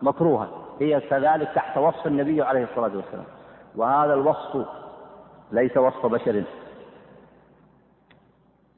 مكروهة. 0.02 0.48
هي 0.80 1.00
كذلك 1.00 1.50
تحت 1.56 1.78
وصف 1.78 2.08
النبي 2.08 2.42
عليه 2.42 2.64
الصلاة 2.64 2.92
والسلام. 2.96 3.26
وهذا 3.76 4.14
الوصف 4.14 4.66
ليس 5.52 5.78
وصف 5.78 6.06
بشر 6.06 6.44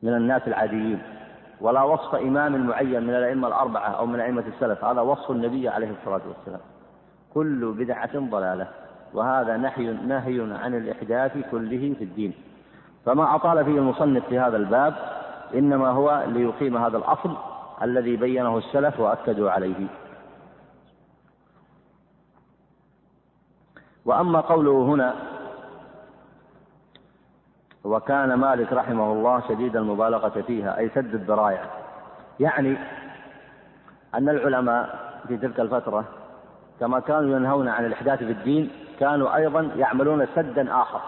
من 0.03 0.13
الناس 0.13 0.47
العاديين. 0.47 1.18
ولا 1.61 1.83
وصف 1.83 2.15
إمام 2.15 2.67
معين 2.67 3.03
من 3.03 3.15
الأئمة 3.15 3.47
الأربعة 3.47 3.89
أو 3.89 4.05
من 4.05 4.19
أئمة 4.19 4.43
السلف. 4.47 4.85
هذا 4.85 5.01
وصف 5.01 5.31
النبي 5.31 5.69
عليه 5.69 5.91
الصلاة 5.91 6.21
والسلام. 6.27 6.59
كل 7.33 7.71
بدعة 7.71 8.19
ضلالة 8.19 8.67
وهذا 9.13 9.57
نهي 9.57 9.93
نهي 9.93 10.53
عن 10.63 10.75
الإحداث 10.75 11.37
كله 11.51 11.93
في 11.97 12.03
الدين. 12.03 12.33
فما 13.05 13.35
أطال 13.35 13.65
فيه 13.65 13.79
المصنف 13.79 14.25
في 14.25 14.39
هذا 14.39 14.57
الباب 14.57 14.93
إنما 15.53 15.89
هو 15.89 16.23
ليقيم 16.27 16.77
هذا 16.77 16.97
الأصل 16.97 17.35
الذي 17.81 18.15
بينه 18.15 18.57
السلف 18.57 18.99
وأكدوا 18.99 19.51
عليه. 19.51 19.87
وأما 24.05 24.41
قوله 24.41 24.83
هنا 24.83 25.15
وكان 27.83 28.33
مالك 28.33 28.73
رحمه 28.73 29.11
الله 29.11 29.41
شديد 29.47 29.75
المبالغة 29.75 30.41
فيها 30.47 30.77
أي 30.77 30.89
سد 30.89 31.13
الذرائع 31.13 31.61
يعني 32.39 32.77
أن 34.15 34.29
العلماء 34.29 34.99
في 35.27 35.37
تلك 35.37 35.59
الفترة 35.59 36.05
كما 36.79 36.99
كانوا 36.99 37.37
ينهون 37.37 37.67
عن 37.67 37.85
الإحداث 37.85 38.19
في 38.19 38.31
الدين 38.31 38.71
كانوا 38.99 39.35
أيضا 39.35 39.61
يعملون 39.75 40.27
سدا 40.35 40.81
آخر. 40.81 41.01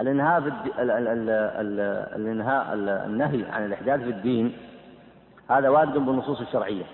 الإنهاء 0.00 0.40
في 0.40 0.48
الدي... 0.48 0.82
ال... 0.82 0.90
ال... 0.90 1.30
ال... 1.30 1.80
الإنهاء 2.20 2.74
النهي 3.06 3.50
عن 3.50 3.64
الإحداث 3.64 4.00
في 4.00 4.10
الدين 4.10 4.56
هذا 5.50 5.68
وارد 5.68 5.92
بالنصوص 5.92 6.40
الشرعية. 6.40 6.84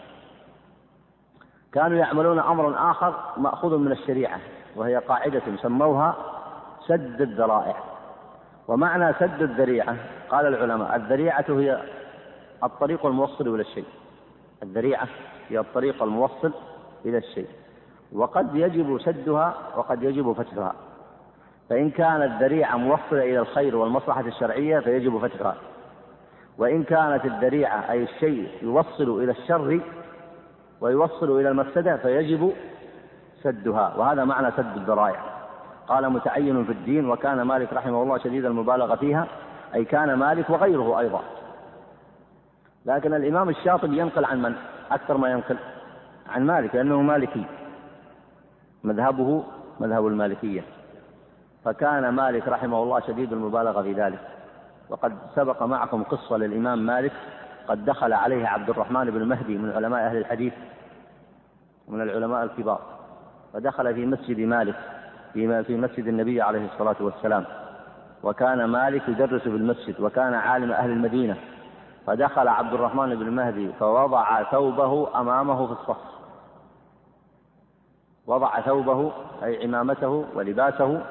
كانوا 1.73 1.99
يعملون 1.99 2.39
أمرا 2.39 2.91
آخر 2.91 3.15
مأخوذ 3.37 3.79
من 3.79 3.93
الشريعة 3.93 4.41
وهي 4.77 4.97
قاعدة 4.97 5.43
سموها 5.63 6.15
سد 6.87 7.21
الذرائع. 7.21 7.92
ومعنى 8.73 9.13
سد 9.13 9.43
الذريعة 9.43 9.97
قال 10.31 10.47
العلماء 10.47 10.97
الذريعة 10.97 11.45
هي 11.49 11.83
الطريق 12.65 13.07
الموصل 13.07 13.55
إلى 13.55 13.63
الشيء. 13.63 13.85
الذريعة 14.63 15.09
هي 15.49 15.59
الطريق 15.59 16.03
الموصل 16.03 16.53
إلى 17.05 17.19
الشيء. 17.19 17.49
وقد 18.13 18.55
يجب 18.55 19.01
سدها 19.01 19.55
وقد 19.77 20.03
يجب 20.03 20.33
فتحها. 20.33 20.75
فإن 21.71 21.91
كانت 21.91 22.43
ذريعة 22.43 22.77
موصلة 22.77 23.23
إلى 23.23 23.39
الخير 23.39 23.77
والمصلحة 23.77 24.21
الشرعية 24.21 24.81
فيجب 24.81 25.19
فتحها. 25.19 25.57
وإن 26.59 26.83
كانت 26.83 27.25
الذريعة 27.25 27.91
أي 27.91 28.03
الشيء 28.03 28.49
يوصل 28.63 29.23
إلى 29.23 29.33
الشر 29.33 29.81
ويوصل 30.81 31.41
إلى 31.41 31.49
المفسدة 31.49 31.97
فيجب 31.97 32.53
سدها. 33.43 33.95
وهذا 33.97 34.25
معنى 34.25 34.51
سد 34.57 34.77
الذرائع. 34.77 35.32
قال 35.93 36.11
متعين 36.11 36.65
في 36.65 36.73
الدين 36.73 37.11
وكان 37.11 37.43
مالك 37.43 37.73
رحمه 37.73 38.03
الله 38.03 38.19
شديد 38.19 38.45
المبالغة 38.45 38.95
فيها 38.95 39.27
أي 39.75 39.85
كان 39.85 40.15
مالك 40.15 40.51
وغيره 40.51 40.99
أيضا. 40.99 41.21
لكن 42.87 43.15
الإمام 43.15 43.49
الشاطبي 43.49 43.99
ينقل 43.99 44.25
عن 44.25 44.43
من؟ 44.43 44.55
أكثر 44.91 45.17
ما 45.17 45.31
ينقل 45.31 45.57
عن 46.29 46.47
مالك 46.47 46.75
لأنه 46.75 47.03
مالكي. 47.03 47.45
مذهبه 48.85 49.45
مذهب 49.81 50.07
المالكية. 50.07 50.63
فكان 51.65 52.09
مالك 52.09 52.49
رحمه 52.49 52.83
الله 52.83 53.01
شديد 53.01 53.33
المبالغة 53.33 53.83
في 53.83 53.93
ذلك. 53.93 54.19
وقد 54.89 55.17
سبق 55.37 55.63
معكم 55.63 56.03
قصة 56.03 56.37
للإمام 56.37 56.87
مالك 56.87 57.13
قد 57.69 57.85
دخل 57.85 58.13
عليه 58.13 58.47
عبد 58.47 58.71
الرحمن 58.71 59.11
بن 59.11 59.25
مهدي 59.25 59.59
من 59.59 59.73
علماء 59.73 60.07
أهل 60.07 60.17
الحديث 60.17 60.53
من 61.89 62.01
العلماء 62.03 62.45
الكبار. 62.45 62.81
فدخل 63.53 63.95
في 63.95 64.07
مسجد 64.07 64.41
مالك. 64.41 65.02
في 65.33 65.77
مسجد 65.77 66.07
النبي 66.07 66.43
عليه 66.43 66.67
الصلاة 66.73 66.97
والسلام. 67.01 67.45
وكان 68.23 68.65
مالك 68.65 69.09
يدرس 69.09 69.43
في 69.43 69.49
المسجد 69.49 70.01
وكان 70.01 70.35
عالم 70.35 70.73
أهل 70.73 70.91
المدينة. 70.91 71.37
فدخل 72.07 72.49
عبد 72.49 72.73
الرحمن 72.75 73.15
بن 73.15 73.31
مهدي 73.31 73.73
فوضع 73.73 74.43
ثوبه 74.43 75.21
أمامه 75.21 75.67
في 75.67 75.73
الصف. 75.73 76.13
وضع 78.27 78.61
ثوبه 78.61 79.13
أي 79.43 79.65
عمامته 79.65 80.25
ولباسه 80.35 81.03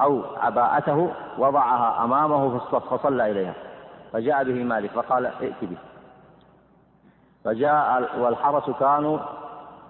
أو 0.00 0.22
عباءته 0.36 1.10
وضعها 1.38 2.04
أمامه 2.04 2.58
في 2.58 2.64
الصف 2.64 2.94
فصلى 2.94 3.30
إليها. 3.30 3.54
فجاء 4.12 4.44
به 4.44 4.64
مالك 4.64 4.90
فقال 4.90 5.26
ائت 5.26 5.64
به. 5.64 5.76
فجاء 7.44 8.18
والحرس 8.18 8.70
كانوا 8.70 9.18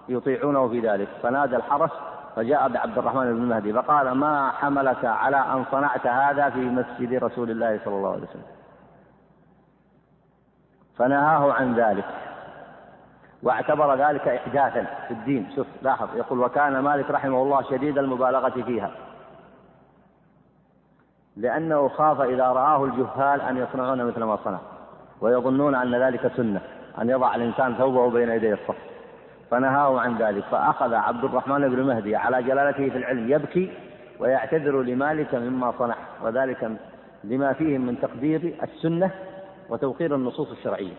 يطيعونه 0.09 0.67
في 0.67 0.79
ذلك. 0.79 1.07
فنادى 1.23 1.55
الحرس 1.55 1.91
فجاء 2.37 2.67
بعبد 2.67 2.97
الرحمن 2.97 3.33
بن 3.33 3.41
مهدي 3.41 3.73
فقال 3.73 4.11
ما 4.11 4.51
حملك 4.51 5.05
على 5.05 5.37
أن 5.37 5.65
صنعت 5.71 6.07
هذا 6.07 6.49
في 6.49 6.59
مسجد 6.59 7.23
رسول 7.23 7.51
الله 7.51 7.79
صلى 7.85 7.95
الله 7.95 8.11
عليه 8.11 8.23
وسلم؟ 8.23 8.45
فنهاه 10.97 11.53
عن 11.53 11.75
ذلك 11.75 12.05
واعتبر 13.43 13.95
ذلك 13.95 14.27
إحداثا 14.27 14.83
في 15.07 15.13
الدين. 15.13 15.51
شوف 15.55 15.67
لاحظ 15.81 16.15
يقول 16.15 16.39
وكان 16.39 16.79
مالك 16.79 17.11
رحمه 17.11 17.41
الله 17.41 17.61
شديد 17.61 17.97
المبالغة 17.97 18.61
فيها 18.61 18.91
لأنه 21.37 21.87
خاف 21.87 22.21
إذا 22.21 22.47
رآه 22.47 22.85
الجهال 22.85 23.41
أن 23.41 23.57
يصنعون 23.57 24.05
مثل 24.05 24.23
ما 24.23 24.37
صنع 24.43 24.59
ويظنون 25.21 25.75
أن 25.75 25.95
ذلك 25.95 26.31
سنة 26.37 26.61
أن 27.01 27.09
يضع 27.09 27.35
الإنسان 27.35 27.75
ثوبه 27.75 28.09
بين 28.09 28.29
يدي 28.29 28.53
الصف. 28.53 28.96
فنهاه 29.51 29.99
عن 29.99 30.17
ذلك. 30.17 30.43
فأخذ 30.43 30.93
عبد 30.93 31.23
الرحمن 31.23 31.69
بن 31.69 31.83
مهدي 31.83 32.15
على 32.15 32.43
جلالته 32.43 32.89
في 32.89 32.97
العلم 32.97 33.31
يبكي 33.31 33.71
ويعتذر 34.19 34.81
لمالك 34.81 35.35
مما 35.35 35.73
صنع 35.79 35.95
وذلك 36.23 36.71
لما 37.23 37.53
فيه 37.53 37.77
من 37.77 37.99
تقدير 38.01 38.55
السنة 38.63 39.11
وتوقير 39.69 40.15
النصوص 40.15 40.51
الشرعية. 40.51 40.93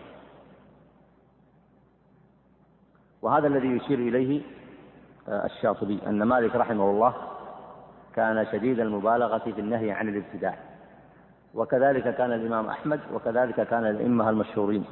وهذا 3.21 3.47
الذي 3.47 3.67
يشير 3.67 3.99
إليه 3.99 4.41
آه، 5.29 5.45
الشاطبي 5.45 5.99
أن 6.07 6.23
مالك 6.23 6.55
رحمه 6.55 6.89
الله 6.89 7.13
كان 8.15 8.45
شديد 8.51 8.79
المبالغة 8.79 9.37
في 9.37 9.61
النهي 9.61 9.91
عن 9.91 10.09
الابتداع. 10.09 10.57
وكذلك 11.53 12.15
كان 12.15 12.33
الإمام 12.33 12.67
أحمد 12.67 12.99
وكذلك 13.13 13.67
كان 13.67 13.85
الأئمة 13.85 14.29
المشهورين. 14.29 14.85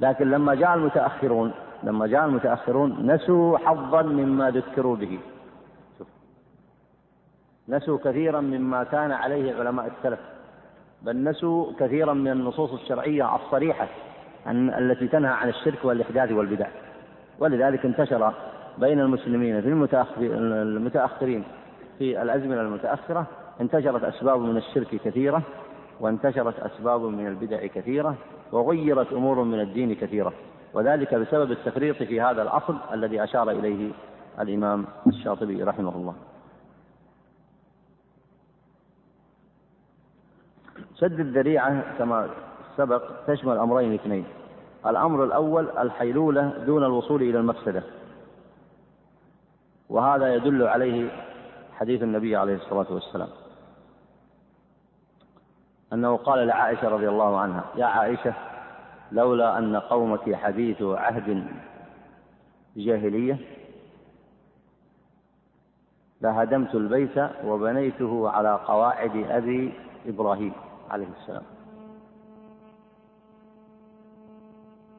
لكن 0.00 0.30
لما 0.30 0.54
جاء 0.54 0.74
المتأخرون 0.74 1.52
لما 1.84 2.06
جاء 2.06 2.24
المتأخرون 2.24 3.10
نسوا 3.10 3.58
حظا 3.58 4.02
مما 4.02 4.50
ذكروا 4.50 4.96
به. 4.96 5.18
نسوا 7.68 7.98
كثيرا 8.04 8.40
مما 8.40 8.84
كان 8.84 9.12
عليه 9.12 9.54
علماء 9.54 9.86
السلف 9.86 10.20
بل 11.02 11.24
نسوا 11.24 11.72
كثيرا 11.80 12.12
من 12.12 12.30
النصوص 12.30 12.72
الشرعية 12.72 13.36
الصريحة 13.36 13.88
التي 14.46 15.08
تنهى 15.08 15.32
عن 15.32 15.48
الشرك 15.48 15.84
والإحداث 15.84 16.32
والبدع. 16.32 16.66
ولذلك 17.38 17.86
انتشر 17.86 18.32
بين 18.78 19.00
المسلمين 19.00 19.60
في 19.60 19.68
المتأخرين 19.68 21.44
في 21.98 22.22
الأزمنة 22.22 22.60
المتأخرة 22.60 23.26
انتشرت 23.60 24.04
أسباب 24.04 24.40
من 24.40 24.56
الشرك 24.56 24.88
كثيرة 25.04 25.42
وانتشرت 26.00 26.60
أسباب 26.60 27.00
من 27.00 27.26
البدع 27.26 27.66
كثيرة 27.66 28.14
وغيرت 28.52 29.12
أمور 29.12 29.42
من 29.42 29.60
الدين 29.60 29.94
كثيرة. 29.94 30.32
وذلك 30.74 31.14
بسبب 31.14 31.52
التفريط 31.52 31.96
في 31.96 32.20
هذا 32.20 32.42
الأصل 32.42 32.76
الذي 32.92 33.24
أشار 33.24 33.50
إليه 33.50 33.92
الإمام 34.40 34.86
الشاطبي 35.06 35.62
رحمه 35.62 35.96
الله. 35.96 36.14
سد 40.94 41.20
الذريعة 41.20 41.98
كما 41.98 42.30
سبق 42.76 43.02
تشمل 43.26 43.58
أمرين 43.58 43.94
اثنين. 43.94 44.24
الأمر 44.86 45.24
الأول 45.24 45.78
الحيلولة 45.78 46.48
دون 46.66 46.84
الوصول 46.84 47.22
إلى 47.22 47.38
المفسدة. 47.38 47.82
وهذا 49.88 50.34
يدل 50.34 50.62
عليه 50.62 51.10
حديث 51.72 52.02
النبي 52.02 52.36
عليه 52.36 52.56
الصلاة 52.56 52.86
والسلام. 52.90 53.28
أنه 55.92 56.16
قال 56.16 56.46
لعائشة 56.46 56.88
رضي 56.88 57.08
الله 57.08 57.38
عنها 57.38 57.64
يا 57.76 57.86
عائشة 57.86 58.34
لولا 59.12 59.58
أن 59.58 59.76
قومك 59.76 60.34
حديث 60.34 60.82
عهد 60.82 61.46
جاهلية 62.76 63.38
لهدمت 66.20 66.74
البيت 66.74 67.18
وبنيته 67.44 68.30
على 68.30 68.60
قواعد 68.66 69.16
أبي 69.16 69.72
إبراهيم 70.06 70.52
عليه 70.90 71.08
السلام. 71.20 71.42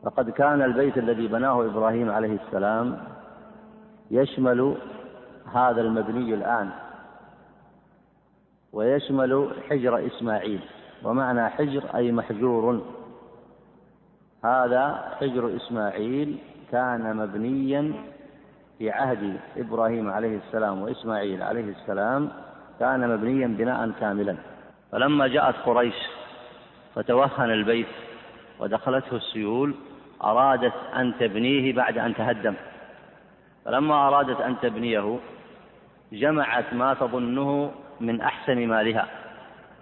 فقد 0.03 0.29
كان 0.29 0.61
البيت 0.61 0.97
الذي 0.97 1.27
بناه 1.27 1.65
إبراهيم 1.65 2.09
عليه 2.11 2.39
السلام 2.45 2.97
يشمل 4.11 4.77
هذا 5.53 5.81
المبني 5.81 6.33
الآن 6.33 6.69
ويشمل 8.73 9.49
حجر 9.69 10.07
إسماعيل 10.07 10.61
ومعنى 11.03 11.49
حجر 11.49 11.95
أي 11.95 12.11
محجور. 12.11 12.81
هذا 14.43 15.15
حجر 15.19 15.55
إسماعيل 15.55 16.37
كان 16.71 17.17
مبنيا 17.17 17.93
في 18.77 18.91
عهد 18.91 19.39
إبراهيم 19.57 20.11
عليه 20.11 20.37
السلام 20.37 20.81
وإسماعيل 20.81 21.43
عليه 21.43 21.69
السلام 21.69 22.29
كان 22.79 23.09
مبنيا 23.09 23.47
بناء 23.47 23.91
كاملا. 23.99 24.35
فلما 24.91 25.27
جاءت 25.27 25.55
قريش 25.65 25.95
فتوهن 26.95 27.51
البيت 27.51 27.87
ودخلته 28.59 29.15
السيول 29.15 29.75
أرادت 30.23 30.73
أن 30.95 31.13
تبنيه 31.19 31.73
بعد 31.73 31.97
أن 31.97 32.15
تهدم. 32.15 32.53
فلما 33.65 34.07
أرادت 34.07 34.41
أن 34.41 34.55
تبنيه 34.61 35.19
جمعت 36.11 36.73
ما 36.73 36.93
تظنه 36.93 37.71
من 38.01 38.21
أحسن 38.21 38.67
مالها 38.67 39.07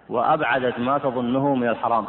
وأبعدت 0.08 0.78
ما 0.78 0.98
تظنه 0.98 1.54
من 1.54 1.68
الحرام. 1.68 2.06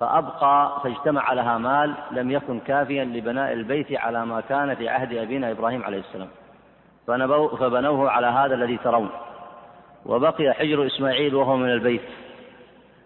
فأبقى 0.00 0.80
فاجتمع 0.84 1.32
لها 1.32 1.58
مال 1.58 1.94
لم 2.10 2.30
يكن 2.30 2.60
كافيا 2.60 3.04
لبناء 3.04 3.52
البيت 3.52 3.92
على 3.92 4.26
ما 4.26 4.40
كان 4.40 4.74
في 4.74 4.88
عهد 4.88 5.12
أبينا 5.12 5.50
إبراهيم 5.50 5.84
عليه 5.84 6.00
السلام. 6.00 6.28
فبنوه 7.60 8.10
على 8.10 8.26
هذا 8.26 8.54
الذي 8.54 8.76
ترون. 8.76 9.10
وبقي 10.06 10.52
حجر 10.52 10.86
إسماعيل 10.86 11.34
وهو 11.34 11.56
من 11.56 11.72
البيت. 11.72 12.02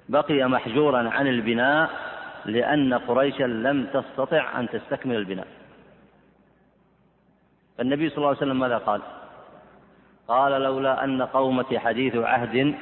بقي 0.08 0.48
محجورا 0.48 1.08
عن 1.10 1.26
البناء 1.26 1.90
لأن 2.44 2.94
قريشا 2.94 3.44
لم 3.44 3.86
تستطع 3.86 4.60
أن 4.60 4.68
تستكمل 4.68 5.16
البناء. 5.16 5.46
فالنبي 7.78 8.08
صلى 8.08 8.16
الله 8.18 8.28
عليه 8.28 8.38
وسلم 8.38 8.58
ماذا 8.58 8.78
قال؟ 8.78 9.00
قال 10.28 10.62
لولا 10.62 11.04
أن 11.04 11.22
قومتي 11.22 11.78
حديث 11.78 12.16
عهد 12.16 12.74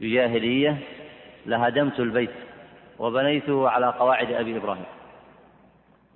بجاهلية 0.00 0.78
لهدمت 1.46 2.00
البيت. 2.00 2.30
وبنيته 2.98 3.68
على 3.68 3.86
قواعد 3.86 4.32
أبي 4.32 4.56
إبراهيم. 4.56 4.84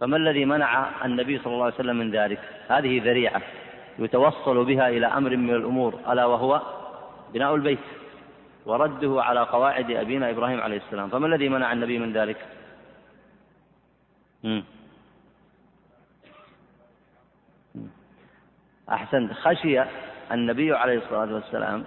فما 0.01 0.17
الذي 0.17 0.45
منع 0.45 0.89
النبي 1.05 1.39
صلى 1.39 1.53
الله 1.53 1.65
عليه 1.65 1.75
وسلم 1.75 1.97
من 1.97 2.11
ذلك؟ 2.11 2.41
هذه 2.69 3.03
ذريعة 3.05 3.43
يتوصل 3.99 4.65
بها 4.65 4.89
إلى 4.89 5.07
أمر 5.07 5.37
من 5.37 5.55
الأمور 5.55 6.01
ألا 6.09 6.25
وهو 6.25 6.63
بناء 7.35 7.55
البيت 7.55 7.79
ورده 8.67 9.23
على 9.23 9.41
قواعد 9.41 9.91
أبينا 9.91 10.31
إبراهيم 10.31 10.61
عليه 10.61 10.77
السلام. 10.77 11.09
فما 11.09 11.27
الذي 11.27 11.49
منع 11.49 11.73
النبي 11.73 11.99
من 11.99 12.13
ذلك؟ 12.13 12.37
أحسنت 18.93 19.33
خشي 19.33 19.83
النبي 20.33 20.73
عليه 20.75 20.99
الصلاة 20.99 21.35
والسلام 21.35 21.85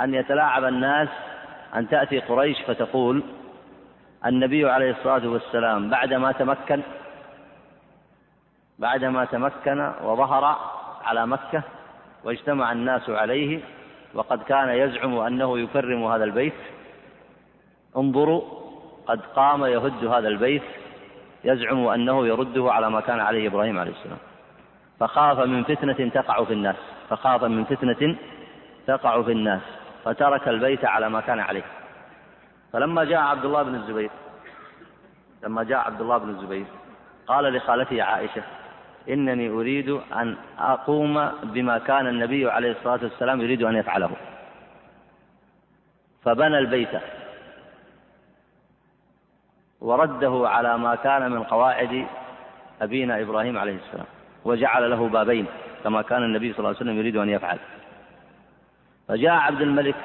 أن 0.00 0.14
يتلاعب 0.14 0.64
الناس 0.64 1.08
أن 1.74 1.88
تأتي 1.88 2.18
قريش 2.18 2.62
فتقول 2.66 3.22
النبي 4.26 4.70
عليه 4.70 4.90
الصلاة 4.90 5.28
والسلام 5.28 5.90
بعدما 5.90 6.32
تمكن 6.32 6.82
بعدما 8.78 9.24
تمكن 9.24 9.92
وظهر 10.02 10.56
على 11.04 11.26
مكة 11.26 11.62
واجتمع 12.24 12.72
الناس 12.72 13.10
عليه 13.10 13.60
وقد 14.14 14.42
كان 14.42 14.68
يزعم 14.68 15.18
أنه 15.18 15.58
يكرم 15.58 16.04
هذا 16.04 16.24
البيت. 16.24 16.54
انظروا 17.96 18.42
قد 19.06 19.20
قام 19.20 19.64
يهد 19.64 20.04
هذا 20.04 20.28
البيت 20.28 20.62
يزعم 21.44 21.86
أنه 21.86 22.26
يرده 22.26 22.72
على 22.72 22.90
ما 22.90 23.00
كان 23.00 23.20
عليه 23.20 23.48
إبراهيم 23.48 23.78
عليه 23.78 23.90
السلام. 23.92 24.18
فخاف 25.00 25.38
من 25.38 25.64
فتنة 25.64 26.08
تقع 26.08 26.44
في 26.44 26.52
الناس 26.52 26.76
فخاف 27.10 27.44
من 27.44 27.64
فتنة 27.64 28.16
تقع 28.86 29.22
في 29.22 29.32
الناس 29.32 29.62
فترك 30.04 30.48
البيت 30.48 30.84
على 30.84 31.08
ما 31.08 31.20
كان 31.20 31.40
عليه. 31.40 31.64
فلما 32.72 33.04
جاء 33.04 33.20
عبد 33.20 33.44
الله 33.44 33.62
بن 33.62 33.74
الزبير 33.74 34.10
لما 35.42 35.62
جاء 35.62 35.78
عبد 35.78 36.00
الله 36.00 36.18
بن 36.18 36.30
الزبير 36.30 36.66
قال 37.26 37.44
لخالته 37.44 38.02
عائشة 38.02 38.42
إنني 39.08 39.50
أريد 39.50 39.88
أن 40.12 40.36
أقوم 40.58 41.30
بما 41.42 41.78
كان 41.78 42.06
النبي 42.06 42.50
عليه 42.50 42.70
الصلاة 42.72 43.00
والسلام 43.02 43.40
يريد 43.40 43.62
أن 43.62 43.76
يفعله. 43.76 44.10
فبنى 46.24 46.58
البيت. 46.58 46.88
ورده 49.80 50.48
على 50.48 50.78
ما 50.78 50.94
كان 50.94 51.30
من 51.30 51.42
قواعد 51.42 52.06
أبينا 52.82 53.20
إبراهيم 53.20 53.58
عليه 53.58 53.76
السلام 53.76 54.06
وجعل 54.44 54.90
له 54.90 55.08
بابين 55.08 55.46
كما 55.84 56.02
كان 56.02 56.22
النبي 56.22 56.52
صلى 56.52 56.58
الله 56.58 56.68
عليه 56.68 56.78
وسلم 56.78 56.98
يريد 56.98 57.16
أن 57.16 57.28
يفعل. 57.28 57.58
فجاء 59.08 59.32
عبد 59.32 59.60
الملك 59.60 59.96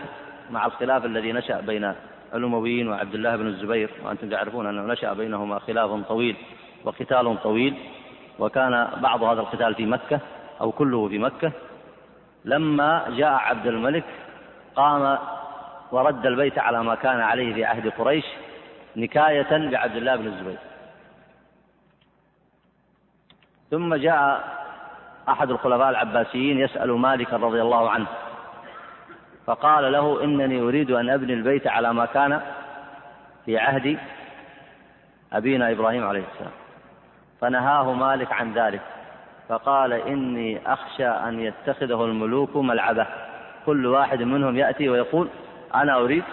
مع 0.52 0.66
الخلاف 0.66 1.06
الذي 1.06 1.32
نشأ 1.32 1.62
بين 1.62 1.94
الأمويين 2.34 2.88
وعبد 2.88 3.16
الله 3.16 3.36
بن 3.36 3.48
الزبير 3.48 3.90
وأنتم 4.06 4.30
تعرفون 4.30 4.68
أنه 4.68 4.94
نشأ 4.94 5.14
بينهما 5.14 5.60
خلاف 5.60 6.08
طويل 6.08 6.36
وقتال 6.84 7.38
طويل 7.44 7.76
وكان 8.40 8.88
بعض 8.98 9.24
هذا 9.24 9.42
القتال 9.42 9.76
في 9.76 9.86
مكة 9.86 10.20
أو 10.62 10.72
كله 10.72 11.10
في 11.10 11.20
مكة. 11.20 11.52
لما 12.46 13.06
جاء 13.10 13.32
عبد 13.32 13.68
الملك 13.68 14.04
قام 14.76 15.18
ورد 15.92 16.26
البيت 16.26 16.60
على 16.60 16.84
ما 16.84 16.96
كان 16.96 17.20
عليه 17.20 17.54
في 17.54 17.66
عهد 17.66 17.88
قريش 17.88 18.26
نكاية 18.96 19.70
بعبد 19.70 19.96
الله 19.96 20.16
بن 20.16 20.28
الزبير. 20.28 20.58
ثم 23.72 23.96
جاء 23.96 24.44
أحد 25.30 25.52
الخلفاء 25.52 25.90
العباسيين 25.90 26.60
يسأل 26.60 26.92
مالك 26.92 27.34
رضي 27.34 27.62
الله 27.62 27.90
عنه 27.90 28.08
فقال 29.46 29.92
له 29.92 30.24
إنني 30.24 30.62
أريد 30.62 30.92
أن 30.92 31.10
أبني 31.10 31.34
البيت 31.34 31.68
على 31.68 31.94
ما 31.94 32.06
كان 32.06 32.42
في 33.46 33.58
عهد 33.58 33.98
أبينا 35.34 35.72
إبراهيم 35.72 36.08
عليه 36.08 36.24
السلام. 36.34 36.52
فنهاه 37.42 37.94
مالك 37.94 38.32
عن 38.32 38.54
ذلك. 38.54 38.82
فقال 39.50 39.94
إني 39.94 40.74
أخشى 40.74 41.08
أن 41.08 41.40
يتخذه 41.40 42.06
الملوك 42.06 42.56
ملعبة. 42.56 43.08
كل 43.66 43.86
واحد 43.86 44.22
منهم 44.22 44.58
يأتي 44.58 44.90
ويقول 44.90 45.30
أنا 45.76 45.96
أريد 45.96 46.24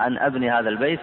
أن 0.00 0.18
أبني 0.18 0.50
هذا 0.50 0.68
البيت 0.68 1.00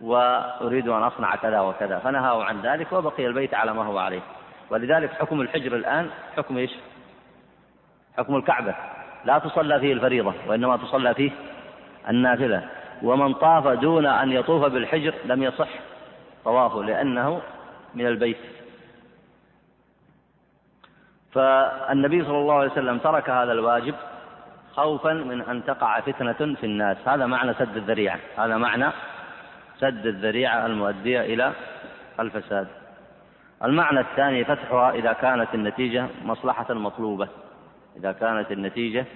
وأريد 0.00 0.88
أن 0.88 1.02
أصنع 1.02 1.36
كذا 1.36 1.60
وكذا. 1.60 1.98
فنهاه 1.98 2.44
عن 2.44 2.60
ذلك 2.60 2.92
وبقي 2.92 3.26
البيت 3.26 3.54
على 3.54 3.74
ما 3.74 3.84
هو 3.84 3.98
عليه. 3.98 4.20
ولذلك 4.70 5.10
حكم 5.10 5.40
الحجر 5.40 5.76
الآن 5.76 6.10
حكم 6.36 6.56
إيش؟ 6.56 6.70
حكم 8.18 8.36
الكعبة. 8.36 8.74
لا 9.24 9.38
تصلى 9.38 9.80
فيه 9.80 9.92
الفريضة 9.92 10.34
وإنما 10.46 10.76
تصلى 10.76 11.14
فيه 11.14 11.30
النافلة. 12.08 12.68
ومن 13.02 13.34
طاف 13.34 13.66
دون 13.66 14.06
أن 14.06 14.32
يطوف 14.32 14.64
بالحجر 14.64 15.14
لم 15.24 15.42
يصح 15.42 15.68
طوافه 16.44 16.82
لأنه 16.82 17.40
من 17.94 18.06
البيت. 18.06 18.36
فالنبي 21.32 22.24
صلى 22.24 22.38
الله 22.38 22.54
عليه 22.54 22.70
وسلم 22.70 22.98
ترك 22.98 23.30
هذا 23.30 23.52
الواجب 23.52 23.94
خوفا 24.72 25.12
من 25.12 25.40
أن 25.40 25.64
تقع 25.64 26.00
فتنة 26.00 26.54
في 26.54 26.64
الناس. 26.64 26.96
هذا 27.08 27.26
معنى 27.26 27.54
سد 27.54 27.76
الذريعة. 27.76 28.18
هذا 28.38 28.56
معنى 28.56 28.86
سد 29.78 30.06
الذريعة 30.06 30.66
المؤدية 30.66 31.20
إلى 31.20 31.52
الفساد. 32.20 32.68
المعنى 33.64 34.00
الثاني 34.00 34.44
فتحها 34.44 34.90
إذا 34.92 35.12
كانت 35.12 35.54
النتيجة 35.54 36.06
مصلحة 36.24 36.74
مطلوبة. 36.74 37.28
إذا 37.96 38.12
كانت 38.12 38.52
النتيجة 38.52 39.06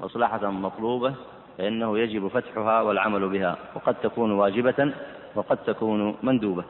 مصلحة 0.00 0.50
مطلوبة 0.50 1.14
فإنه 1.58 1.98
يجب 1.98 2.28
فتحها 2.28 2.80
والعمل 2.80 3.28
بها 3.28 3.56
وقد 3.74 3.94
تكون 3.94 4.32
واجبة 4.32 4.94
وقد 5.34 5.56
تكون 5.56 6.16
مندوبة. 6.22 6.64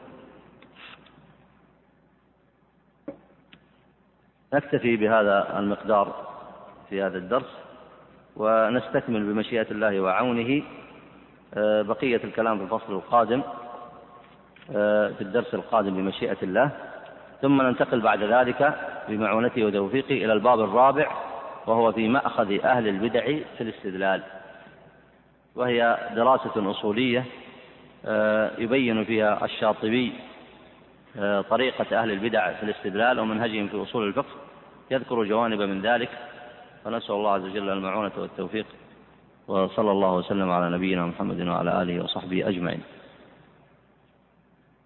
نكتفي 4.53 4.97
بهذا 4.97 5.59
المقدار 5.59 6.27
في 6.89 7.01
هذا 7.03 7.17
الدرس 7.17 7.57
ونستكمل 8.35 9.33
بمشيئة 9.33 9.71
الله 9.71 9.99
وعونه 9.99 10.63
آه، 11.53 11.81
بقية 11.81 12.21
الكلام 12.23 12.57
في 12.57 12.63
الفصل 12.63 12.93
القادم 12.93 13.41
آه، 14.75 15.07
في 15.07 15.21
الدرس 15.21 15.53
القادم 15.53 15.95
بمشيئة 15.95 16.37
الله. 16.43 16.71
ثم 17.41 17.61
ننتقل 17.61 18.01
بعد 18.01 18.23
ذلك 18.23 18.73
بمعونته 19.09 19.65
وتوفيقه 19.65 20.11
إلى 20.25 20.33
الباب 20.33 20.59
الرابع 20.59 21.28
وهو 21.69 21.91
في 21.91 22.07
مأخذ 22.07 22.59
أهل 22.63 22.87
البدع 22.87 23.25
في 23.57 23.61
الاستدلال. 23.61 24.23
وهي 25.55 26.09
دراسة 26.15 26.71
أصولية 26.71 27.25
آه، 28.05 28.51
يبين 28.57 29.05
فيها 29.05 29.45
الشاطبي 29.45 30.13
آه، 31.17 31.41
طريقة 31.41 32.01
أهل 32.01 32.11
البدع 32.11 32.53
في 32.53 32.63
الاستدلال 32.63 33.19
ومنهجهم 33.19 33.67
في 33.67 33.83
أصول 33.83 34.07
الفقه 34.07 34.35
يذكر 34.91 35.23
جوانب 35.23 35.61
من 35.61 35.81
ذلك. 35.81 36.09
فنسأل 36.85 37.15
الله 37.15 37.31
عز 37.31 37.43
وجل 37.43 37.69
المعونة 37.69 38.11
والتوفيق 38.17 38.65
وصلى 39.47 39.91
الله 39.91 40.15
وسلم 40.15 40.51
على 40.51 40.75
نبينا 40.77 41.05
محمد 41.05 41.47
وعلى 41.47 41.81
آله 41.81 42.03
وصحبه 42.03 42.49
أجمعين. 42.49 42.81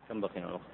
كم 0.10 0.22
بقينا 0.22 0.48
الوقت؟ 0.48 0.73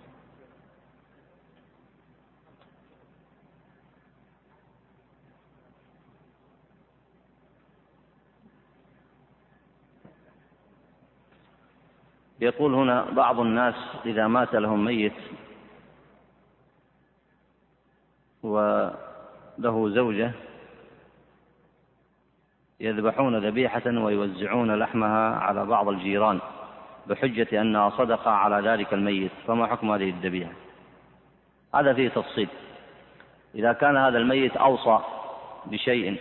يقول 12.41 12.73
هنا 12.73 13.05
بعض 13.11 13.39
الناس 13.39 13.75
إذا 14.05 14.27
مات 14.27 14.55
لهم 14.55 14.85
ميت 14.85 15.13
وله 18.43 19.89
زوجة 19.89 20.31
يذبحون 22.79 23.45
ذبيحة 23.45 23.81
ويوزعون 23.85 24.75
لحمها 24.75 25.35
على 25.35 25.65
بعض 25.65 25.87
الجيران 25.87 26.39
بحجة 27.07 27.61
أنها 27.61 27.89
صدقة 27.89 28.31
على 28.31 28.69
ذلك 28.69 28.93
الميت 28.93 29.31
فما 29.47 29.67
حكم 29.67 29.91
هذه 29.91 30.09
الذبيحة؟ 30.09 30.51
هذا 31.75 31.93
فيه 31.93 32.09
تفصيل. 32.09 32.47
إذا 33.55 33.73
كان 33.73 33.97
هذا 33.97 34.17
الميت 34.17 34.57
أوصى 34.57 34.99
بشيء 35.65 36.17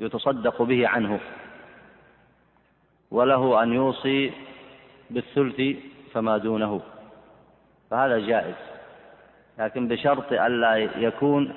يتصدق 0.00 0.62
به 0.62 0.88
عنه 0.88 1.20
وله 3.10 3.62
أن 3.62 3.72
يوصي 3.72 4.32
بالثلث 5.10 5.76
فما 6.12 6.38
دونه. 6.38 6.80
فهذا 7.90 8.18
جائز. 8.18 8.54
لكن 9.58 9.88
بشرط 9.88 10.32
ألا 10.32 10.76
يكون 10.76 11.54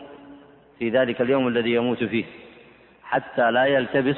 في 0.80 0.89
ذلك 0.89 1.22
اليوم 1.22 1.47
الذي 1.47 1.72
يموت 1.72 2.04
فيه. 2.04 2.26
حتى 3.04 3.52
لا 3.52 3.66
يلتبس 3.66 4.18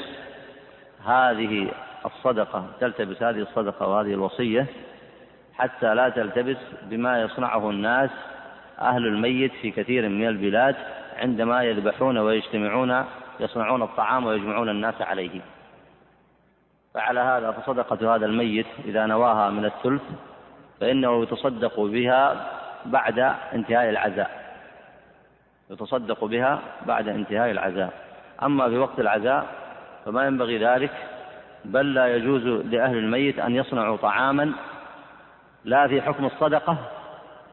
هذه 1.05 1.71
الصدقة 2.05 2.65
تلتبس 2.79 3.23
هذه 3.23 3.39
الصدقة 3.39 3.87
وهذه 3.87 4.13
الوصية 4.13 4.65
حتى 5.53 5.95
لا 5.95 6.09
تلتبس 6.09 6.57
بما 6.83 7.21
يصنعه 7.21 7.69
الناس 7.69 8.09
أهل 8.79 9.07
الميت 9.07 9.51
في 9.61 9.71
كثير 9.71 10.09
من 10.09 10.27
البلاد 10.27 10.75
عندما 11.17 11.63
يذبحون 11.63 12.17
ويجتمعون 12.17 13.05
يصنعون 13.39 13.81
الطعام 13.81 14.25
ويجمعون 14.25 14.69
الناس 14.69 15.01
عليه. 15.01 15.41
فعلى 16.93 17.19
هذا 17.19 17.51
فصدقة 17.51 18.15
هذا 18.15 18.25
الميت 18.25 18.67
إذا 18.85 19.05
نواها 19.05 19.49
من 19.49 19.65
الثلث 19.65 20.01
فإنه 20.81 21.23
يتصدق 21.23 21.79
بها 21.79 22.49
بعد 22.85 23.19
انتهاء 23.53 23.89
العزاء. 23.89 24.43
يتصدق 25.69 26.25
بها 26.25 26.59
بعد 26.85 27.07
انتهاء 27.07 27.51
العزاء. 27.51 27.93
أما 28.43 28.69
في 28.69 28.77
وقت 28.77 28.99
العزاء 28.99 29.45
فما 30.05 30.25
ينبغي 30.25 30.57
ذلك 30.57 30.91
بل 31.65 31.93
لا 31.93 32.15
يجوز 32.15 32.47
لأهل 32.47 32.97
الميت 32.97 33.39
أن 33.39 33.55
يصنعوا 33.55 33.97
طعاما 33.97 34.53
لا 35.65 35.87
في 35.87 36.01
حكم 36.01 36.25
الصدقة 36.25 36.77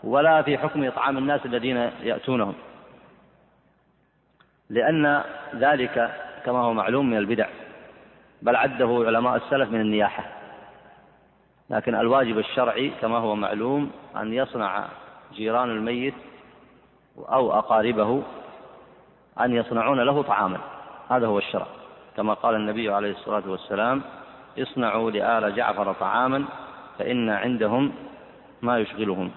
ولا 0.05 0.43
في 0.43 0.59
حكم 0.59 0.85
إطعام 0.85 1.19
الناس 1.19 1.47
الذين 1.47 1.77
يأتونهم. 2.03 2.55
لأن 4.71 5.23
ذلك 5.55 6.11
كما 6.45 6.59
هو 6.59 6.73
معلوم 6.73 7.11
من 7.11 7.17
البدع. 7.17 7.47
بل 8.43 8.57
عده 8.57 9.05
علماء 9.07 9.37
السلف 9.37 9.71
من 9.71 9.81
النياحة. 9.81 10.25
لكن 11.71 11.95
الواجب 11.95 12.39
الشرعي 12.39 12.93
كما 13.01 13.19
هو 13.19 13.35
معلوم 13.35 13.91
أن 14.17 14.33
يصنع 14.33 14.89
جيران 15.33 15.71
الميت 15.71 16.15
أو 17.19 17.53
أقاربه 17.53 18.23
أن 19.41 19.55
يصنعون 19.55 20.01
له 20.01 20.23
طعاما. 20.23 20.59
هذا 21.11 21.27
هو 21.27 21.39
الشرع. 21.39 21.67
كما 22.17 22.35
قال 22.35 22.55
النبي 22.55 22.91
عليه 22.91 23.11
الصلاة 23.11 23.43
والسلام 23.47 24.03
اصنعوا 24.59 25.11
لآل 25.11 25.55
جعفر 25.55 25.93
طعاما 25.93 26.45
فإن 26.99 27.31
عندهم 27.31 27.93
ما 28.63 28.79
يشغلهم. 28.79 29.31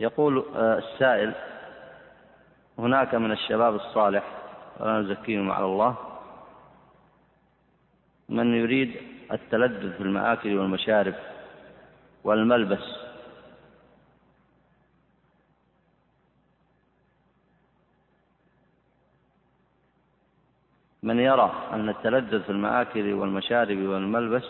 يقول 0.00 0.44
آه، 0.56 0.78
السائل 0.78 1.32
هناك 2.78 3.14
من 3.14 3.32
الشباب 3.32 3.74
الصالح 3.74 4.24
ولا 4.80 5.00
نزكيهم 5.00 5.50
على 5.50 5.64
الله. 5.64 5.96
من 8.28 8.54
يريد 8.54 8.96
التلذذ 9.32 9.92
في 9.92 10.00
المآكل 10.00 10.58
والمشارب 10.58 11.14
والملبس. 12.24 12.84
من 21.02 21.20
يرى 21.20 21.52
أن 21.72 21.88
التلذذ 21.88 22.42
في 22.42 22.50
المآكل 22.50 23.12
والمشارب 23.12 23.78
والملبس 23.78 24.44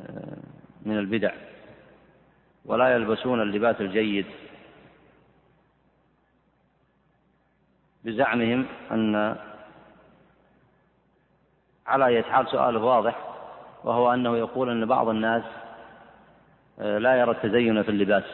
آه، 0.00 0.38
من 0.86 0.98
البدع. 0.98 1.32
ولا 2.64 2.94
يلبسون 2.94 3.42
اللباس 3.42 3.80
الجيد. 3.80 4.26
بزعمهم 8.04 8.66
أن 8.92 9.36
على 11.86 12.06
أية 12.06 12.22
حال 12.22 12.48
سؤاله 12.48 12.84
واضح 12.84 13.16
وهو 13.84 14.14
أنه 14.14 14.36
يقول 14.36 14.70
أن 14.70 14.86
بعض 14.86 15.08
الناس 15.08 15.42
آه، 16.80 16.98
لا 16.98 17.14
يرى 17.14 17.30
التزين 17.30 17.82
في 17.82 17.88
اللباس 17.88 18.24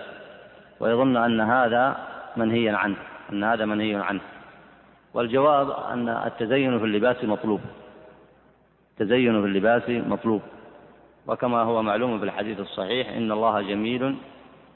ويظن 0.81 1.17
أن 1.17 1.41
هذا 1.41 1.97
منهي 2.37 2.69
عنه 2.69 2.97
أن 3.33 3.45
هذا 3.45 3.65
منهي 3.65 3.95
عنه. 3.95 4.21
والجواب 5.15 5.71
أن 5.71 6.09
التزين 6.09 6.79
في 6.79 6.85
اللباس 6.85 7.25
مطلوب. 7.25 7.61
التزين 8.93 9.41
في 9.41 9.47
اللباس 9.47 9.83
مطلوب. 9.89 10.43
وكما 11.27 11.63
هو 11.63 11.83
معلوم 11.83 12.19
في 12.19 12.25
الحديث 12.25 12.61
الصحيح 12.61 13.09
إن 13.09 13.33
الله 13.33 13.63
جميل 13.63 14.17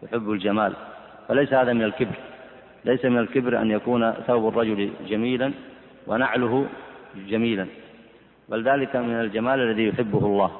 يحب 0.03 0.31
الجمال 0.31 0.73
فليس 1.29 1.53
هذا 1.53 1.73
من 1.73 1.83
الكبر. 1.83 2.15
ليس 2.85 3.05
من 3.05 3.19
الكبر 3.19 3.61
أن 3.61 3.71
يكون 3.71 4.13
ثوب 4.13 4.49
الرجل 4.49 4.91
جميلا 5.09 5.53
ونعله 6.07 6.67
جميلا 7.29 7.67
بل 8.49 8.69
ذلك 8.69 8.97
من 8.97 9.21
الجمال 9.21 9.61
الذي 9.61 9.89
يحبه 9.89 10.27
الله. 10.27 10.51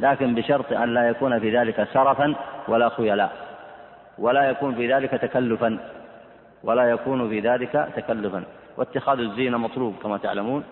لكن 0.00 0.34
بشرط 0.34 0.72
أن 0.72 0.94
لا 0.94 1.08
يكون 1.08 1.38
في 1.38 1.58
ذلك 1.58 1.88
سرفا 1.92 2.34
ولا 2.68 2.88
خيلاء 2.88 3.32
ولا 4.18 4.50
يكون 4.50 4.74
في 4.74 4.94
ذلك 4.94 5.10
تكلفا 5.10 5.78
ولا 6.64 6.90
يكون 6.90 7.28
في 7.28 7.40
ذلك 7.40 7.88
تكلفا. 7.96 8.44
واتخاذ 8.76 9.18
الزينة 9.18 9.58
مطلوب 9.58 9.94
كما 10.02 10.18
تعلمون. 10.18 10.64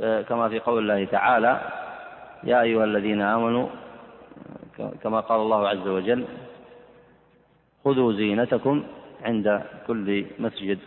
آه، 0.00 0.22
كما 0.22 0.48
في 0.48 0.58
قول 0.58 0.82
الله 0.82 1.04
تعالى 1.04 1.60
يا 2.44 2.62
أيها 2.62 2.84
الذين 2.84 3.22
آمنوا 3.22 3.66
كما 5.02 5.20
قال 5.20 5.40
الله 5.40 5.68
عز 5.68 5.88
وجل 5.88 6.24
خذوا 7.84 8.12
زينتكم 8.12 8.84
عند 9.24 9.62
كل 9.86 10.26
مسجد. 10.38 10.78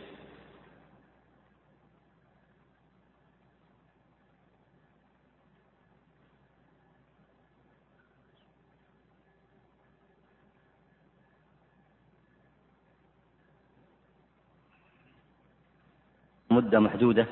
مدة 16.51 16.79
محدودة. 16.79 17.25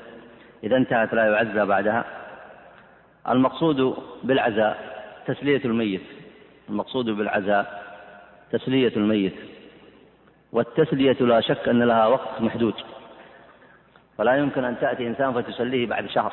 إذا 0.64 0.76
انتهت 0.76 1.14
لا 1.14 1.26
يعزى 1.26 1.64
بعدها. 1.64 2.04
المقصود 3.28 3.96
بالعزاء 4.22 4.76
تسلية 5.26 5.64
الميت. 5.64 6.02
المقصود 6.68 7.04
بالعزاء 7.04 7.66
تسلية 8.52 8.96
الميت. 8.96 9.34
والتسلية 10.56 11.16
لا 11.20 11.40
شك 11.40 11.68
أن 11.68 11.82
لها 11.82 12.06
وقت 12.06 12.40
محدود. 12.40 12.74
فلا 14.18 14.36
يمكن 14.36 14.64
أن 14.64 14.78
تأتي 14.80 15.06
إنسان 15.06 15.32
فتسليه 15.32 15.86
بعد 15.86 16.06
شهر 16.06 16.32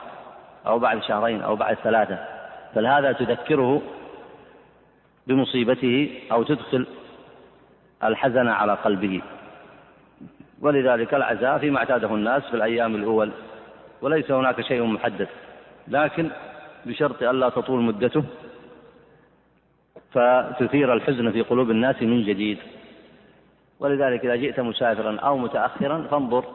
أو 0.68 0.80
بعد 0.80 1.04
شهرين 1.04 1.42
أو 1.42 1.56
بعد 1.56 1.76
ثلاثة 1.76 2.20
بل 2.76 2.88
هذا 2.88 3.12
تذكره 3.12 3.82
بمصيبته 5.28 6.20
أو 6.32 6.44
تدخل 6.44 6.88
الحزن 8.04 8.48
على 8.48 8.74
قلبه. 8.74 9.22
ولذلك 10.62 11.14
العزاء 11.14 11.58
فيما 11.58 11.78
اعتاده 11.78 12.16
الناس 12.16 12.44
في 12.44 12.54
الأيام 12.54 12.96
الأول 12.96 13.32
وليس 14.02 14.32
هناك 14.32 14.62
شيء 14.62 14.84
محدد 14.84 15.28
لكن 15.88 16.30
بشرط 16.86 17.24
ألا 17.24 17.50
تطول 17.50 17.82
مدته 17.82 18.24
فتثير 20.12 20.94
الحزن 20.94 21.32
في 21.32 21.42
قلوب 21.42 21.72
الناس 21.72 22.02
من 22.02 22.24
جديد. 22.24 22.58
ولذلك 23.84 24.26
إذا 24.26 24.36
جئت 24.36 24.60
مسافرا 24.60 25.20
أو 25.20 25.38
متأخرا 25.38 26.08
فانظر 26.12 26.46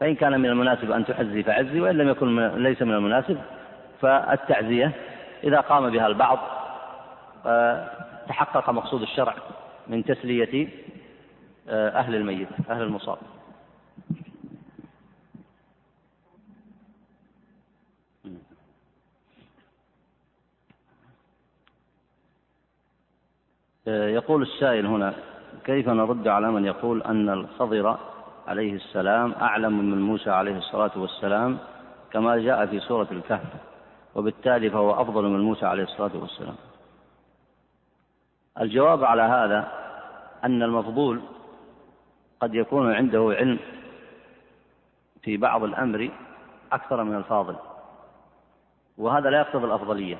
فإن 0.00 0.14
كان 0.14 0.40
من 0.40 0.46
المناسب 0.46 0.90
أن 0.90 1.04
تحزي 1.04 1.42
فعزي 1.42 1.80
وإن 1.80 1.98
لم 1.98 2.08
يكن 2.08 2.48
ليس 2.48 2.82
من 2.82 2.94
المناسب 2.94 3.38
فالتعزية 4.00 4.92
إذا 5.44 5.60
قام 5.60 5.90
بها 5.90 6.06
البعض 6.06 6.38
آه، 7.46 7.88
تحقق 8.28 8.70
مقصود 8.70 9.02
الشرع 9.02 9.34
من 9.86 10.04
تسلية 10.04 10.68
آه، 11.68 11.88
أهل 11.88 12.14
الميت 12.14 12.48
أهل 12.70 12.82
المصاب. 12.82 13.18
آه، 23.88 24.08
يقول 24.08 24.42
السائل 24.42 24.86
هنا 24.86 25.14
كيف 25.66 25.88
نرد 25.88 26.28
على 26.28 26.50
من 26.50 26.64
يقول 26.64 27.02
أن 27.02 27.28
الخضر 27.28 27.98
عليه 28.46 28.74
السلام 28.74 29.32
أعلم 29.32 29.90
من 29.90 30.02
موسى 30.02 30.30
عليه 30.30 30.58
الصلاة 30.58 30.90
والسلام 30.96 31.58
كما 32.12 32.36
جاء 32.36 32.66
في 32.66 32.80
سورة 32.80 33.08
الكهف 33.10 33.52
وبالتالي 34.14 34.70
فهو 34.70 35.02
أفضل 35.02 35.24
من 35.24 35.40
موسى 35.40 35.66
عليه 35.66 35.82
الصلاة 35.82 36.10
والسلام. 36.14 36.54
الجواب 38.60 39.04
على 39.04 39.22
هذا 39.22 39.68
أن 40.44 40.62
المفضول 40.62 41.20
قد 42.40 42.54
يكون 42.54 42.92
عنده 42.92 43.34
علم 43.38 43.58
في 45.22 45.36
بعض 45.36 45.64
الأمر 45.64 46.10
أكثر 46.72 47.04
من 47.04 47.16
الفاضل 47.16 47.56
وهذا 48.98 49.30
لا 49.30 49.38
يقتضي 49.38 49.64
الأفضلية. 49.64 50.18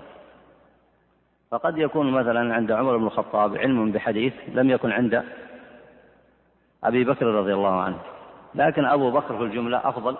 فقد 1.50 1.78
يكون 1.78 2.10
مثلا 2.10 2.54
عند 2.54 2.72
عمر 2.72 2.96
بن 2.96 3.06
الخطاب 3.06 3.56
علم 3.56 3.92
بحديث 3.92 4.34
لم 4.48 4.70
يكن 4.70 4.92
عند 4.92 5.24
أبي 6.84 7.04
بكر 7.04 7.26
رضي 7.26 7.54
الله 7.54 7.80
عنه. 7.80 7.98
لكن 8.54 8.84
أبو 8.84 9.10
بكر 9.10 9.36
في 9.38 9.42
الجملة 9.42 9.88
أفضل 9.88 10.16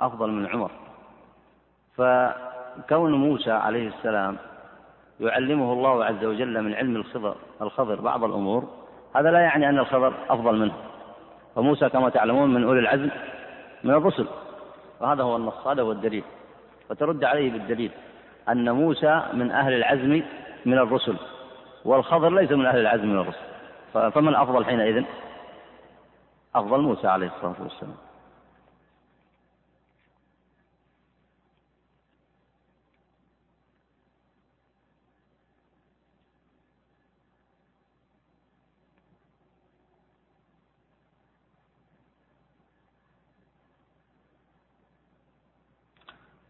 أفضل 0.00 0.30
من 0.30 0.46
عمر. 0.46 0.70
فكون 1.96 3.12
موسى 3.12 3.50
عليه 3.50 3.88
السلام 3.88 4.36
يعلمه 5.20 5.72
الله 5.72 6.04
عز 6.04 6.24
وجل 6.24 6.62
من 6.62 6.74
علم 6.74 6.96
الخضر 6.96 7.36
الخضر 7.62 8.00
بعض 8.00 8.24
الأمور 8.24 8.68
هذا 9.16 9.30
لا 9.30 9.40
يعني 9.40 9.68
أن 9.68 9.78
الخضر 9.78 10.14
أفضل 10.30 10.58
منه. 10.58 10.74
فموسى 11.54 11.88
كما 11.88 12.08
تعلمون 12.08 12.54
من 12.54 12.64
أولي 12.64 12.80
العزم 12.80 13.10
من 13.84 13.90
الرسل. 13.90 14.26
وهذا 15.00 15.22
هو 15.22 15.36
النص 15.36 15.66
هذا 15.66 15.82
هو 15.82 15.92
الدليل. 15.92 16.24
فترد 16.88 17.24
عليه 17.24 17.52
بالدليل. 17.52 17.90
أن 18.48 18.70
موسى 18.70 19.22
من 19.32 19.50
أهل 19.50 19.72
العزم 19.72 20.22
من 20.66 20.78
الرسل 20.78 21.16
والخضر 21.84 22.30
ليس 22.34 22.52
من 22.52 22.66
أهل 22.66 22.78
العزم 22.78 23.06
من 23.06 23.18
الرسل 23.20 23.46
فمن 24.10 24.34
أفضل 24.34 24.64
حينئذ؟ 24.64 25.04
أفضل 26.54 26.80
موسى 26.80 27.08
عليه 27.08 27.26
الصلاة 27.26 27.54
والسلام. 27.62 27.94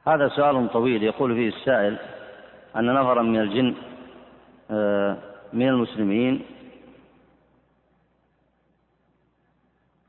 هذا 0.09 0.29
سؤال 0.29 0.73
طويل. 0.73 1.03
يقول 1.03 1.35
فيه 1.35 1.49
السائل 1.49 1.99
أن 2.77 2.95
نفرا 2.95 3.23
من 3.23 3.41
الجن 3.41 3.75
آه، 4.71 5.17
من 5.53 5.69
المسلمين 5.69 6.45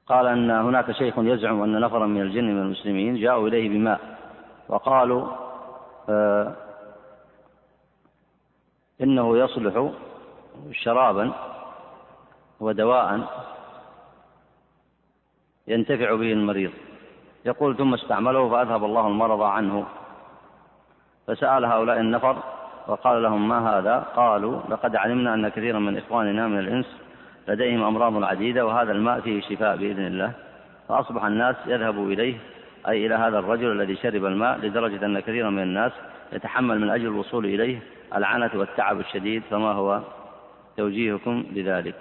قال 0.07 0.27
أن 0.27 0.51
هناك 0.51 0.91
شيخ 0.91 1.13
يزعم 1.17 1.61
أن 1.61 1.79
نفرا 1.79 2.05
من 2.05 2.21
الجن 2.21 2.43
من 2.43 2.61
المسلمين 2.61 3.15
جاءوا 3.15 3.47
إليه 3.47 3.69
بماء 3.69 4.17
وقالوا 4.69 5.27
آه، 6.09 6.55
إنه 9.01 9.37
يصلح 9.37 9.91
شرابا 10.71 11.33
ودواء 12.59 13.27
ينتفع 15.67 16.15
به 16.15 16.33
المريض. 16.33 16.71
يقول 17.45 17.77
ثم 17.77 17.93
استعمله 17.93 18.49
فأذهب 18.49 18.83
الله 18.83 19.07
المرض 19.07 19.41
عنه. 19.41 19.85
فسأل 21.27 21.65
هؤلاء 21.65 21.99
النفر 21.99 22.37
وقال 22.87 23.23
لهم 23.23 23.49
ما 23.49 23.69
هذا؟ 23.69 24.05
قالوا 24.15 24.61
لقد 24.69 24.95
علمنا 24.95 25.33
أن 25.33 25.49
كثيرا 25.49 25.79
من 25.79 25.97
إخواننا 25.97 26.47
من 26.47 26.59
الإنس 26.59 26.97
لديهم 27.47 27.83
أمراض 27.83 28.23
عديدة 28.23 28.65
وهذا 28.65 28.91
الماء 28.91 29.19
فيه 29.19 29.41
شفاء 29.41 29.77
بإذن 29.77 30.07
الله. 30.07 30.31
فأصبح 30.89 31.25
الناس 31.25 31.55
يذهبوا 31.65 32.05
إليه 32.05 32.37
أي 32.87 33.05
إلى 33.05 33.15
هذا 33.15 33.39
الرجل 33.39 33.71
الذي 33.71 33.95
شرب 33.95 34.25
الماء 34.25 34.57
لدرجة 34.57 35.05
أن 35.05 35.19
كثيرا 35.19 35.49
من 35.49 35.63
الناس 35.63 35.91
يتحمل 36.33 36.79
من 36.79 36.89
أجل 36.89 37.05
الوصول 37.05 37.45
إليه 37.45 37.79
العنة 38.15 38.51
والتعب 38.55 38.99
الشديد 38.99 39.43
فما 39.49 39.71
هو 39.71 40.01
توجيهكم 40.77 41.45
لذلك؟ 41.51 41.95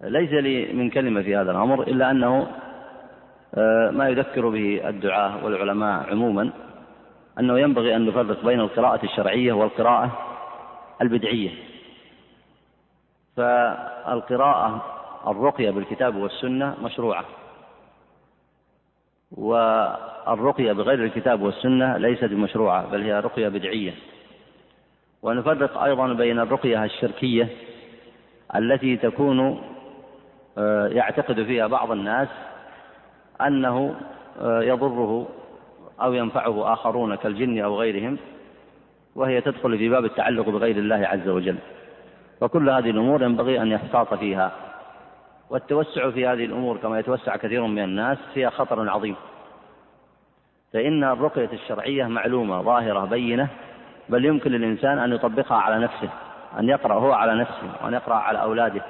ليس 0.00 0.30
لي 0.30 0.72
من 0.72 0.90
كلمة 0.90 1.22
في 1.22 1.36
هذا 1.36 1.50
الأمر 1.50 1.82
إلا 1.82 2.10
أنه 2.10 2.46
ما 3.90 4.08
يذكر 4.08 4.48
به 4.48 4.88
الدعاة 4.88 5.44
والعلماء 5.44 6.10
عموما 6.10 6.50
أنه 7.40 7.58
ينبغي 7.58 7.96
أن 7.96 8.06
نفرق 8.06 8.44
بين 8.44 8.60
القراءة 8.60 9.04
الشرعية 9.04 9.52
والقراءة 9.52 10.18
البدعية. 11.02 11.50
فالقراءة 13.36 14.84
الرقية 15.26 15.70
بالكتاب 15.70 16.16
والسنة 16.16 16.74
مشروعة 16.82 17.24
والرقية 19.32 20.72
بغير 20.72 21.04
الكتاب 21.04 21.42
والسنة 21.42 21.96
ليست 21.96 22.24
مشروعة 22.24 22.90
بل 22.90 23.02
هي 23.02 23.20
رقية 23.20 23.48
بدعية. 23.48 23.94
ونفرق 25.22 25.82
أيضا 25.82 26.12
بين 26.12 26.38
الرقية 26.38 26.84
الشركية 26.84 27.48
التي 28.56 28.96
تكون 28.96 29.62
آه، 30.58 30.88
يعتقد 30.88 31.42
فيها 31.42 31.66
بعض 31.66 31.90
الناس 31.90 32.28
أنه 33.40 33.94
آه، 34.40 34.62
يضره 34.62 35.28
أو 36.00 36.12
ينفعه 36.12 36.72
آخرون 36.72 37.14
كالجن 37.14 37.58
أو 37.58 37.80
غيرهم 37.80 38.18
وهي 39.14 39.40
تدخل 39.40 39.78
في 39.78 39.88
باب 39.88 40.04
التعلق 40.04 40.48
بغير 40.48 40.76
الله 40.76 41.06
عز 41.06 41.28
وجل. 41.28 41.56
وكل 42.40 42.70
هذه 42.70 42.90
الأمور 42.90 43.22
ينبغي 43.22 43.62
أن 43.62 43.66
يحتاط 43.66 44.14
فيها. 44.14 44.52
والتوسع 45.50 46.10
في 46.10 46.26
هذه 46.26 46.44
الأمور 46.44 46.76
كما 46.76 46.98
يتوسع 46.98 47.36
كثير 47.36 47.66
من 47.66 47.84
الناس 47.84 48.18
فيها 48.34 48.50
خطر 48.50 48.90
عظيم. 48.90 49.16
فإن 50.72 51.04
الرقية 51.04 51.48
الشرعية 51.52 52.06
معلومة 52.06 52.62
ظاهرة 52.62 53.04
بينة 53.04 53.48
بل 54.08 54.24
يمكن 54.24 54.50
للإنسان 54.50 54.98
أن 54.98 55.12
يطبقها 55.12 55.56
على 55.56 55.84
نفسه 55.84 56.08
أن 56.58 56.68
يقرأ 56.68 56.94
هو 56.94 57.12
على 57.12 57.34
نفسه 57.34 57.84
وأن 57.84 57.94
يقرأ 57.94 58.14
على 58.14 58.42
أولاده. 58.42 58.82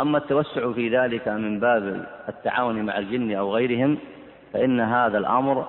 أما 0.00 0.18
التوسع 0.18 0.72
في 0.72 0.98
ذلك 0.98 1.28
من 1.28 1.60
باب 1.60 2.06
التعاون 2.28 2.82
مع 2.82 2.98
الجن 2.98 3.34
أو 3.34 3.54
غيرهم 3.54 3.98
فإن 4.52 4.80
هذا 4.80 5.18
الأمر 5.18 5.66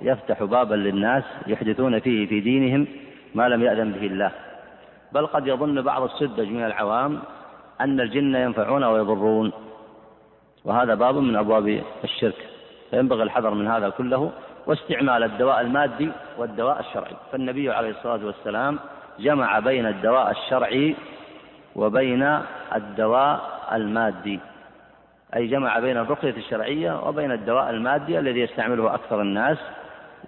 يفتح 0.00 0.42
بابا 0.42 0.74
للناس 0.74 1.24
يحدثون 1.46 1.98
فيه 1.98 2.26
في 2.26 2.40
دينهم 2.40 2.86
ما 3.34 3.48
لم 3.48 3.62
يأذن 3.62 3.92
به 3.92 4.06
الله. 4.06 4.30
بل 5.12 5.26
قد 5.26 5.46
يظن 5.46 5.82
بعض 5.82 6.02
السذج 6.02 6.48
من 6.48 6.64
العوام 6.64 7.20
أن 7.80 8.00
الجن 8.00 8.34
ينفعون 8.34 8.84
ويضرون 8.84 9.52
وهذا 10.64 10.94
باب 10.94 11.16
من 11.16 11.36
أبواب 11.36 11.82
الشرك. 12.04 12.46
فينبغي 12.90 13.22
الحذر 13.22 13.54
من 13.54 13.68
هذا 13.68 13.88
كله 13.88 14.30
واستعمال 14.66 15.22
الدواء 15.22 15.60
المادي 15.60 16.10
والدواء 16.38 16.80
الشرعي. 16.80 17.16
فالنبي 17.32 17.70
عليه 17.70 17.90
الصلاة 17.90 18.26
والسلام 18.26 18.78
جمع 19.18 19.58
بين 19.58 19.86
الدواء 19.86 20.30
الشرعي 20.30 20.96
وبين 21.78 22.38
الدواء 22.74 23.40
المادي 23.72 24.40
أي 25.36 25.46
جمع 25.46 25.78
بين 25.78 25.96
الرقية 25.96 26.30
الشرعية 26.30 27.08
وبين 27.08 27.32
الدواء 27.32 27.70
المادي 27.70 28.18
الذي 28.18 28.40
يستعمله 28.40 28.94
أكثر 28.94 29.22
الناس 29.22 29.58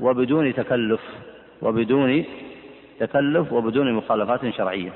وبدون 0.00 0.54
تكلف 0.54 1.00
وبدون 1.62 2.24
تكلف 3.00 3.52
وبدون 3.52 3.92
مخالفات 3.92 4.54
شرعية. 4.54 4.92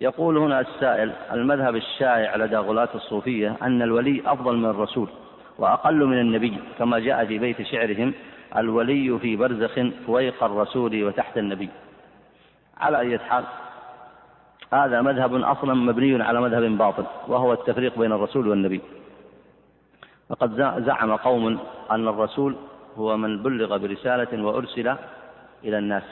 يقول 0.00 0.38
هنا 0.38 0.60
السائل 0.60 1.12
المذهب 1.32 1.76
الشائع 1.76 2.36
لدى 2.36 2.56
غلاة 2.56 2.88
الصوفية 2.94 3.56
أن 3.62 3.82
الولي 3.82 4.22
أفضل 4.26 4.56
من 4.56 4.70
الرسول 4.70 5.08
وأقل 5.58 6.04
من 6.04 6.20
النبي 6.20 6.58
كما 6.78 6.98
جاء 6.98 7.24
في 7.24 7.38
بيت 7.38 7.62
شعرهم 7.62 8.14
الولي 8.56 9.18
في 9.18 9.36
برزخ 9.36 9.80
فويق 10.06 10.44
الرسول 10.44 11.04
وتحت 11.04 11.38
النبي. 11.38 11.68
على 12.80 12.98
أي 12.98 13.18
حال 13.18 13.44
هذا 14.74 15.00
مذهب 15.00 15.34
أصلا 15.34 15.74
مبني 15.74 16.22
على 16.22 16.40
مذهب 16.40 16.62
باطل 16.62 17.04
وهو 17.28 17.52
التفريق 17.52 17.98
بين 17.98 18.12
الرسول 18.12 18.48
والنبي. 18.48 18.80
فقد 20.28 20.50
زعم 20.86 21.12
قوم 21.16 21.58
أن 21.90 22.08
الرسول 22.08 22.56
هو 22.96 23.16
من 23.16 23.42
بلغ 23.42 23.76
برسالة 23.76 24.44
وأرسل 24.44 24.94
إلى 25.64 25.78
الناس 25.78 26.02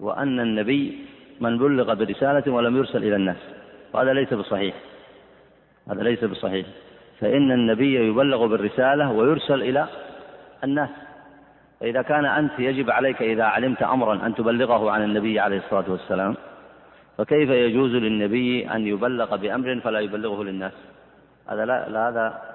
وأن 0.00 0.40
النبي 0.40 1.04
من 1.40 1.58
بلغ 1.58 1.94
برسالة 1.94 2.52
ولم 2.52 2.76
يرسل 2.76 3.04
إلى 3.04 3.16
الناس. 3.16 3.36
وهذا 3.92 4.12
ليس 4.12 4.34
بصحيح. 4.34 4.74
هذا 5.90 6.02
ليس 6.02 6.24
بصحيح. 6.24 6.66
فإن 7.20 7.52
النبي 7.52 8.08
يبلغ 8.08 8.46
بالرسالة 8.46 9.12
ويرسل 9.12 9.62
إلى 9.62 9.86
الناس. 10.64 10.88
فإذا 11.80 12.02
كان 12.02 12.24
أنت 12.24 12.58
يجب 12.58 12.90
عليك 12.90 13.22
إذا 13.22 13.44
علمت 13.44 13.82
أمرا 13.82 14.26
أن 14.26 14.34
تبلغه 14.34 14.90
عن 14.90 15.02
النبي 15.02 15.40
عليه 15.40 15.58
الصلاة 15.58 15.84
والسلام 15.88 16.34
فكيف 17.20 17.50
يجوز 17.50 17.90
للنبي 17.90 18.70
أن 18.70 18.86
يبلغ 18.86 19.36
بأمر 19.36 19.80
فلا 19.80 20.00
يبلغه 20.00 20.44
للناس؟ 20.44 20.72
هذا 21.48 21.64
لا, 21.64 21.88
لا 21.88 22.08
هذا 22.08 22.54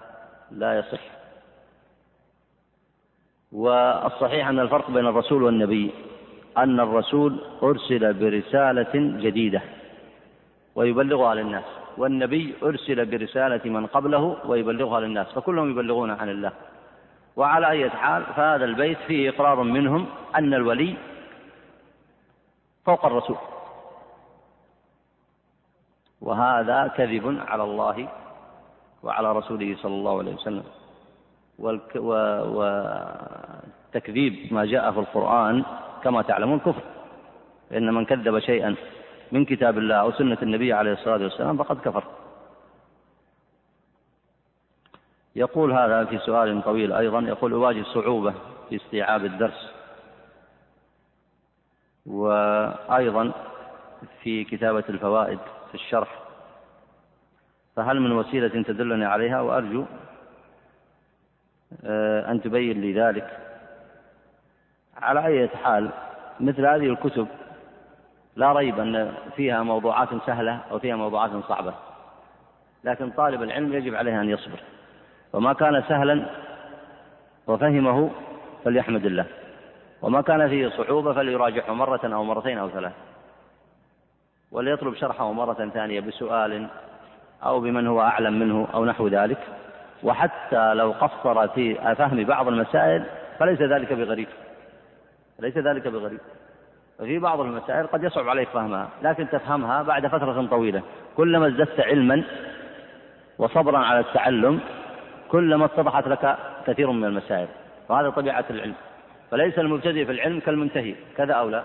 لا 0.51 0.79
يصح. 0.79 1.01
والصحيح 3.51 4.47
أن 4.47 4.59
الفرق 4.59 4.91
بين 4.91 5.05
الرسول 5.05 5.43
والنبي 5.43 5.91
أن 6.57 6.79
الرسول 6.79 7.41
أرسل 7.63 8.13
برسالة 8.13 8.93
جديدة 8.95 9.61
ويبلغها 10.75 11.35
للناس 11.35 11.65
والنبي 11.97 12.53
أرسل 12.63 13.05
برسالة 13.05 13.69
من 13.69 13.85
قبله 13.85 14.37
ويبلغها 14.45 14.99
للناس 14.99 15.27
فكلهم 15.27 15.71
يبلغون 15.71 16.11
عن 16.11 16.29
الله. 16.29 16.51
وعلى 17.35 17.69
أي 17.69 17.89
حال 17.89 18.23
فهذا 18.35 18.65
البيت 18.65 18.97
فيه 19.07 19.29
إقرار 19.29 19.63
منهم 19.63 20.05
أن 20.35 20.53
الولي 20.53 20.95
فوق 22.85 23.05
الرسول. 23.05 23.37
وهذا 26.25 26.87
كذب 26.97 27.37
على 27.47 27.63
الله 27.63 28.09
وعلى 29.03 29.29
رسوله 29.31 29.75
صلى 29.81 29.93
الله 29.93 30.17
عليه 30.17 30.33
وسلم. 30.35 30.63
وتكذيب 33.93 34.53
ما 34.53 34.65
جاء 34.65 34.91
في 34.91 34.99
القرآن 34.99 35.63
كما 36.03 36.21
تعلمون 36.21 36.59
كفر. 36.59 36.81
فإن 37.69 37.93
من 37.93 38.05
كذب 38.05 38.39
شيئا 38.39 38.75
من 39.31 39.45
كتاب 39.45 39.77
الله 39.77 39.95
أو 39.95 40.11
سنة 40.11 40.37
النبي 40.41 40.73
عليه 40.73 40.93
الصلاة 40.93 41.23
والسلام 41.23 41.57
فقد 41.57 41.79
كفر. 41.79 42.03
يقول 45.35 45.71
هذا 45.71 46.05
في 46.05 46.17
سؤال 46.17 46.63
طويل 46.63 46.93
أيضا 46.93 47.19
يقول 47.19 47.53
أواجه 47.53 47.83
صعوبة 47.93 48.33
في 48.69 48.75
استيعاب 48.75 49.25
الدرس. 49.25 49.71
وأيضا 52.05 53.31
في 54.21 54.43
كتابة 54.43 54.83
الفوائد. 54.89 55.39
في 55.75 55.81
الشرح 55.81 56.19
فهل 57.75 57.99
من 57.99 58.11
وسيلة 58.11 58.63
تدلني 58.63 59.05
عليها؟ 59.05 59.41
وأرجو 59.41 59.85
آه، 61.85 62.31
أن 62.31 62.41
تبين 62.41 62.81
لي 62.81 62.93
ذلك. 62.93 63.37
على 64.97 65.25
أي 65.25 65.47
حال 65.47 65.89
مثل 66.39 66.65
هذه 66.65 66.85
الكتب 66.85 67.27
لا 68.35 68.53
ريب 68.53 68.79
أن 68.79 69.13
فيها 69.35 69.63
موضوعات 69.63 70.09
سهلة 70.25 70.59
أو 70.71 70.79
فيها 70.79 70.95
موضوعات 70.95 71.31
صعبة 71.47 71.73
لكن 72.83 73.09
طالب 73.09 73.43
العلم 73.43 73.73
يجب 73.73 73.95
عليه 73.95 74.21
أن 74.21 74.29
يصبر. 74.29 74.59
وما 75.33 75.53
كان 75.53 75.83
سهلا 75.89 76.25
وفهمه 77.47 78.11
فليحمد 78.63 79.05
الله 79.05 79.25
وما 80.01 80.21
كان 80.21 80.49
فيه 80.49 80.69
صعوبة 80.69 81.13
فليراجعه 81.13 81.73
مرة 81.73 82.15
أو 82.15 82.23
مرتين 82.23 82.57
أو 82.57 82.69
ثلاث 82.69 82.93
وليطلب 84.55 84.95
شرحه 84.95 85.31
مرة 85.31 85.69
ثانية 85.73 85.99
بسؤال 85.99 86.67
أو 87.43 87.59
بمن 87.59 87.87
هو 87.87 88.01
أعلم 88.01 88.39
منه 88.39 88.67
أو 88.73 88.85
نحو 88.85 89.07
ذلك. 89.07 89.37
وحتى 90.03 90.73
لو 90.73 90.91
قصر 90.91 91.47
في 91.47 91.75
فهم 91.97 92.23
بعض 92.23 92.47
المسائل 92.47 93.03
فليس 93.39 93.61
ذلك 93.61 93.93
بغريب. 93.93 94.27
ليس 95.39 95.57
ذلك 95.57 95.87
بغريب. 95.87 96.19
ففي 96.99 97.19
بعض 97.19 97.39
المسائل 97.39 97.87
قد 97.87 98.03
يصعب 98.03 98.29
عليك 98.29 98.49
فهمها 98.49 98.89
لكن 99.03 99.29
تفهمها 99.29 99.81
بعد 99.81 100.07
فترة 100.07 100.47
طويلة. 100.47 100.81
كلما 101.17 101.47
ازددت 101.47 101.79
علما 101.79 102.23
وصبرا 103.37 103.77
على 103.77 103.99
التعلم 103.99 104.59
كلما 105.31 105.65
اتضحت 105.65 106.07
لك 106.07 106.37
كثير 106.67 106.91
من 106.91 107.05
المسائل. 107.05 107.47
وهذا 107.89 108.09
طبيعة 108.09 108.45
العلم. 108.49 108.75
فليس 109.31 109.59
المبتدئ 109.59 110.05
في 110.05 110.11
العلم 110.11 110.39
كالمنتهي 110.39 110.95
كذا 111.17 111.33
أو 111.33 111.49
لا؟ 111.49 111.63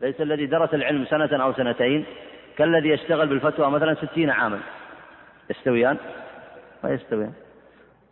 ليس 0.00 0.20
الذي 0.20 0.46
درس 0.46 0.74
العلم 0.74 1.04
سنة 1.04 1.44
أو 1.44 1.52
سنتين 1.52 2.04
كالذي 2.58 2.88
يشتغل 2.88 3.26
بالفتوى 3.26 3.70
مثلا 3.70 3.94
ستين 3.94 4.30
عاما. 4.30 4.58
يستويان؟ 5.50 5.96
ما 6.84 6.90
يستويان. 6.90 7.32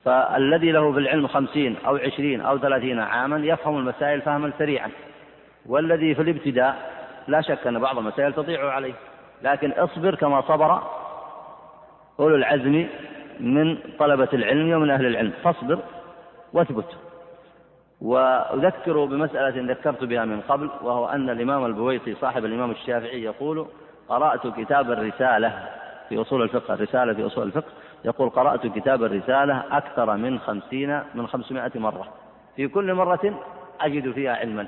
فالذي 0.05 0.73
له 0.73 0.93
بالعلم 0.93 1.27
خمسين 1.27 1.77
أو 1.87 1.97
عشرين 1.97 2.41
أو 2.41 2.59
ثلاثين 2.59 3.01
عاما 3.01 3.47
يفهم 3.47 3.79
المسائل 3.79 4.21
فهما 4.21 4.53
سريعا. 4.59 4.91
والذي 5.67 6.15
في 6.15 6.23
الابتداء 6.23 6.77
لا 7.29 7.41
شك 7.41 7.67
أن 7.67 7.79
بعض 7.79 7.99
المسائل 7.99 8.33
تضيع 8.33 8.71
عليه 8.71 8.95
لكن 9.43 9.73
اصبر 9.73 10.15
كما 10.15 10.41
صبر 10.41 10.83
أولو 12.21 12.37
العزم 12.37 12.87
من 13.41 13.79
طلبة 13.99 14.29
العلم 14.33 14.73
ومن 14.73 14.91
أهل 14.91 15.07
العلم. 15.07 15.33
فاصبر 15.45 15.79
واثبت. 16.53 17.06
وأذكر 18.01 19.05
بمسألة 19.05 19.73
ذكرت 19.73 20.05
بها 20.05 20.25
من 20.25 20.41
قبل 20.41 20.71
وهو 20.83 21.09
أن 21.09 21.31
الإمام 21.31 21.67
البويطي 21.67 22.15
صاحب 22.15 22.45
الإمام 22.45 22.71
الشافعي 22.71 23.23
يقول 23.23 23.67
قرأت 24.09 24.47
كتاب 24.47 24.91
الرسالة 24.91 25.69
في 26.09 26.21
أصول 26.21 26.43
الفقه. 26.43 26.75
الرسالة 26.75 27.15
في 27.15 27.27
أصول 27.27 27.47
الفقه. 27.47 27.73
يقول 28.05 28.31
قرأت 28.31 28.67
كتاب 28.67 29.03
الرسالة 29.05 29.65
أكثر 29.71 30.17
من 30.17 30.39
خمسين 30.39 31.03
من 31.15 31.27
خمسمائة 31.27 31.79
مرة. 31.79 32.09
في 32.57 32.69
كل 32.69 32.95
مرة 32.95 33.41
أجد 33.81 34.13
فيها 34.13 34.37
علما. 34.37 34.67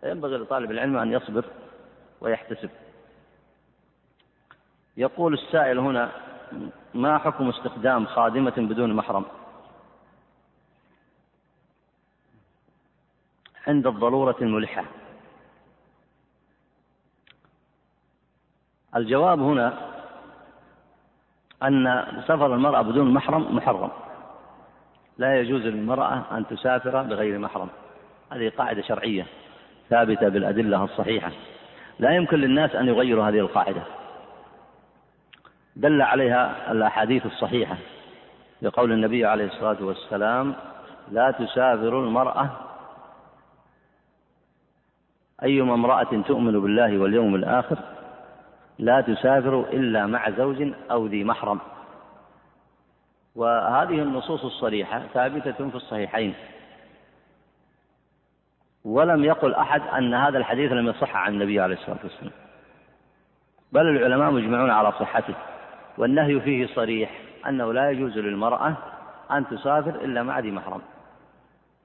فينبغي 0.00 0.36
لطالب 0.36 0.70
العلم 0.70 0.96
أن 0.96 1.12
يصبر 1.12 1.44
ويحتسب. 2.20 2.70
يقول 4.96 5.32
السائل 5.32 5.78
هنا 5.78 6.08
ما 6.94 7.18
حكم 7.18 7.48
استخدام 7.48 8.06
خادمة 8.06 8.52
بدون 8.56 8.92
محرم؟ 8.92 9.24
عند 13.66 13.86
الضرورة 13.86 14.36
الملحة. 14.40 14.84
الجواب 18.96 19.40
هنا 19.40 19.74
أن 21.62 22.04
سفر 22.22 22.54
المرأة 22.54 22.82
بدون 22.82 23.14
محرم 23.14 23.56
محرم. 23.56 23.90
لا 25.18 25.40
يجوز 25.40 25.62
للمرأة 25.62 26.24
أن 26.32 26.46
تسافر 26.46 27.02
بغير 27.02 27.38
محرم. 27.38 27.68
هذه 28.32 28.52
قاعدة 28.58 28.82
شرعية 28.82 29.26
ثابتة 29.90 30.28
بالأدلة 30.28 30.84
الصحيحة. 30.84 31.30
لا 31.98 32.10
يمكن 32.10 32.36
للناس 32.36 32.74
أن 32.74 32.88
يغيروا 32.88 33.28
هذه 33.28 33.38
القاعدة. 33.38 33.82
دل 35.76 36.02
عليها 36.02 36.72
الأحاديث 36.72 37.26
الصحيحة 37.26 37.76
بقول 38.62 38.92
النبي 38.92 39.26
عليه 39.26 39.44
الصلاة 39.44 39.76
والسلام 39.80 40.54
لا 41.10 41.30
تسافر 41.30 42.00
المرأة 42.00 42.50
أيما 45.42 45.74
امرأة 45.74 46.22
تؤمن 46.26 46.60
بالله 46.60 46.98
واليوم 46.98 47.34
الآخر 47.34 47.78
لا 48.78 49.00
تسافر 49.00 49.60
إلا 49.60 50.06
مع 50.06 50.30
زوج 50.30 50.72
أو 50.90 51.06
ذي 51.06 51.24
محرم. 51.24 51.60
وهذه 53.34 54.02
النصوص 54.02 54.44
الصريحة 54.44 55.02
ثابتة 55.14 55.68
في 55.70 55.74
الصحيحين. 55.74 56.34
ولم 58.84 59.24
يقل 59.24 59.54
أحد 59.54 59.82
أن 59.82 60.14
هذا 60.14 60.38
الحديث 60.38 60.72
لم 60.72 60.88
يصح 60.88 61.16
عن 61.16 61.32
النبي 61.32 61.60
عليه 61.60 61.74
الصلاة 61.74 61.98
والسلام. 62.04 62.32
بل 63.72 63.88
العلماء 63.88 64.30
مجمعون 64.30 64.70
على 64.70 64.92
صحته 64.92 65.34
والنهي 65.98 66.40
فيه 66.40 66.66
صريح 66.66 67.10
أنه 67.48 67.72
لا 67.72 67.90
يجوز 67.90 68.18
للمرأة 68.18 68.76
أن 69.30 69.46
تسافر 69.48 69.90
إلا 69.90 70.22
مع 70.22 70.38
ذي 70.38 70.50
محرم. 70.50 70.80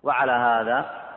وعلى 0.04 0.32
هذا 0.32 1.09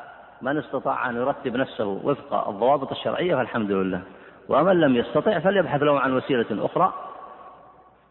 من 0.42 0.58
استطاع 0.58 1.10
أن 1.10 1.16
يرتب 1.16 1.56
نفسه 1.56 1.84
وفق 1.84 2.48
الضوابط 2.48 2.90
الشرعية 2.90 3.36
فالحمد 3.36 3.70
لله. 3.70 4.02
ومن 4.48 4.80
لم 4.80 4.96
يستطع 4.96 5.38
فليبحث 5.38 5.82
له 5.82 6.00
عن 6.00 6.12
وسيلة 6.12 6.66
أخرى. 6.66 6.92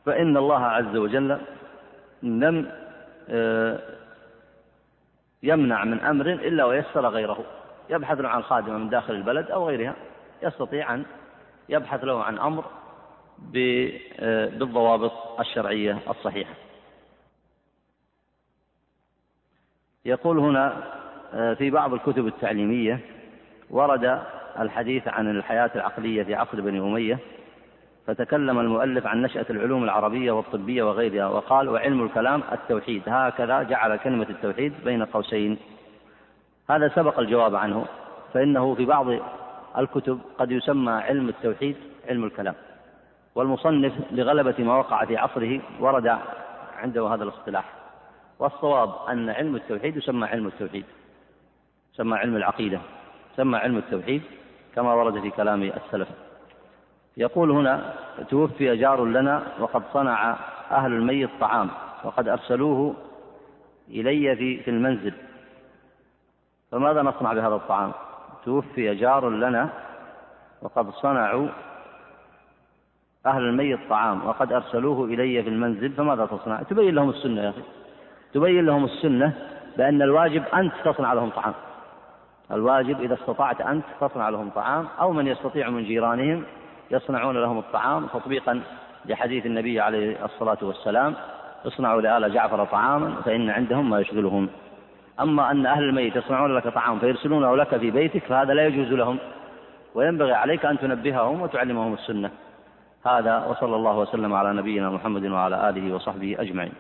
فإن 0.06 0.38
الله 0.38 0.66
عز 0.66 0.96
وجل 0.96 1.38
لم 2.24 2.72
آه، 3.30 3.80
يمنع 5.44 5.84
من 5.86 6.00
أمر 6.00 6.26
إلا 6.26 6.66
ويسر 6.66 7.08
غيره. 7.08 7.44
يبحث 7.90 8.20
له 8.20 8.30
عن 8.30 8.44
خادمة 8.44 8.78
من 8.78 8.90
داخل 8.90 9.14
البلد 9.14 9.52
أو 9.52 9.68
غيرها. 9.68 9.96
يستطيع 10.44 10.94
أن 10.94 11.06
يبحث 11.70 12.04
له 12.04 12.24
عن 12.24 12.40
أمر 12.40 12.66
آه، 13.56 14.50
بالضوابط 14.50 15.40
الشرعية 15.40 15.98
الصحيحة. 16.10 16.54
يقول 20.06 20.40
هنا 20.40 21.01
في 21.32 21.70
بعض 21.70 21.94
الكتب 21.94 22.28
التعليمية 22.28 23.00
ورد 23.70 24.22
الحديث 24.60 25.08
عن 25.08 25.32
الحياة 25.32 25.72
العقلية 25.76 26.24
في 26.24 26.36
عصر 26.36 26.62
بني 26.62 26.80
أمية 26.80 27.20
فتكلم 28.08 28.60
المؤلف 28.60 29.08
عن 29.08 29.22
نشأة 29.22 29.46
العلوم 29.50 29.84
العربية 29.84 30.32
والطبية 30.32 30.84
وغيرها 30.84 31.28
وقال 31.28 31.70
وعلم 31.70 32.04
الكلام 32.04 32.44
التوحيد. 32.52 33.02
هكذا 33.08 33.64
جعل 33.64 33.96
كلمة 33.98 34.26
التوحيد 34.30 34.74
بين 34.86 35.06
قوسين. 35.06 35.58
هذا 36.70 36.88
سبق 36.88 37.20
الجواب 37.20 37.56
عنه 37.56 37.86
فإنه 38.34 38.76
في 38.76 38.86
بعض 38.86 39.06
الكتب 39.78 40.20
قد 40.38 40.52
يسمى 40.52 40.92
علم 40.92 41.30
التوحيد 41.30 41.76
علم 42.10 42.24
الكلام. 42.24 42.56
والمصنف 43.36 43.94
لغلبة 44.12 44.64
ما 44.64 44.78
وقع 44.78 45.06
في 45.06 45.18
عصره 45.18 45.62
ورد 45.80 46.18
عنده 46.78 47.08
هذا 47.08 47.24
الاصطلاح. 47.24 47.66
والصواب 48.40 48.90
أن 49.10 49.30
علم 49.30 49.56
التوحيد 49.56 49.98
يسمى 49.98 50.28
علم 50.28 50.48
التوحيد. 50.48 50.86
يسمى 51.94 52.18
علم 52.18 52.36
العقيدة 52.36 52.80
يسمى 53.34 53.58
علم 53.58 53.78
التوحيد 53.78 54.22
كما 54.76 54.94
ورد 54.94 55.20
في 55.20 55.30
كلام 55.30 55.64
السلف. 55.64 56.08
يقول 57.18 57.52
هنا 57.52 57.94
توفي 58.30 58.76
جار 58.76 59.06
لنا 59.06 59.44
وقد 59.60 59.84
صنع 59.94 60.36
أهل 60.72 60.94
الميت 60.94 61.30
طعام 61.40 61.70
وقد 62.04 62.28
أرسلوه 62.28 62.96
إلي 63.90 64.36
في 64.36 64.64
في 64.64 64.70
المنزل. 64.72 65.14
فماذا 66.72 67.02
نصنع 67.02 67.34
بهذا 67.34 67.56
الطعام؟ 67.56 67.92
توفي 68.46 68.96
جار 68.96 69.30
لنا 69.30 69.70
وقد 70.62 70.90
صنعوا 70.90 71.48
أهل 73.26 73.42
الميت 73.42 73.80
طعام 73.90 74.28
وقد 74.28 74.54
أرسلوه 74.54 75.06
إلي 75.06 75.44
في 75.44 75.50
المنزل. 75.50 75.92
فماذا 75.92 76.26
تصنع؟ 76.26 76.62
تبين 76.62 76.96
لهم 76.96 77.10
السنة 77.10 77.42
يا 77.42 77.50
أخي. 77.50 77.62
تبين 78.34 78.66
لهم 78.66 78.86
السنة 78.86 79.34
بأن 79.78 80.02
الواجب 80.02 80.44
أنت 80.54 80.74
تصنع 80.86 81.14
لهم 81.14 81.30
طعام. 81.30 81.54
الواجب 82.52 83.02
إذا 83.02 83.14
استطعت 83.14 83.62
أنت 83.62 83.86
تصنع 84.02 84.30
لهم 84.30 84.50
طعام 84.50 84.88
أو 85.02 85.12
من 85.12 85.28
يستطيع 85.28 85.70
من 85.70 85.84
جيرانهم 85.84 86.44
يصنعون 86.92 87.38
لهم 87.38 87.58
الطعام 87.60 88.06
تطبيقا 88.06 88.62
لحديث 89.06 89.46
النبي 89.46 89.80
عليه 89.80 90.26
الصلاة 90.26 90.58
والسلام 90.62 91.16
اصنعوا 91.68 92.02
لآل 92.02 92.34
جعفر 92.34 92.66
طعاما 92.66 93.16
فإن 93.26 93.50
عندهم 93.50 93.90
ما 93.90 94.00
يشغلهم. 94.00 94.50
أما 95.20 95.52
أن 95.52 95.66
أهل 95.66 95.84
الميت 95.84 96.16
يصنعون 96.16 96.56
لك 96.56 96.68
طعام 96.68 97.00
فيرسلونه 97.00 97.56
لك 97.56 97.78
في 97.78 97.92
بيتك 97.92 98.24
فهذا 98.24 98.54
لا 98.54 98.68
يجوز 98.68 98.94
لهم 98.94 99.18
وينبغي 99.96 100.34
عليك 100.34 100.66
أن 100.66 100.80
تنبههم 100.80 101.42
وتعلمهم 101.42 101.94
السنة. 101.94 102.30
هذا 103.06 103.46
وصلى 103.46 103.76
الله 103.76 103.98
وسلم 103.98 104.34
على 104.34 104.54
نبينا 104.54 104.90
محمد 104.90 105.26
وعلى 105.26 105.70
آله 105.70 105.96
وصحبه 105.96 106.36
أجمعين. 106.40 106.74